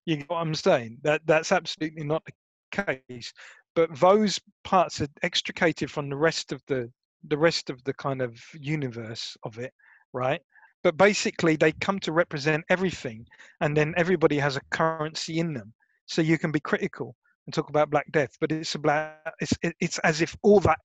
You 0.07 0.19
know 0.19 0.25
what 0.29 0.39
i'm 0.39 0.55
saying? 0.55 0.99
That 1.03 1.23
that's 1.27 1.53
absolutely 1.53 2.05
not 2.05 2.25
the 2.25 2.97
case. 3.09 3.33
But 3.75 3.99
those 4.01 4.41
parts 4.65 5.01
are 5.01 5.09
extricated 5.23 5.91
from 5.91 6.09
the 6.09 6.17
rest 6.17 6.53
of 6.53 6.63
the 6.67 6.91
the 7.29 7.39
rest 7.39 7.71
of 7.71 7.83
the 7.85 7.95
kind 7.95 8.23
of 8.23 8.35
universe 8.55 9.37
of 9.45 9.59
it 9.59 9.73
right? 10.13 10.41
But 10.83 10.97
basically 10.97 11.57
they 11.57 11.73
come 11.73 12.01
to 12.01 12.13
represent 12.13 12.65
everything 12.71 13.27
and 13.61 13.77
then 13.77 13.95
everybody 13.97 14.39
has 14.39 14.57
a 14.57 14.63
currency 14.71 15.39
in 15.39 15.53
them. 15.53 15.73
So 16.07 16.23
you 16.23 16.39
can 16.39 16.51
be 16.51 16.59
critical 16.59 17.15
and 17.51 17.55
talk 17.55 17.69
about 17.69 17.91
black 17.91 18.07
death 18.13 18.37
but 18.41 18.53
it's 18.53 18.77
about 18.77 19.17
it's 19.41 19.53
it's 19.81 19.99
as 20.01 20.21
if 20.21 20.37
all 20.43 20.61
that 20.61 20.79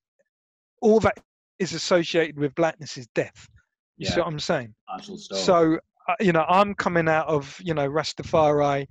all 0.81 0.99
that 0.99 1.15
is 1.59 1.73
associated 1.73 2.37
with 2.39 2.53
blackness 2.55 2.97
is 2.97 3.07
death. 3.13 3.47
You 3.97 4.05
yeah. 4.05 4.13
see 4.13 4.19
what 4.19 4.27
i'm 4.27 4.39
saying? 4.39 4.73
So 5.01 5.77
uh, 6.09 6.15
you 6.19 6.31
know 6.31 6.45
i'm 6.49 6.73
coming 6.73 7.07
out 7.07 7.27
of 7.27 7.59
you 7.63 7.73
know 7.75 7.87
rastafari 7.87 8.87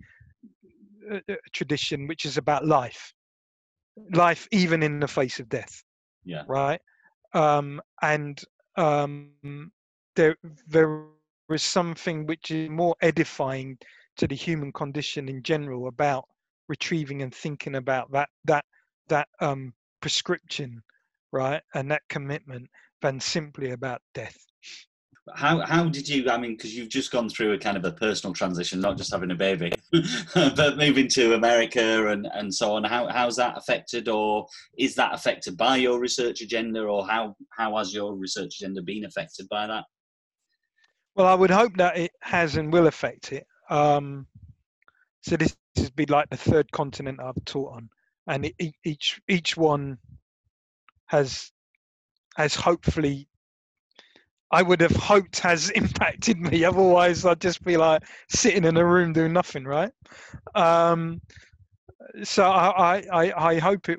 uh, 1.11 1.19
uh, 1.29 1.35
tradition 1.53 2.07
which 2.07 2.25
is 2.25 2.39
about 2.39 2.65
life. 2.65 3.13
Life 4.13 4.47
even 4.53 4.83
in 4.83 5.01
the 5.01 5.09
face 5.09 5.41
of 5.41 5.49
death. 5.49 5.83
Yeah. 6.25 6.45
Right? 6.47 6.81
Um 7.33 7.81
and 8.03 8.41
um 8.77 9.73
there 10.15 10.37
there 10.69 11.03
is 11.51 11.63
something 11.63 12.27
which 12.27 12.53
is 12.53 12.71
more 12.71 12.95
edifying 13.03 13.79
to 14.17 14.27
the 14.29 14.37
human 14.37 14.73
condition 14.73 15.29
in 15.29 15.43
general 15.43 15.89
about 15.89 16.25
retrieving 16.69 17.23
and 17.23 17.35
thinking 17.35 17.77
about 17.77 18.11
that 18.13 18.29
that 18.45 18.65
that 19.09 19.29
um 19.41 19.73
prescription 20.01 20.83
right 21.33 21.63
and 21.75 21.91
that 21.91 22.03
commitment 22.09 22.69
than 23.03 23.21
simply 23.21 23.71
about 23.71 24.01
death 24.15 24.37
how 25.33 25.61
how 25.65 25.89
did 25.89 26.09
you? 26.09 26.29
I 26.29 26.37
mean, 26.37 26.53
because 26.53 26.77
you've 26.77 26.91
just 26.91 27.11
gone 27.11 27.29
through 27.29 27.53
a 27.53 27.59
kind 27.59 27.77
of 27.77 27.85
a 27.85 27.93
personal 27.93 28.35
transition, 28.35 28.81
not 28.81 28.99
just 28.99 29.13
having 29.13 29.31
a 29.31 29.35
baby, 29.35 29.73
but 30.35 30.77
moving 30.77 31.09
to 31.09 31.35
America 31.35 32.09
and 32.09 32.29
and 32.33 32.55
so 32.55 32.75
on. 32.75 32.85
How 32.85 33.09
how's 33.09 33.37
that 33.37 33.57
affected, 33.57 34.09
or 34.09 34.47
is 34.77 34.95
that 34.97 35.15
affected 35.15 35.57
by 35.57 35.77
your 35.77 35.99
research 35.99 36.43
agenda, 36.43 36.83
or 36.83 37.07
how 37.07 37.35
how 37.57 37.77
has 37.79 37.95
your 37.95 38.15
research 38.15 38.57
agenda 38.61 38.83
been 38.83 39.07
affected 39.07 39.49
by 39.49 39.67
that? 39.67 39.85
Well, 41.17 41.27
I 41.27 41.35
would 41.35 41.51
hope 41.51 41.77
that 41.79 41.97
it 41.97 42.13
has 42.21 42.57
and 42.57 42.73
will 42.73 42.87
affect 42.87 43.33
it. 43.33 43.47
Um, 43.71 44.27
so 45.23 45.37
this 45.37 45.57
has 45.77 45.91
been 45.91 46.09
like 46.09 46.29
the 46.31 46.37
third 46.37 46.71
continent 46.73 47.21
I've 47.23 47.45
taught 47.45 47.75
on, 47.75 47.89
and 48.27 48.47
it, 48.59 48.75
each 48.85 49.21
each 49.29 49.57
one 49.57 49.99
has 51.07 51.51
has 52.37 52.55
hopefully 52.55 53.29
I 54.51 54.63
would 54.63 54.81
have 54.81 54.95
hoped 54.95 55.41
has 55.41 55.71
impacted 55.75 56.39
me. 56.39 56.65
Otherwise, 56.65 57.25
I'd 57.25 57.41
just 57.41 57.65
be 57.65 57.77
like 57.77 58.03
sitting 58.29 58.65
in 58.65 58.77
a 58.77 58.85
room 58.85 59.13
doing 59.13 59.33
nothing, 59.33 59.65
right? 59.65 59.91
Um, 60.55 61.21
so 62.23 62.45
I, 62.45 63.03
I, 63.13 63.33
I 63.51 63.59
hope 63.59 63.89
it 63.89 63.99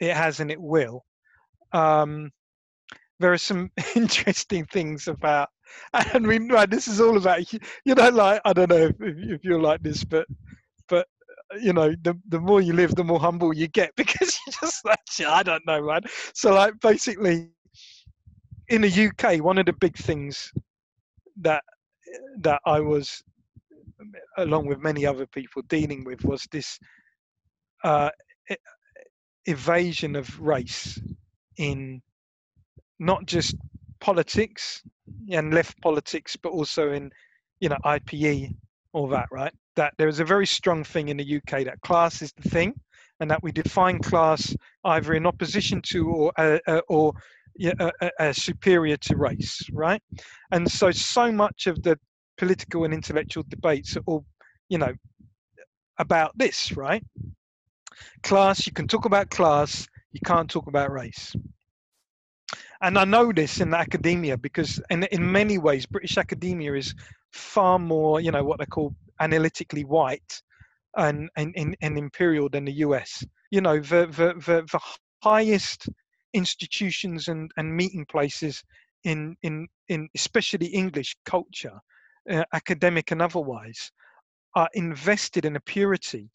it 0.00 0.14
has 0.14 0.40
and 0.40 0.50
it 0.50 0.60
will. 0.60 1.04
Um, 1.72 2.30
there 3.20 3.32
are 3.32 3.38
some 3.38 3.70
interesting 3.96 4.64
things 4.66 5.08
about, 5.08 5.48
and 6.14 6.26
we 6.26 6.38
right, 6.50 6.70
this 6.70 6.86
is 6.88 7.00
all 7.00 7.16
about 7.16 7.52
you 7.52 7.58
know, 7.94 8.10
like 8.10 8.40
I 8.44 8.52
don't 8.52 8.70
know 8.70 8.86
if, 8.86 8.96
if 9.00 9.44
you're 9.44 9.60
like 9.60 9.82
this, 9.82 10.04
but 10.04 10.26
you 11.60 11.72
know, 11.72 11.94
the 12.02 12.18
the 12.28 12.40
more 12.40 12.60
you 12.60 12.72
live, 12.72 12.94
the 12.94 13.04
more 13.04 13.20
humble 13.20 13.54
you 13.54 13.68
get 13.68 13.92
because 13.96 14.38
you're 14.46 14.54
just 14.60 14.84
like, 14.84 14.98
I 15.26 15.42
don't 15.42 15.66
know, 15.66 15.82
man. 15.82 16.02
So 16.34 16.54
like 16.54 16.78
basically 16.80 17.50
in 18.68 18.82
the 18.82 19.08
UK, 19.08 19.42
one 19.42 19.58
of 19.58 19.66
the 19.66 19.72
big 19.74 19.96
things 19.96 20.52
that 21.40 21.62
that 22.40 22.60
I 22.66 22.80
was, 22.80 23.22
along 24.38 24.66
with 24.66 24.78
many 24.78 25.06
other 25.06 25.26
people, 25.26 25.62
dealing 25.68 26.04
with 26.04 26.24
was 26.24 26.46
this 26.50 26.78
uh, 27.82 28.10
evasion 29.46 30.16
of 30.16 30.40
race 30.40 30.98
in 31.58 32.00
not 32.98 33.26
just 33.26 33.54
politics 34.00 34.82
and 35.30 35.52
left 35.52 35.80
politics, 35.82 36.36
but 36.36 36.50
also 36.50 36.92
in 36.92 37.10
you 37.60 37.68
know 37.68 37.78
IPE, 37.84 38.54
all 38.94 39.08
that, 39.08 39.26
right? 39.30 39.52
That 39.76 39.92
there 39.98 40.08
is 40.08 40.20
a 40.20 40.24
very 40.24 40.46
strong 40.46 40.84
thing 40.84 41.08
in 41.08 41.18
the 41.18 41.36
UK 41.36 41.64
that 41.64 41.80
class 41.82 42.22
is 42.22 42.32
the 42.32 42.48
thing, 42.48 42.72
and 43.20 43.30
that 43.30 43.42
we 43.42 43.52
define 43.52 43.98
class 43.98 44.56
either 44.84 45.12
in 45.14 45.26
opposition 45.26 45.82
to 45.82 46.08
or 46.08 46.32
uh, 46.38 46.58
uh, 46.66 46.80
or 46.88 47.12
uh, 47.78 47.90
uh, 48.18 48.32
superior 48.32 48.96
to 48.96 49.16
race, 49.16 49.60
right? 49.72 50.02
And 50.52 50.70
so, 50.70 50.90
so 50.90 51.30
much 51.30 51.66
of 51.66 51.82
the 51.82 51.98
political 52.38 52.84
and 52.84 52.94
intellectual 52.94 53.44
debates 53.48 53.96
are 53.96 54.02
all, 54.06 54.24
you 54.68 54.78
know, 54.78 54.92
about 55.98 56.36
this, 56.36 56.72
right? 56.76 57.04
Class, 58.22 58.66
you 58.66 58.72
can 58.72 58.88
talk 58.88 59.04
about 59.04 59.30
class, 59.30 59.86
you 60.12 60.20
can't 60.24 60.50
talk 60.50 60.66
about 60.66 60.90
race. 60.90 61.34
And 62.80 62.98
I 62.98 63.04
know 63.04 63.32
this 63.32 63.60
in 63.60 63.72
academia 63.72 64.36
because, 64.36 64.80
in, 64.90 65.04
in 65.04 65.30
many 65.30 65.58
ways, 65.58 65.86
British 65.86 66.18
academia 66.18 66.74
is 66.74 66.94
far 67.34 67.78
more, 67.78 68.20
you 68.20 68.30
know, 68.30 68.44
what 68.44 68.58
they 68.58 68.66
call 68.66 68.94
analytically 69.20 69.84
white 69.84 70.42
and, 70.96 71.28
and, 71.36 71.52
and, 71.56 71.76
and 71.82 71.98
imperial 71.98 72.48
than 72.48 72.64
the 72.64 72.72
US. 72.72 73.24
You 73.50 73.60
know, 73.60 73.78
the, 73.78 74.06
the, 74.06 74.34
the, 74.46 74.66
the 74.70 74.80
highest 75.22 75.88
institutions 76.32 77.28
and, 77.28 77.50
and 77.56 77.76
meeting 77.76 78.06
places 78.06 78.62
in, 79.04 79.36
in, 79.42 79.66
in 79.88 80.08
especially 80.14 80.66
English 80.66 81.16
culture, 81.26 81.78
uh, 82.30 82.44
academic 82.52 83.10
and 83.10 83.20
otherwise, 83.20 83.90
are 84.54 84.68
invested 84.74 85.44
in 85.44 85.56
a 85.56 85.60
purity, 85.60 86.30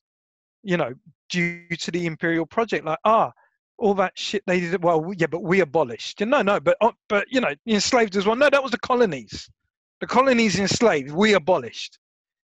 you 0.63 0.75
know, 0.75 0.93
due 1.29 1.65
to 1.69 1.91
the 1.91 2.05
imperial 2.05 2.45
project. 2.45 2.85
Like, 2.85 2.99
ah, 3.05 3.31
all 3.77 3.93
that 3.93 4.17
shit 4.17 4.43
they 4.45 4.59
did. 4.59 4.83
Well, 4.83 5.13
yeah, 5.17 5.27
but 5.27 5.43
we 5.43 5.61
abolished. 5.61 6.19
No, 6.19 6.41
no, 6.41 6.59
but 6.59 6.75
uh, 6.81 6.91
but 7.07 7.25
you 7.29 7.39
know, 7.39 7.53
enslaved 7.65 8.17
as 8.17 8.25
well. 8.25 8.35
No, 8.35 8.49
that 8.49 8.61
was 8.61 8.71
the 8.71 8.79
colonies. 8.79 9.49
The 10.01 10.07
colonies 10.07 10.59
enslaved. 10.59 11.11
We 11.11 11.33
abolished. 11.33 11.99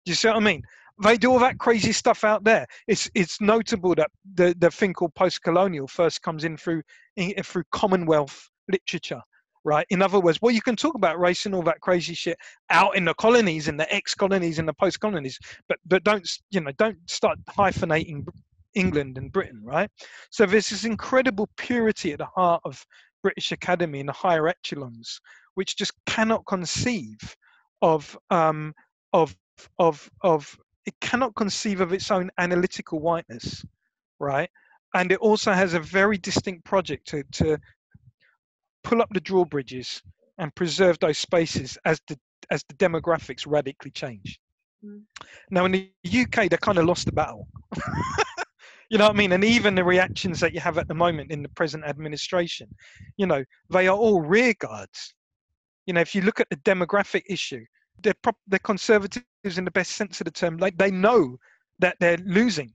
Do 0.05 0.13
you 0.13 0.17
see 0.17 0.29
what 0.29 0.37
I 0.37 0.41
mean? 0.41 0.63
they 1.03 1.17
do 1.17 1.33
all 1.33 1.39
that 1.39 1.59
crazy 1.59 1.93
stuff 1.93 2.25
out 2.25 2.45
there. 2.45 2.67
It's 2.87 3.11
it's 3.15 3.41
notable 3.41 3.95
that 3.95 4.11
the 4.35 4.55
the 4.59 4.71
thing 4.71 4.93
called 4.93 5.15
post-colonial 5.15 5.89
first 5.89 6.23
comes 6.23 6.45
in 6.45 6.57
through 6.57 6.83
in, 7.17 7.33
through 7.43 7.65
Commonwealth 7.73 8.49
literature, 8.71 9.21
right? 9.65 9.87
In 9.91 10.03
other 10.03 10.21
words, 10.21 10.39
well, 10.43 10.53
you 10.53 10.63
can 10.63 10.77
talk 10.77 10.95
about 10.95 11.19
race 11.19 11.47
and 11.47 11.55
all 11.55 11.63
that 11.63 11.81
crazy 11.81 12.15
shit 12.15 12.37
out 12.71 12.97
in 12.97 13.05
the 13.05 13.15
colonies 13.15 13.69
and 13.69 13.79
the 13.81 13.93
ex-colonies 13.93 14.59
and 14.59 14.69
the 14.69 14.75
post-colonies, 14.75 15.39
but 15.69 15.79
but 15.87 16.05
don't 16.05 16.29
you 16.51 16.61
know 16.61 16.73
don't 16.73 16.99
start 17.09 17.39
hyphenating 17.49 18.27
England 18.75 19.19
and 19.19 19.33
Britain, 19.33 19.61
right? 19.65 19.91
So 20.31 20.47
there's 20.47 20.69
this 20.69 20.85
incredible 20.85 21.49
purity 21.57 22.13
at 22.13 22.19
the 22.19 22.27
heart 22.27 22.61
of 22.65 22.85
British 23.23 23.53
Academy 23.53 24.01
and 24.01 24.09
the 24.09 24.15
higher 24.15 24.49
echelons, 24.49 25.21
which 25.55 25.77
just 25.77 25.93
cannot 26.07 26.45
conceive 26.47 27.19
of 27.83 28.17
um, 28.31 28.75
of 29.13 29.37
of 29.79 30.11
of 30.23 30.57
it 30.87 30.95
cannot 31.01 31.35
conceive 31.35 31.81
of 31.81 31.93
its 31.93 32.11
own 32.11 32.31
analytical 32.39 33.01
whiteness, 33.01 33.65
right? 34.19 34.51
And 34.95 35.13
it 35.13 35.19
also 35.19 35.53
has 35.53 35.75
a 35.75 35.81
very 35.81 36.19
distinct 36.19 36.65
project 36.65 37.07
to, 37.09 37.23
to 37.33 37.59
pull 38.83 39.03
up 39.03 39.09
the 39.13 39.21
drawbridges 39.21 40.03
and 40.39 40.55
preserve 40.55 40.99
those 40.99 41.19
spaces 41.19 41.79
as 41.85 42.01
the 42.09 42.19
as 42.51 42.65
the 42.69 42.75
demographics 42.75 43.45
radically 43.47 43.91
change. 43.91 44.41
Mm. 44.85 45.03
Now 45.51 45.67
in 45.67 45.73
the 45.73 45.91
UK, 46.05 46.49
they 46.49 46.57
kind 46.57 46.79
of 46.79 46.87
lost 46.87 47.07
the 47.07 47.13
battle. 47.13 47.47
you 48.91 48.99
know 48.99 49.05
what 49.05 49.15
I 49.15 49.19
mean? 49.19 49.33
And 49.33 49.45
even 49.45 49.75
the 49.75 49.85
reactions 49.85 50.41
that 50.41 50.53
you 50.53 50.61
have 50.61 50.79
at 50.79 50.89
the 50.89 50.95
moment 50.95 51.31
in 51.31 51.43
the 51.43 51.49
present 51.51 51.85
administration, 51.85 52.69
you 53.17 53.27
know, 53.27 53.45
they 53.71 53.87
are 53.87 53.97
all 53.97 54.21
rear 54.21 54.55
guards. 54.59 55.15
You 55.87 55.95
know, 55.95 56.01
if 56.01 56.15
you 56.15 56.23
look 56.23 56.41
at 56.41 56.49
the 56.51 56.57
demographic 56.57 57.23
issue, 57.29 57.65
they're, 58.03 58.15
prop- 58.23 58.37
they're 58.47 58.59
conservatives 58.61 59.25
in 59.45 59.65
the 59.65 59.71
best 59.71 59.93
sense 59.93 60.21
of 60.21 60.25
the 60.27 60.31
term. 60.31 60.57
Like 60.57 60.77
they 60.79 60.91
know 60.91 61.37
that 61.81 61.97
they're 62.01 62.19
losing 62.25 62.73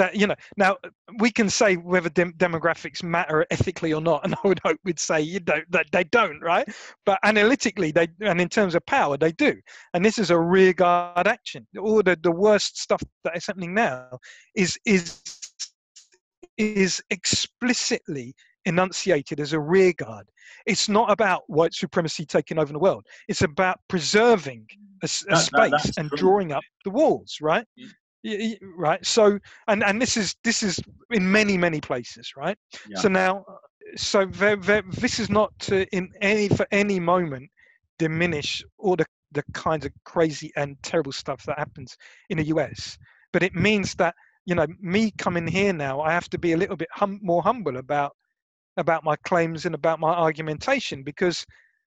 that 0.00 0.16
you 0.16 0.26
know 0.26 0.34
now 0.56 0.76
we 1.18 1.30
can 1.30 1.50
say 1.50 1.74
whether 1.74 2.08
dem- 2.08 2.32
demographics 2.38 3.02
matter 3.02 3.46
ethically 3.50 3.92
or 3.92 4.00
not 4.00 4.20
and 4.24 4.34
i 4.34 4.48
would 4.48 4.60
hope 4.64 4.78
we'd 4.82 4.98
say 4.98 5.20
you 5.20 5.38
don't 5.38 5.70
that 5.70 5.86
they 5.92 6.04
don't 6.04 6.40
right 6.40 6.66
but 7.04 7.18
analytically 7.22 7.92
they 7.92 8.08
and 8.20 8.40
in 8.40 8.48
terms 8.48 8.74
of 8.74 8.84
power 8.86 9.18
they 9.18 9.32
do 9.32 9.54
and 9.92 10.02
this 10.02 10.18
is 10.18 10.30
a 10.30 10.38
rearguard 10.38 11.26
action 11.26 11.66
all 11.78 12.02
the, 12.02 12.18
the 12.22 12.30
worst 12.30 12.80
stuff 12.80 13.02
that 13.24 13.36
is 13.36 13.46
happening 13.46 13.74
now 13.74 14.18
is 14.54 14.78
is 14.86 15.20
is 16.56 17.02
explicitly 17.10 18.34
enunciated 18.70 19.40
as 19.40 19.52
a 19.52 19.60
rearguard 19.60 20.26
it's 20.66 20.88
not 20.88 21.10
about 21.10 21.42
white 21.48 21.74
supremacy 21.74 22.24
taking 22.24 22.58
over 22.58 22.72
the 22.72 22.78
world. 22.78 23.06
It's 23.28 23.42
about 23.42 23.80
preserving 23.88 24.66
a, 25.02 25.06
a 25.06 25.30
that, 25.30 25.38
space 25.38 25.82
that, 25.82 25.98
and 25.98 26.08
true. 26.08 26.18
drawing 26.18 26.52
up 26.52 26.64
the 26.84 26.90
walls 26.90 27.38
right? 27.40 27.66
Mm. 27.78 27.90
Yeah 28.22 28.54
right? 28.76 29.04
So 29.04 29.38
and 29.68 29.82
and 29.82 30.00
this 30.00 30.16
is 30.16 30.36
this 30.44 30.62
is 30.62 30.78
in 31.10 31.30
many 31.30 31.56
many 31.56 31.80
places 31.80 32.32
right? 32.36 32.58
Yeah. 32.88 32.98
so 32.98 33.08
now 33.08 33.44
so 33.96 34.26
they're, 34.26 34.56
they're, 34.56 34.82
this 34.82 35.18
is 35.18 35.30
not 35.30 35.58
to 35.60 35.86
in 35.96 36.10
any 36.20 36.48
for 36.48 36.66
any 36.70 37.00
moment 37.00 37.50
diminish 37.98 38.62
all 38.78 38.96
the 38.96 39.06
the 39.32 39.42
kinds 39.54 39.86
of 39.86 39.92
crazy 40.04 40.52
and 40.56 40.76
terrible 40.82 41.12
stuff 41.12 41.44
that 41.44 41.58
happens 41.58 41.96
in 42.28 42.38
the 42.38 42.44
us 42.44 42.98
but 43.32 43.42
it 43.42 43.54
means 43.54 43.94
that 43.94 44.14
you 44.44 44.54
know 44.54 44.66
me 44.80 45.12
coming 45.18 45.46
here 45.46 45.72
now 45.72 46.00
i 46.00 46.10
have 46.10 46.28
to 46.28 46.38
be 46.38 46.52
a 46.52 46.56
little 46.56 46.76
bit 46.76 46.88
hum, 46.92 47.20
more 47.22 47.42
humble 47.42 47.76
about 47.76 48.12
about 48.80 49.04
my 49.04 49.16
claims 49.24 49.66
and 49.66 49.74
about 49.74 50.00
my 50.00 50.12
argumentation 50.12 51.02
because 51.02 51.46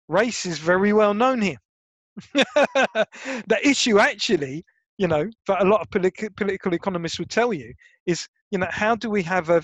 race 0.08 0.46
is 0.46 0.58
very 0.58 0.94
well 0.94 1.14
known 1.14 1.42
here 1.42 1.58
the 2.34 3.60
issue 3.64 4.00
actually 4.00 4.66
you 4.98 5.08
know, 5.08 5.30
that 5.48 5.62
a 5.62 5.66
lot 5.66 5.82
of 5.82 5.90
political 5.92 6.30
political 6.36 6.74
economists 6.74 7.20
would 7.20 7.30
tell 7.30 7.54
you 7.54 7.74
is, 8.06 8.28
you 8.52 8.58
know, 8.58 8.68
how 8.70 8.96
do 8.96 9.10
we 9.10 9.22
have 9.24 9.50
a, 9.50 9.64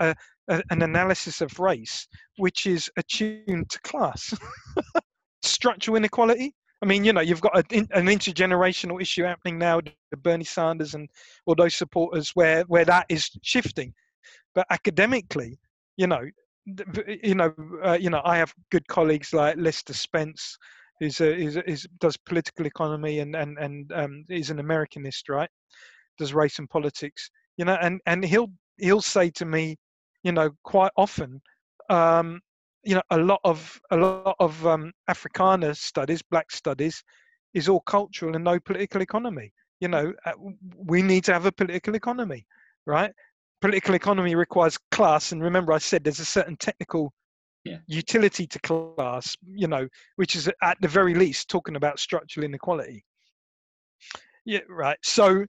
a, 0.00 0.14
a 0.48 0.62
an 0.70 0.82
analysis 0.82 1.40
of 1.40 1.58
race 1.58 2.06
which 2.36 2.66
is 2.66 2.90
attuned 2.98 3.70
to 3.70 3.80
class, 3.80 4.34
structural 5.42 5.96
inequality? 5.96 6.54
I 6.82 6.86
mean, 6.86 7.02
you 7.02 7.14
know, 7.14 7.22
you've 7.22 7.40
got 7.40 7.56
a, 7.56 7.64
an 7.72 8.06
intergenerational 8.06 9.00
issue 9.00 9.24
happening 9.24 9.58
now, 9.58 9.80
the 9.80 10.16
Bernie 10.18 10.44
Sanders 10.44 10.94
and 10.94 11.08
all 11.46 11.54
those 11.54 11.74
supporters, 11.74 12.30
where 12.34 12.62
where 12.64 12.84
that 12.84 13.06
is 13.08 13.30
shifting. 13.42 13.94
But 14.54 14.66
academically, 14.70 15.58
you 15.96 16.06
know, 16.06 16.28
you 17.22 17.34
know, 17.34 17.54
uh, 17.84 17.98
you 18.00 18.10
know, 18.10 18.22
I 18.24 18.36
have 18.38 18.54
good 18.70 18.86
colleagues 18.88 19.32
like 19.32 19.56
Lester 19.56 19.94
Spence, 19.94 20.56
is 21.00 21.20
a, 21.20 21.34
is, 21.34 21.56
is 21.66 21.86
does 22.00 22.16
political 22.16 22.66
economy 22.66 23.18
and 23.20 23.34
and 23.34 23.58
and 23.58 23.92
um, 23.92 24.24
is 24.28 24.50
an 24.50 24.58
Americanist, 24.58 25.28
right? 25.28 25.50
Does 26.18 26.34
race 26.34 26.58
and 26.58 26.70
politics, 26.70 27.30
you 27.56 27.64
know, 27.64 27.76
and 27.80 28.00
and 28.06 28.24
he'll 28.24 28.52
he'll 28.78 29.02
say 29.02 29.30
to 29.30 29.44
me, 29.44 29.76
you 30.22 30.32
know, 30.32 30.50
quite 30.62 30.92
often, 30.96 31.40
um, 31.90 32.40
you 32.84 32.94
know, 32.94 33.02
a 33.10 33.18
lot 33.18 33.40
of 33.44 33.80
a 33.90 33.96
lot 33.96 34.36
of 34.38 34.66
um, 34.66 34.92
Africana 35.08 35.74
studies, 35.74 36.22
black 36.22 36.50
studies, 36.50 37.02
is 37.54 37.68
all 37.68 37.80
cultural 37.80 38.34
and 38.34 38.44
no 38.44 38.58
political 38.60 39.02
economy. 39.02 39.52
You 39.80 39.88
know, 39.88 40.12
uh, 40.24 40.32
we 40.76 41.02
need 41.02 41.24
to 41.24 41.32
have 41.32 41.46
a 41.46 41.52
political 41.52 41.94
economy, 41.94 42.46
right? 42.86 43.12
Political 43.64 43.94
economy 43.94 44.34
requires 44.34 44.76
class, 44.90 45.32
and 45.32 45.42
remember, 45.42 45.72
I 45.72 45.78
said 45.78 46.04
there's 46.04 46.20
a 46.20 46.24
certain 46.26 46.54
technical 46.54 47.10
yeah. 47.64 47.78
utility 47.86 48.46
to 48.46 48.58
class, 48.58 49.34
you 49.42 49.66
know, 49.66 49.88
which 50.16 50.36
is 50.36 50.50
at 50.62 50.76
the 50.82 50.88
very 50.88 51.14
least 51.14 51.48
talking 51.48 51.74
about 51.74 51.98
structural 51.98 52.44
inequality. 52.44 53.02
Yeah, 54.44 54.60
right. 54.68 54.98
So, 55.02 55.46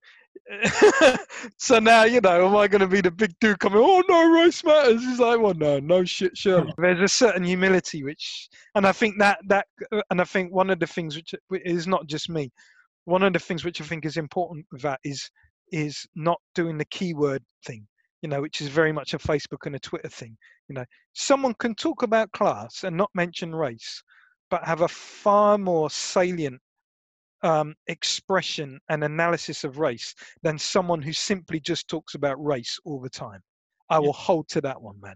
so 1.58 1.80
now 1.80 2.06
you 2.06 2.22
know, 2.22 2.48
am 2.48 2.56
I 2.56 2.70
going 2.70 2.80
to 2.80 2.88
be 2.88 3.02
the 3.02 3.12
big 3.12 3.34
dude 3.42 3.60
coming? 3.60 3.82
Oh 3.84 4.02
no, 4.08 4.32
race 4.32 4.64
matters. 4.64 5.04
He's 5.04 5.20
like, 5.20 5.42
well, 5.42 5.54
no, 5.54 5.82
no 5.82 6.06
shit, 6.06 6.38
sure. 6.38 6.62
Hmm. 6.62 6.70
There's 6.82 7.02
a 7.02 7.10
certain 7.10 7.44
humility 7.44 8.06
which, 8.06 8.48
and 8.76 8.88
I 8.88 8.94
think 8.94 9.20
that 9.20 9.40
that, 9.50 9.68
and 10.10 10.22
I 10.22 10.24
think 10.24 10.54
one 10.54 10.70
of 10.70 10.80
the 10.80 10.88
things 10.88 11.18
which 11.18 11.36
is 11.52 11.86
not 11.86 12.08
just 12.08 12.30
me. 12.30 12.50
One 13.04 13.24
of 13.24 13.34
the 13.34 13.40
things 13.40 13.66
which 13.66 13.82
I 13.82 13.84
think 13.84 14.06
is 14.06 14.16
important 14.16 14.68
with 14.72 14.84
that 14.84 15.02
is 15.04 15.30
is 15.74 16.08
not 16.16 16.40
doing 16.54 16.78
the 16.78 16.86
keyword 16.86 17.44
thing 17.66 17.86
you 18.22 18.30
know, 18.30 18.42
which 18.42 18.62
is 18.62 18.68
very 18.68 18.92
much 18.92 19.14
a 19.14 19.18
Facebook 19.18 19.66
and 19.66 19.76
a 19.76 19.80
Twitter 19.80 20.10
thing. 20.10 20.38
You 20.68 20.76
know, 20.76 20.86
someone 21.14 21.54
can 21.56 21.76
talk 21.76 22.02
about 22.02 22.32
class 22.32 22.84
and 22.84 22.96
not 22.96 23.10
mention 23.14 23.54
race, 23.54 24.02
but 24.50 24.64
have 24.64 24.82
a 24.82 24.88
far 24.88 25.58
more 25.58 25.90
salient 25.90 26.60
um, 27.44 27.76
expression 27.88 28.80
and 28.90 29.04
analysis 29.04 29.64
of 29.64 29.78
race 29.78 30.16
than 30.42 30.58
someone 30.58 31.02
who 31.02 31.14
simply 31.14 31.60
just 31.60 31.88
talks 31.88 32.16
about 32.16 32.44
race 32.44 32.80
all 32.86 33.00
the 33.00 33.10
time. 33.10 33.42
I 33.90 34.00
will 34.00 34.14
hold 34.14 34.48
to 34.50 34.62
that 34.62 34.82
one, 34.82 35.00
man. 35.00 35.16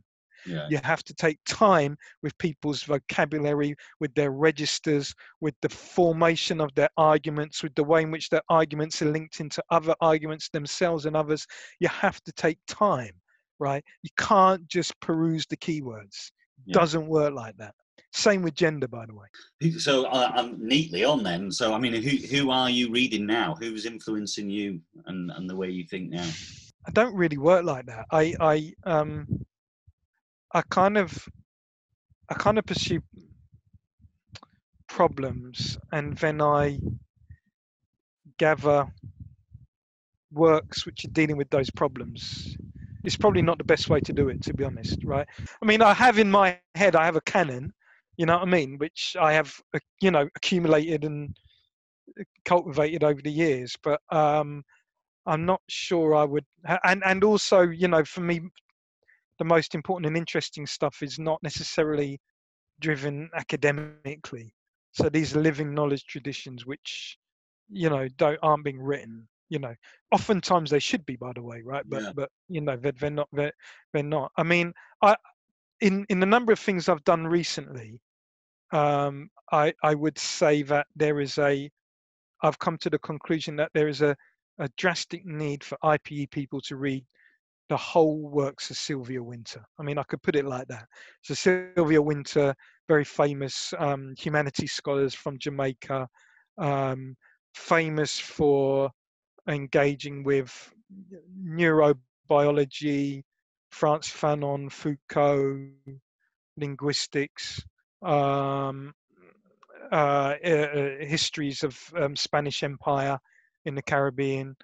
Yeah. 0.50 0.68
You 0.70 0.80
have 0.84 1.04
to 1.04 1.14
take 1.14 1.38
time 1.48 1.96
with 2.24 2.38
people's 2.40 2.84
vocabulary, 2.84 3.76
with 4.00 4.14
their 4.16 4.32
registers, 4.32 5.14
with 5.42 5.54
the 5.62 5.70
formation 5.70 6.60
of 6.60 6.74
their 6.76 6.90
arguments, 6.98 7.62
with 7.62 7.76
the 7.76 7.84
way 7.84 8.02
in 8.02 8.12
which 8.12 8.30
their 8.30 8.42
arguments 8.50 9.02
are 9.02 9.12
linked 9.12 9.40
into 9.40 9.64
other 9.70 9.94
arguments 10.02 10.50
themselves 10.50 11.06
and 11.06 11.16
others. 11.16 11.46
You 11.80 11.88
have 11.90 12.20
to 12.24 12.32
take 12.32 12.58
time, 12.68 13.14
right? 13.60 13.84
You 14.02 14.10
can't 14.18 14.68
just 14.68 15.00
peruse 15.02 15.46
the 15.46 15.58
keywords. 15.58 16.32
Yeah. 16.66 16.74
Doesn't 16.74 17.08
work 17.08 17.34
like 17.34 17.56
that. 17.58 17.76
Same 18.12 18.42
with 18.42 18.56
gender, 18.56 18.88
by 18.88 19.06
the 19.06 19.14
way. 19.14 19.72
So 19.78 20.06
uh, 20.06 20.32
I'm 20.34 20.58
neatly 20.68 21.04
on 21.04 21.22
then. 21.22 21.52
So 21.52 21.74
I 21.74 21.78
mean, 21.78 21.94
who 21.94 22.10
who 22.10 22.50
are 22.50 22.70
you 22.70 22.92
reading 22.92 23.28
now? 23.28 23.56
Who's 23.60 23.86
influencing 23.86 24.50
you 24.50 24.82
and 25.06 25.30
and 25.30 25.48
the 25.48 25.56
way 25.56 25.70
you 25.70 25.84
think 25.84 26.10
now? 26.10 26.28
I 26.88 26.92
don't 26.92 27.14
really 27.14 27.38
work 27.38 27.66
like 27.66 27.86
that. 27.86 28.06
I 28.12 28.34
I 28.40 28.74
um 28.86 29.28
I 30.54 30.62
kind 30.70 30.98
of 30.98 31.28
I 32.30 32.34
kind 32.36 32.58
of 32.58 32.66
pursue 32.66 33.02
problems 34.88 35.78
and 35.92 36.18
then 36.18 36.42
I 36.42 36.80
gather 38.38 38.88
works 40.32 40.86
which 40.86 41.06
are 41.06 41.10
dealing 41.10 41.38
with 41.38 41.50
those 41.50 41.70
problems. 41.72 42.56
It's 43.04 43.16
probably 43.16 43.42
not 43.42 43.58
the 43.58 43.64
best 43.64 43.90
way 43.90 44.00
to 44.02 44.14
do 44.14 44.30
it, 44.30 44.42
to 44.44 44.54
be 44.54 44.64
honest, 44.66 45.04
right? 45.04 45.28
I 45.62 45.66
mean, 45.66 45.82
I 45.82 45.94
have 45.94 46.20
in 46.20 46.30
my 46.30 46.60
head, 46.76 46.96
I 46.96 47.06
have 47.06 47.16
a 47.16 47.22
canon, 47.22 47.74
you 48.18 48.26
know 48.26 48.38
what 48.38 48.48
I 48.48 48.52
mean, 48.52 48.78
which 48.78 49.16
I 49.20 49.34
have, 49.34 49.54
uh, 49.74 49.80
you 50.02 50.12
know, 50.12 50.28
accumulated 50.36 51.06
and 51.06 51.36
uh, 52.20 52.24
cultivated 52.46 53.04
over 53.04 53.22
the 53.22 53.32
years, 53.32 53.76
but 53.82 54.02
um, 54.12 54.64
I'm 55.26 55.46
not 55.46 55.62
sure 55.70 56.16
I 56.16 56.26
would. 56.26 56.46
And 56.84 57.02
and 57.06 57.24
also, 57.24 57.62
you 57.62 57.88
know, 57.88 58.04
for 58.04 58.22
me, 58.22 58.42
the 59.40 59.46
most 59.46 59.74
important 59.74 60.06
and 60.06 60.18
interesting 60.18 60.68
stuff 60.68 61.02
is 61.02 61.18
not 61.18 61.42
necessarily 61.42 62.20
driven 62.80 63.30
academically. 63.36 64.54
So 64.92 65.10
these 65.10 65.36
living 65.36 65.74
knowledge 65.74 66.06
traditions, 66.06 66.66
which 66.66 67.18
you 67.70 67.90
know 67.90 68.08
don't 68.18 68.40
aren't 68.44 68.66
being 68.66 68.82
written. 68.82 69.28
You 69.50 69.60
know, 69.60 69.74
oftentimes 70.12 70.70
they 70.70 70.80
should 70.80 71.06
be, 71.06 71.16
by 71.16 71.32
the 71.34 71.42
way, 71.42 71.62
right? 71.66 71.84
But 71.88 72.04
yeah. 72.04 72.12
but 72.16 72.30
you 72.50 72.62
know 72.62 72.78
they're, 72.78 72.92
they're 73.00 73.10
not 73.10 73.30
they're, 73.32 73.54
they're 73.94 74.04
not. 74.04 74.32
I 74.38 74.44
mean, 74.44 74.74
I 75.02 75.16
in 75.82 76.06
in 76.10 76.20
the 76.20 76.26
number 76.26 76.52
of 76.52 76.60
things 76.60 76.90
I've 76.90 77.04
done 77.04 77.26
recently, 77.26 78.00
um, 78.72 79.30
I 79.52 79.74
I 79.84 79.96
would 79.96 80.18
say 80.18 80.64
that 80.64 80.88
there 80.96 81.20
is 81.22 81.38
a 81.38 81.70
I've 82.44 82.60
come 82.60 82.78
to 82.80 82.90
the 82.90 83.00
conclusion 83.00 83.56
that 83.56 83.72
there 83.74 83.88
is 83.88 84.02
a 84.02 84.16
a 84.60 84.70
drastic 84.78 85.26
need 85.26 85.64
for 85.64 85.78
IPE 85.84 86.32
people 86.32 86.60
to 86.62 86.76
read 86.76 87.06
the 87.70 87.78
whole 87.78 88.18
works 88.18 88.72
of 88.72 88.78
Sylvia 88.78 89.22
Wynter. 89.22 89.64
I 89.80 89.84
mean, 89.84 89.98
I 89.98 90.04
could 90.04 90.22
put 90.24 90.36
it 90.36 90.46
like 90.46 90.68
that. 90.68 90.86
So 91.22 91.36
Sylvia 91.36 92.02
Wynter, 92.02 92.56
very 92.88 93.06
famous 93.06 93.74
um, 93.78 94.16
humanities 94.18 94.74
scholars 94.74 95.14
from 95.14 95.38
Jamaica, 95.38 96.08
um, 96.58 97.16
famous 97.54 98.20
for 98.20 98.90
engaging 99.48 100.24
with 100.24 100.74
neurobiology, 101.46 103.24
Frantz 103.72 104.10
Fanon, 104.10 104.72
Foucault, 104.72 105.70
linguistics, 106.58 107.64
um, 108.02 108.94
uh, 109.92 110.36
uh, 110.44 110.98
histories 111.02 111.64
of 111.64 111.80
um, 111.96 112.16
Spanish 112.16 112.64
Empire 112.64 113.20
in 113.66 113.76
the 113.76 113.82
Caribbean. 113.84 114.56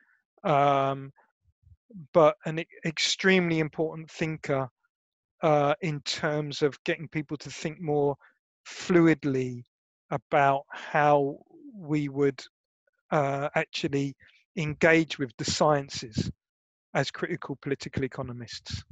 Um, 0.44 1.12
but 2.14 2.36
an 2.46 2.64
extremely 2.86 3.60
important 3.60 4.10
thinker 4.10 4.70
uh, 5.42 5.76
in 5.82 6.00
terms 6.02 6.62
of 6.62 6.82
getting 6.84 7.08
people 7.08 7.38
to 7.38 7.50
think 7.50 7.80
more 7.80 8.16
fluidly 8.68 9.64
about 10.12 10.64
how 10.72 11.38
we 11.76 12.10
would 12.10 12.42
uh, 13.12 13.50
actually 13.56 14.16
engage 14.58 15.20
with 15.20 15.32
the 15.38 15.46
sciences 15.46 16.32
as 16.94 17.12
critical 17.12 17.58
political 17.62 18.04
economists. 18.04 18.84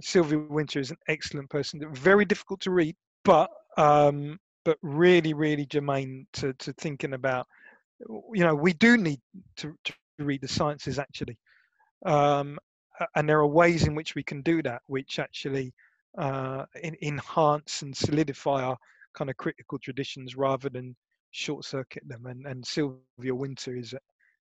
Sylvia 0.00 0.38
Wynter 0.38 0.80
is 0.80 0.90
an 0.90 0.96
excellent 1.08 1.50
person, 1.50 1.80
very 1.92 2.24
difficult 2.24 2.60
to 2.62 2.70
read, 2.70 2.96
but 3.24 3.50
um, 3.76 4.38
but 4.64 4.78
really, 4.82 5.34
really 5.34 5.66
germane 5.66 6.26
to, 6.32 6.52
to 6.54 6.72
thinking 6.74 7.12
about. 7.12 7.46
You 8.32 8.44
know, 8.44 8.54
we 8.54 8.72
do 8.72 8.96
need 8.96 9.20
to, 9.58 9.74
to 9.84 9.94
read 10.18 10.40
the 10.40 10.48
sciences 10.48 10.98
actually, 10.98 11.38
um, 12.04 12.58
and 13.16 13.28
there 13.28 13.40
are 13.40 13.46
ways 13.46 13.86
in 13.86 13.94
which 13.94 14.14
we 14.14 14.22
can 14.22 14.42
do 14.42 14.62
that, 14.62 14.82
which 14.86 15.18
actually 15.18 15.72
uh, 16.18 16.64
in, 16.82 16.96
enhance 17.02 17.82
and 17.82 17.96
solidify 17.96 18.62
our 18.62 18.76
kind 19.14 19.30
of 19.30 19.36
critical 19.36 19.78
traditions 19.78 20.36
rather 20.36 20.68
than 20.68 20.94
short 21.30 21.64
circuit 21.64 22.02
them. 22.06 22.26
And, 22.26 22.46
and 22.46 22.64
Sylvia 22.64 23.34
Wynter 23.34 23.76
is 23.76 23.92
an 23.92 24.00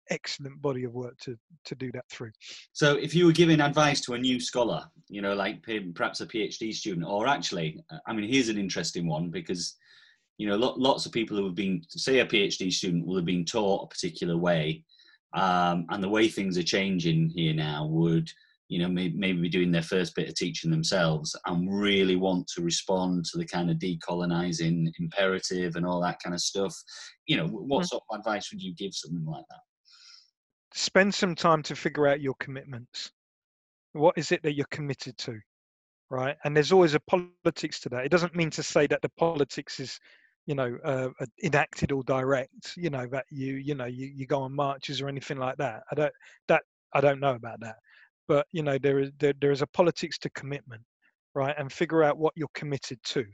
excellent 0.10 0.62
body 0.62 0.86
of 0.86 0.94
work 0.94 1.18
to, 1.20 1.38
to 1.66 1.76
do 1.76 1.92
that 1.92 2.06
through. 2.10 2.32
So, 2.72 2.96
if 2.96 3.14
you 3.14 3.26
were 3.26 3.34
giving 3.34 3.60
advice 3.60 4.00
to 4.02 4.14
a 4.14 4.18
new 4.18 4.40
scholar, 4.40 4.86
you 5.10 5.22
know, 5.22 5.34
like 5.34 5.66
perhaps 5.94 6.22
a 6.22 6.26
PhD 6.26 6.74
student, 6.74 7.06
or 7.06 7.28
actually, 7.28 7.84
I 8.06 8.14
mean, 8.14 8.30
here's 8.32 8.50
an 8.50 8.58
interesting 8.58 9.08
one 9.08 9.30
because 9.30 9.76
you 10.38 10.48
know, 10.48 10.56
lots 10.56 11.06
of 11.06 11.12
people 11.12 11.36
who 11.36 11.46
have 11.46 11.56
been, 11.56 11.82
say, 11.90 12.20
a 12.20 12.26
PhD 12.26 12.72
student 12.72 13.06
will 13.06 13.16
have 13.16 13.26
been 13.26 13.44
taught 13.44 13.86
a 13.86 13.88
particular 13.88 14.38
way, 14.38 14.84
um, 15.34 15.86
and 15.90 16.04
the 16.04 16.10
way 16.10 16.28
things 16.28 16.58
are 16.58 16.64
changing 16.64 17.30
here 17.30 17.54
now 17.54 17.86
would 17.86 18.30
you 18.70 18.80
know 18.80 18.88
maybe, 18.88 19.18
maybe 19.18 19.42
be 19.42 19.50
doing 19.50 19.72
their 19.72 19.82
first 19.82 20.16
bit 20.16 20.28
of 20.28 20.36
teaching 20.36 20.72
themselves 20.72 21.36
and 21.46 21.82
really 21.82 22.16
want 22.16 22.48
to 22.48 22.62
respond 22.62 23.26
to 23.26 23.38
the 23.38 23.46
kind 23.46 23.70
of 23.70 23.78
decolonizing 23.78 24.92
imperative 25.00 25.76
and 25.76 25.86
all 25.86 26.02
that 26.02 26.20
kind 26.24 26.34
of 26.34 26.42
stuff. 26.42 26.76
You 27.26 27.38
know 27.38 27.48
what 27.48 27.84
mm. 27.84 27.88
sort 27.88 28.04
of 28.10 28.20
advice 28.20 28.52
would 28.52 28.62
you 28.62 28.74
give 28.76 28.94
someone 28.94 29.26
like 29.26 29.46
that? 29.50 29.60
Spend 30.74 31.14
some 31.14 31.36
time 31.36 31.64
to 31.64 31.76
figure 31.76 32.08
out 32.08 32.22
your 32.22 32.36
commitments. 32.40 33.12
What 33.94 34.18
is 34.18 34.32
it 34.32 34.44
that 34.44 34.54
you're 34.54 34.68
committed 34.70 35.18
to 35.20 35.40
right? 36.10 36.38
And 36.44 36.56
there's 36.56 36.72
always 36.72 36.94
a 36.94 37.00
politics 37.02 37.80
to 37.82 37.90
that. 37.90 38.06
It 38.06 38.12
doesn't 38.12 38.36
mean 38.36 38.50
to 38.52 38.64
say 38.64 38.88
that 38.88 39.02
the 39.02 39.12
politics 39.18 39.80
is 39.80 40.00
you 40.48 40.56
know 40.56 40.78
uh, 40.84 41.10
enacted 41.44 41.92
or 41.92 42.04
direct 42.04 42.74
you 42.78 42.90
know 42.90 43.06
that 43.12 43.26
you 43.30 43.56
you 43.56 43.76
know 43.76 43.86
you, 43.86 44.08
you 44.08 44.26
go 44.26 44.42
on 44.42 44.56
marches 44.56 45.02
or 45.02 45.10
anything 45.10 45.38
like 45.38 45.58
that. 45.58 45.84
I 45.92 45.96
don't 45.96 46.14
that 46.48 46.64
i 46.94 47.02
don't 47.02 47.20
know 47.20 47.36
about 47.36 47.60
that. 47.62 47.76
But 48.28 48.48
you 48.52 48.64
know 48.64 48.78
there 48.80 49.00
is 49.00 49.12
there, 49.20 49.34
there 49.40 49.52
is 49.52 49.62
a 49.62 49.68
politics 49.68 50.18
to 50.20 50.30
commitment 50.32 50.82
right 51.36 51.56
and 51.60 51.72
figure 51.72 52.04
out 52.04 52.18
what 52.18 52.34
you're 52.36 52.48
committed 52.56 53.00
to. 53.04 53.26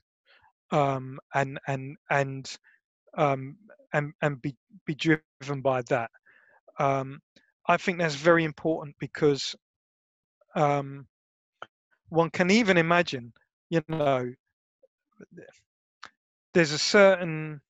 Um, 0.71 1.19
and 1.35 1.59
and 1.67 1.95
and 2.09 2.51
um, 3.17 3.57
and 3.93 4.13
and 4.21 4.41
be 4.41 4.55
be 4.85 4.95
driven 4.95 5.61
by 5.61 5.83
that. 5.89 6.09
Um, 6.79 7.19
i 7.67 7.77
think 7.77 7.99
that's 7.99 8.15
very 8.15 8.43
important 8.43 8.95
because 8.99 9.55
um, 10.55 11.07
one 12.09 12.29
can 12.31 12.49
even 12.51 12.77
imagine 12.77 13.31
you 13.69 13.81
know 13.87 14.31
there's 16.53 16.71
a 16.71 16.77
certain 16.77 17.61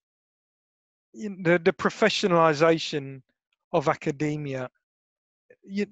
you 1.14 1.30
know, 1.30 1.54
the, 1.54 1.60
the 1.60 1.74
professionalization 1.74 3.22
of 3.72 3.88
academia 3.88 4.70
you, 5.64 5.86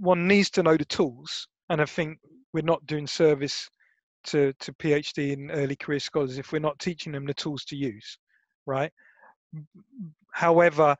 one 0.00 0.26
needs 0.26 0.50
to 0.50 0.62
know 0.62 0.76
the 0.76 0.84
tools, 0.84 1.46
and 1.68 1.80
I 1.80 1.84
think 1.84 2.18
we're 2.52 2.62
not 2.62 2.84
doing 2.86 3.06
service 3.06 3.68
to 4.24 4.52
to 4.60 4.72
PhD 4.74 5.32
and 5.32 5.50
early 5.52 5.76
career 5.76 5.98
scholars 6.00 6.38
if 6.38 6.52
we're 6.52 6.58
not 6.60 6.78
teaching 6.78 7.12
them 7.12 7.26
the 7.26 7.34
tools 7.34 7.64
to 7.66 7.76
use, 7.76 8.18
right? 8.66 8.92
However, 10.32 10.96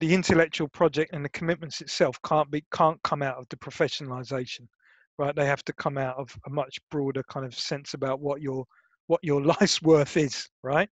the 0.00 0.14
intellectual 0.14 0.68
project 0.68 1.12
and 1.12 1.24
the 1.24 1.30
commitments 1.30 1.80
itself 1.80 2.18
can't 2.24 2.50
be 2.50 2.64
can't 2.72 3.02
come 3.02 3.22
out 3.22 3.36
of 3.36 3.48
the 3.48 3.56
professionalization, 3.56 4.68
right? 5.18 5.34
They 5.34 5.46
have 5.46 5.64
to 5.64 5.72
come 5.72 5.98
out 5.98 6.16
of 6.16 6.34
a 6.46 6.50
much 6.50 6.78
broader 6.90 7.22
kind 7.24 7.46
of 7.46 7.58
sense 7.58 7.94
about 7.94 8.20
what 8.20 8.42
your 8.42 8.64
what 9.06 9.20
your 9.22 9.42
life's 9.60 9.82
worth 9.82 10.16
is, 10.16 10.48
right? 10.62 10.88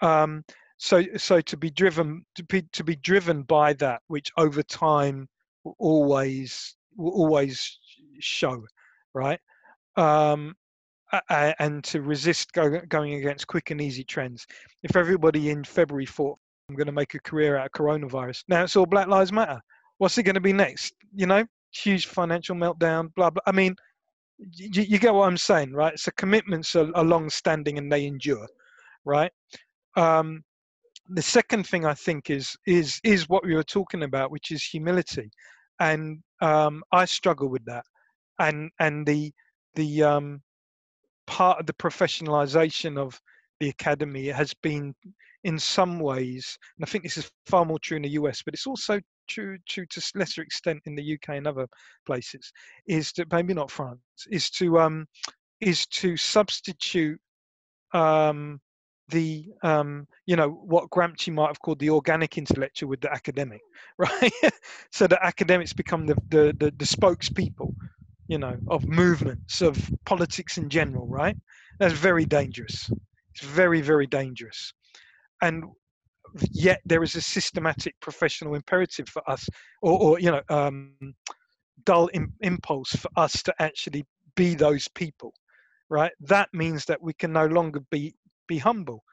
Um, 0.00 0.44
so 0.78 1.02
so 1.16 1.40
to 1.40 1.56
be 1.56 1.70
driven 1.70 2.24
to 2.34 2.42
be 2.44 2.62
to 2.72 2.82
be 2.82 2.96
driven 2.96 3.42
by 3.42 3.72
that, 3.74 4.02
which 4.08 4.30
over 4.36 4.62
time 4.62 5.28
will 5.64 5.76
always 5.78 6.76
will 6.96 7.12
always 7.12 7.78
show, 8.18 8.64
right? 9.14 9.38
Um, 9.96 10.54
and 11.28 11.84
to 11.84 12.00
resist 12.00 12.52
go, 12.52 12.80
going 12.88 13.14
against 13.14 13.46
quick 13.46 13.70
and 13.70 13.80
easy 13.80 14.02
trends. 14.02 14.46
If 14.82 14.96
everybody 14.96 15.50
in 15.50 15.62
February 15.62 16.06
thought 16.06 16.38
I'm 16.68 16.74
going 16.74 16.86
to 16.86 16.92
make 16.92 17.14
a 17.14 17.20
career 17.20 17.56
out 17.56 17.66
of 17.66 17.72
coronavirus, 17.72 18.44
now 18.48 18.64
it's 18.64 18.76
all 18.76 18.86
Black 18.86 19.08
Lives 19.08 19.32
Matter. 19.32 19.60
What's 19.98 20.16
it 20.18 20.22
going 20.22 20.34
to 20.34 20.40
be 20.40 20.54
next? 20.54 20.94
You 21.14 21.26
know, 21.26 21.44
huge 21.70 22.06
financial 22.06 22.56
meltdown, 22.56 23.14
blah 23.14 23.30
blah. 23.30 23.42
I 23.46 23.52
mean, 23.52 23.76
you, 24.38 24.82
you 24.82 24.98
get 24.98 25.14
what 25.14 25.26
I'm 25.26 25.36
saying, 25.36 25.72
right? 25.72 25.98
So 25.98 26.10
commitments 26.16 26.74
are, 26.76 26.90
are 26.94 27.04
long-standing 27.04 27.78
and 27.78 27.90
they 27.90 28.06
endure, 28.06 28.46
right? 29.04 29.32
Um, 29.96 30.42
the 31.08 31.22
second 31.22 31.66
thing 31.66 31.84
I 31.84 31.94
think 31.94 32.30
is 32.30 32.56
is 32.66 33.00
is 33.04 33.28
what 33.28 33.44
we 33.44 33.54
were 33.54 33.64
talking 33.64 34.04
about, 34.04 34.30
which 34.30 34.50
is 34.50 34.62
humility, 34.64 35.30
and 35.80 36.20
um, 36.40 36.82
I 36.92 37.04
struggle 37.04 37.48
with 37.48 37.64
that, 37.66 37.84
and 38.38 38.70
and 38.78 39.06
the 39.06 39.32
the 39.74 40.02
um, 40.02 40.42
part 41.26 41.60
of 41.60 41.66
the 41.66 41.74
professionalization 41.74 42.98
of 42.98 43.20
the 43.60 43.68
academy 43.68 44.28
has 44.28 44.54
been 44.62 44.94
in 45.44 45.58
some 45.58 45.98
ways, 45.98 46.56
and 46.78 46.84
I 46.84 46.90
think 46.90 47.04
this 47.04 47.18
is 47.18 47.30
far 47.46 47.64
more 47.64 47.78
true 47.80 47.96
in 47.96 48.02
the 48.04 48.10
US, 48.10 48.42
but 48.42 48.54
it's 48.54 48.66
also 48.66 49.00
true 49.28 49.58
true 49.68 49.86
to 49.86 50.12
lesser 50.14 50.42
extent 50.42 50.82
in 50.86 50.94
the 50.94 51.14
UK 51.14 51.36
and 51.36 51.46
other 51.46 51.66
places, 52.06 52.52
is 52.86 53.12
to 53.12 53.26
maybe 53.32 53.54
not 53.54 53.70
France, 53.70 54.00
is 54.30 54.50
to 54.50 54.78
um, 54.80 55.06
is 55.60 55.86
to 55.86 56.16
substitute 56.16 57.20
um, 57.94 58.60
the 59.08 59.46
um, 59.62 60.06
you 60.26 60.36
know 60.36 60.50
what 60.50 60.90
Gramsci 60.90 61.32
might 61.32 61.48
have 61.48 61.60
called 61.60 61.78
the 61.78 61.90
organic 61.90 62.38
intellectual 62.38 62.90
with 62.90 63.00
the 63.00 63.12
academic, 63.12 63.60
right? 63.98 64.32
so 64.90 65.06
the 65.06 65.24
academics 65.24 65.72
become 65.72 66.06
the, 66.06 66.16
the 66.28 66.54
the 66.58 66.72
the 66.76 66.84
spokespeople, 66.84 67.74
you 68.28 68.38
know, 68.38 68.56
of 68.68 68.86
movements 68.86 69.60
of 69.60 69.90
politics 70.04 70.58
in 70.58 70.68
general, 70.68 71.06
right? 71.06 71.36
That's 71.78 71.94
very 71.94 72.24
dangerous. 72.24 72.90
It's 73.34 73.44
very 73.44 73.80
very 73.80 74.06
dangerous, 74.06 74.72
and 75.40 75.64
yet 76.52 76.80
there 76.84 77.02
is 77.02 77.14
a 77.16 77.20
systematic 77.20 77.94
professional 78.00 78.54
imperative 78.54 79.08
for 79.08 79.22
us, 79.30 79.48
or, 79.82 79.98
or 80.00 80.20
you 80.20 80.30
know, 80.30 80.42
um, 80.48 81.14
dull 81.84 82.08
Im- 82.14 82.34
impulse 82.40 82.90
for 82.96 83.08
us 83.16 83.42
to 83.42 83.54
actually 83.58 84.04
be 84.36 84.54
those 84.54 84.88
people 84.88 85.32
right? 85.90 86.12
That 86.20 86.48
means 86.54 86.86
that 86.86 87.02
we 87.02 87.12
can 87.12 87.32
no 87.32 87.46
longer 87.46 87.80
be 87.90 88.14
be 88.48 88.58
humble 88.58 89.04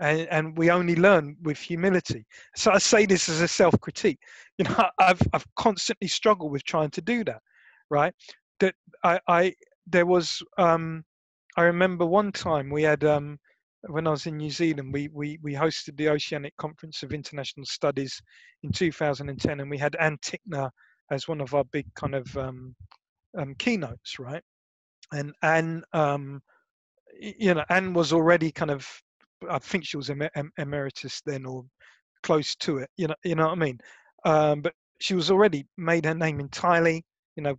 and, 0.00 0.26
and 0.28 0.58
we 0.58 0.70
only 0.70 0.96
learn 0.96 1.36
with 1.42 1.58
humility. 1.58 2.26
So 2.56 2.72
i 2.72 2.78
say 2.78 3.06
this 3.06 3.28
as 3.28 3.40
a 3.40 3.48
self-critique. 3.48 4.18
You 4.58 4.64
know 4.64 4.84
i've 4.98 5.22
i've 5.32 5.46
constantly 5.56 6.08
struggled 6.08 6.50
with 6.52 6.64
trying 6.64 6.90
to 6.90 7.00
do 7.00 7.24
that 7.24 7.40
right? 7.90 8.12
That 8.60 8.74
i 9.04 9.20
i 9.28 9.54
there 9.86 10.06
was 10.06 10.42
um 10.58 11.04
i 11.56 11.62
remember 11.62 12.04
one 12.04 12.32
time 12.32 12.70
we 12.70 12.82
had 12.82 13.04
um 13.04 13.38
when 13.88 14.06
I 14.06 14.10
was 14.10 14.26
in 14.26 14.36
New 14.36 14.50
Zealand, 14.50 14.92
we, 14.92 15.08
we, 15.12 15.38
we 15.42 15.54
hosted 15.54 15.96
the 15.96 16.08
Oceanic 16.08 16.56
Conference 16.56 17.02
of 17.02 17.12
International 17.12 17.66
Studies 17.66 18.20
in 18.62 18.72
2010, 18.72 19.60
and 19.60 19.70
we 19.70 19.78
had 19.78 19.96
Ann 19.96 20.18
Tickner 20.24 20.70
as 21.10 21.28
one 21.28 21.40
of 21.40 21.54
our 21.54 21.64
big 21.64 21.86
kind 21.94 22.14
of 22.14 22.36
um, 22.36 22.74
um, 23.38 23.54
keynotes, 23.58 24.18
right? 24.18 24.42
And 25.12 25.32
Ann 25.42 25.82
um, 25.92 26.40
you 27.20 27.54
know, 27.54 27.64
Ann 27.68 27.92
was 27.92 28.12
already 28.12 28.50
kind 28.50 28.70
of, 28.70 28.86
I 29.48 29.58
think 29.58 29.84
she 29.86 29.96
was 29.96 30.10
em- 30.10 30.28
em- 30.34 30.52
emeritus 30.58 31.20
then 31.24 31.46
or 31.46 31.64
close 32.22 32.54
to 32.56 32.78
it. 32.78 32.90
You 32.96 33.08
know, 33.08 33.14
you 33.24 33.34
know 33.34 33.46
what 33.46 33.52
I 33.52 33.56
mean. 33.56 33.78
Um, 34.24 34.62
but 34.62 34.72
she 35.00 35.14
was 35.14 35.30
already 35.30 35.66
made 35.76 36.04
her 36.04 36.14
name 36.14 36.40
entirely. 36.40 37.04
You 37.36 37.42
know, 37.42 37.56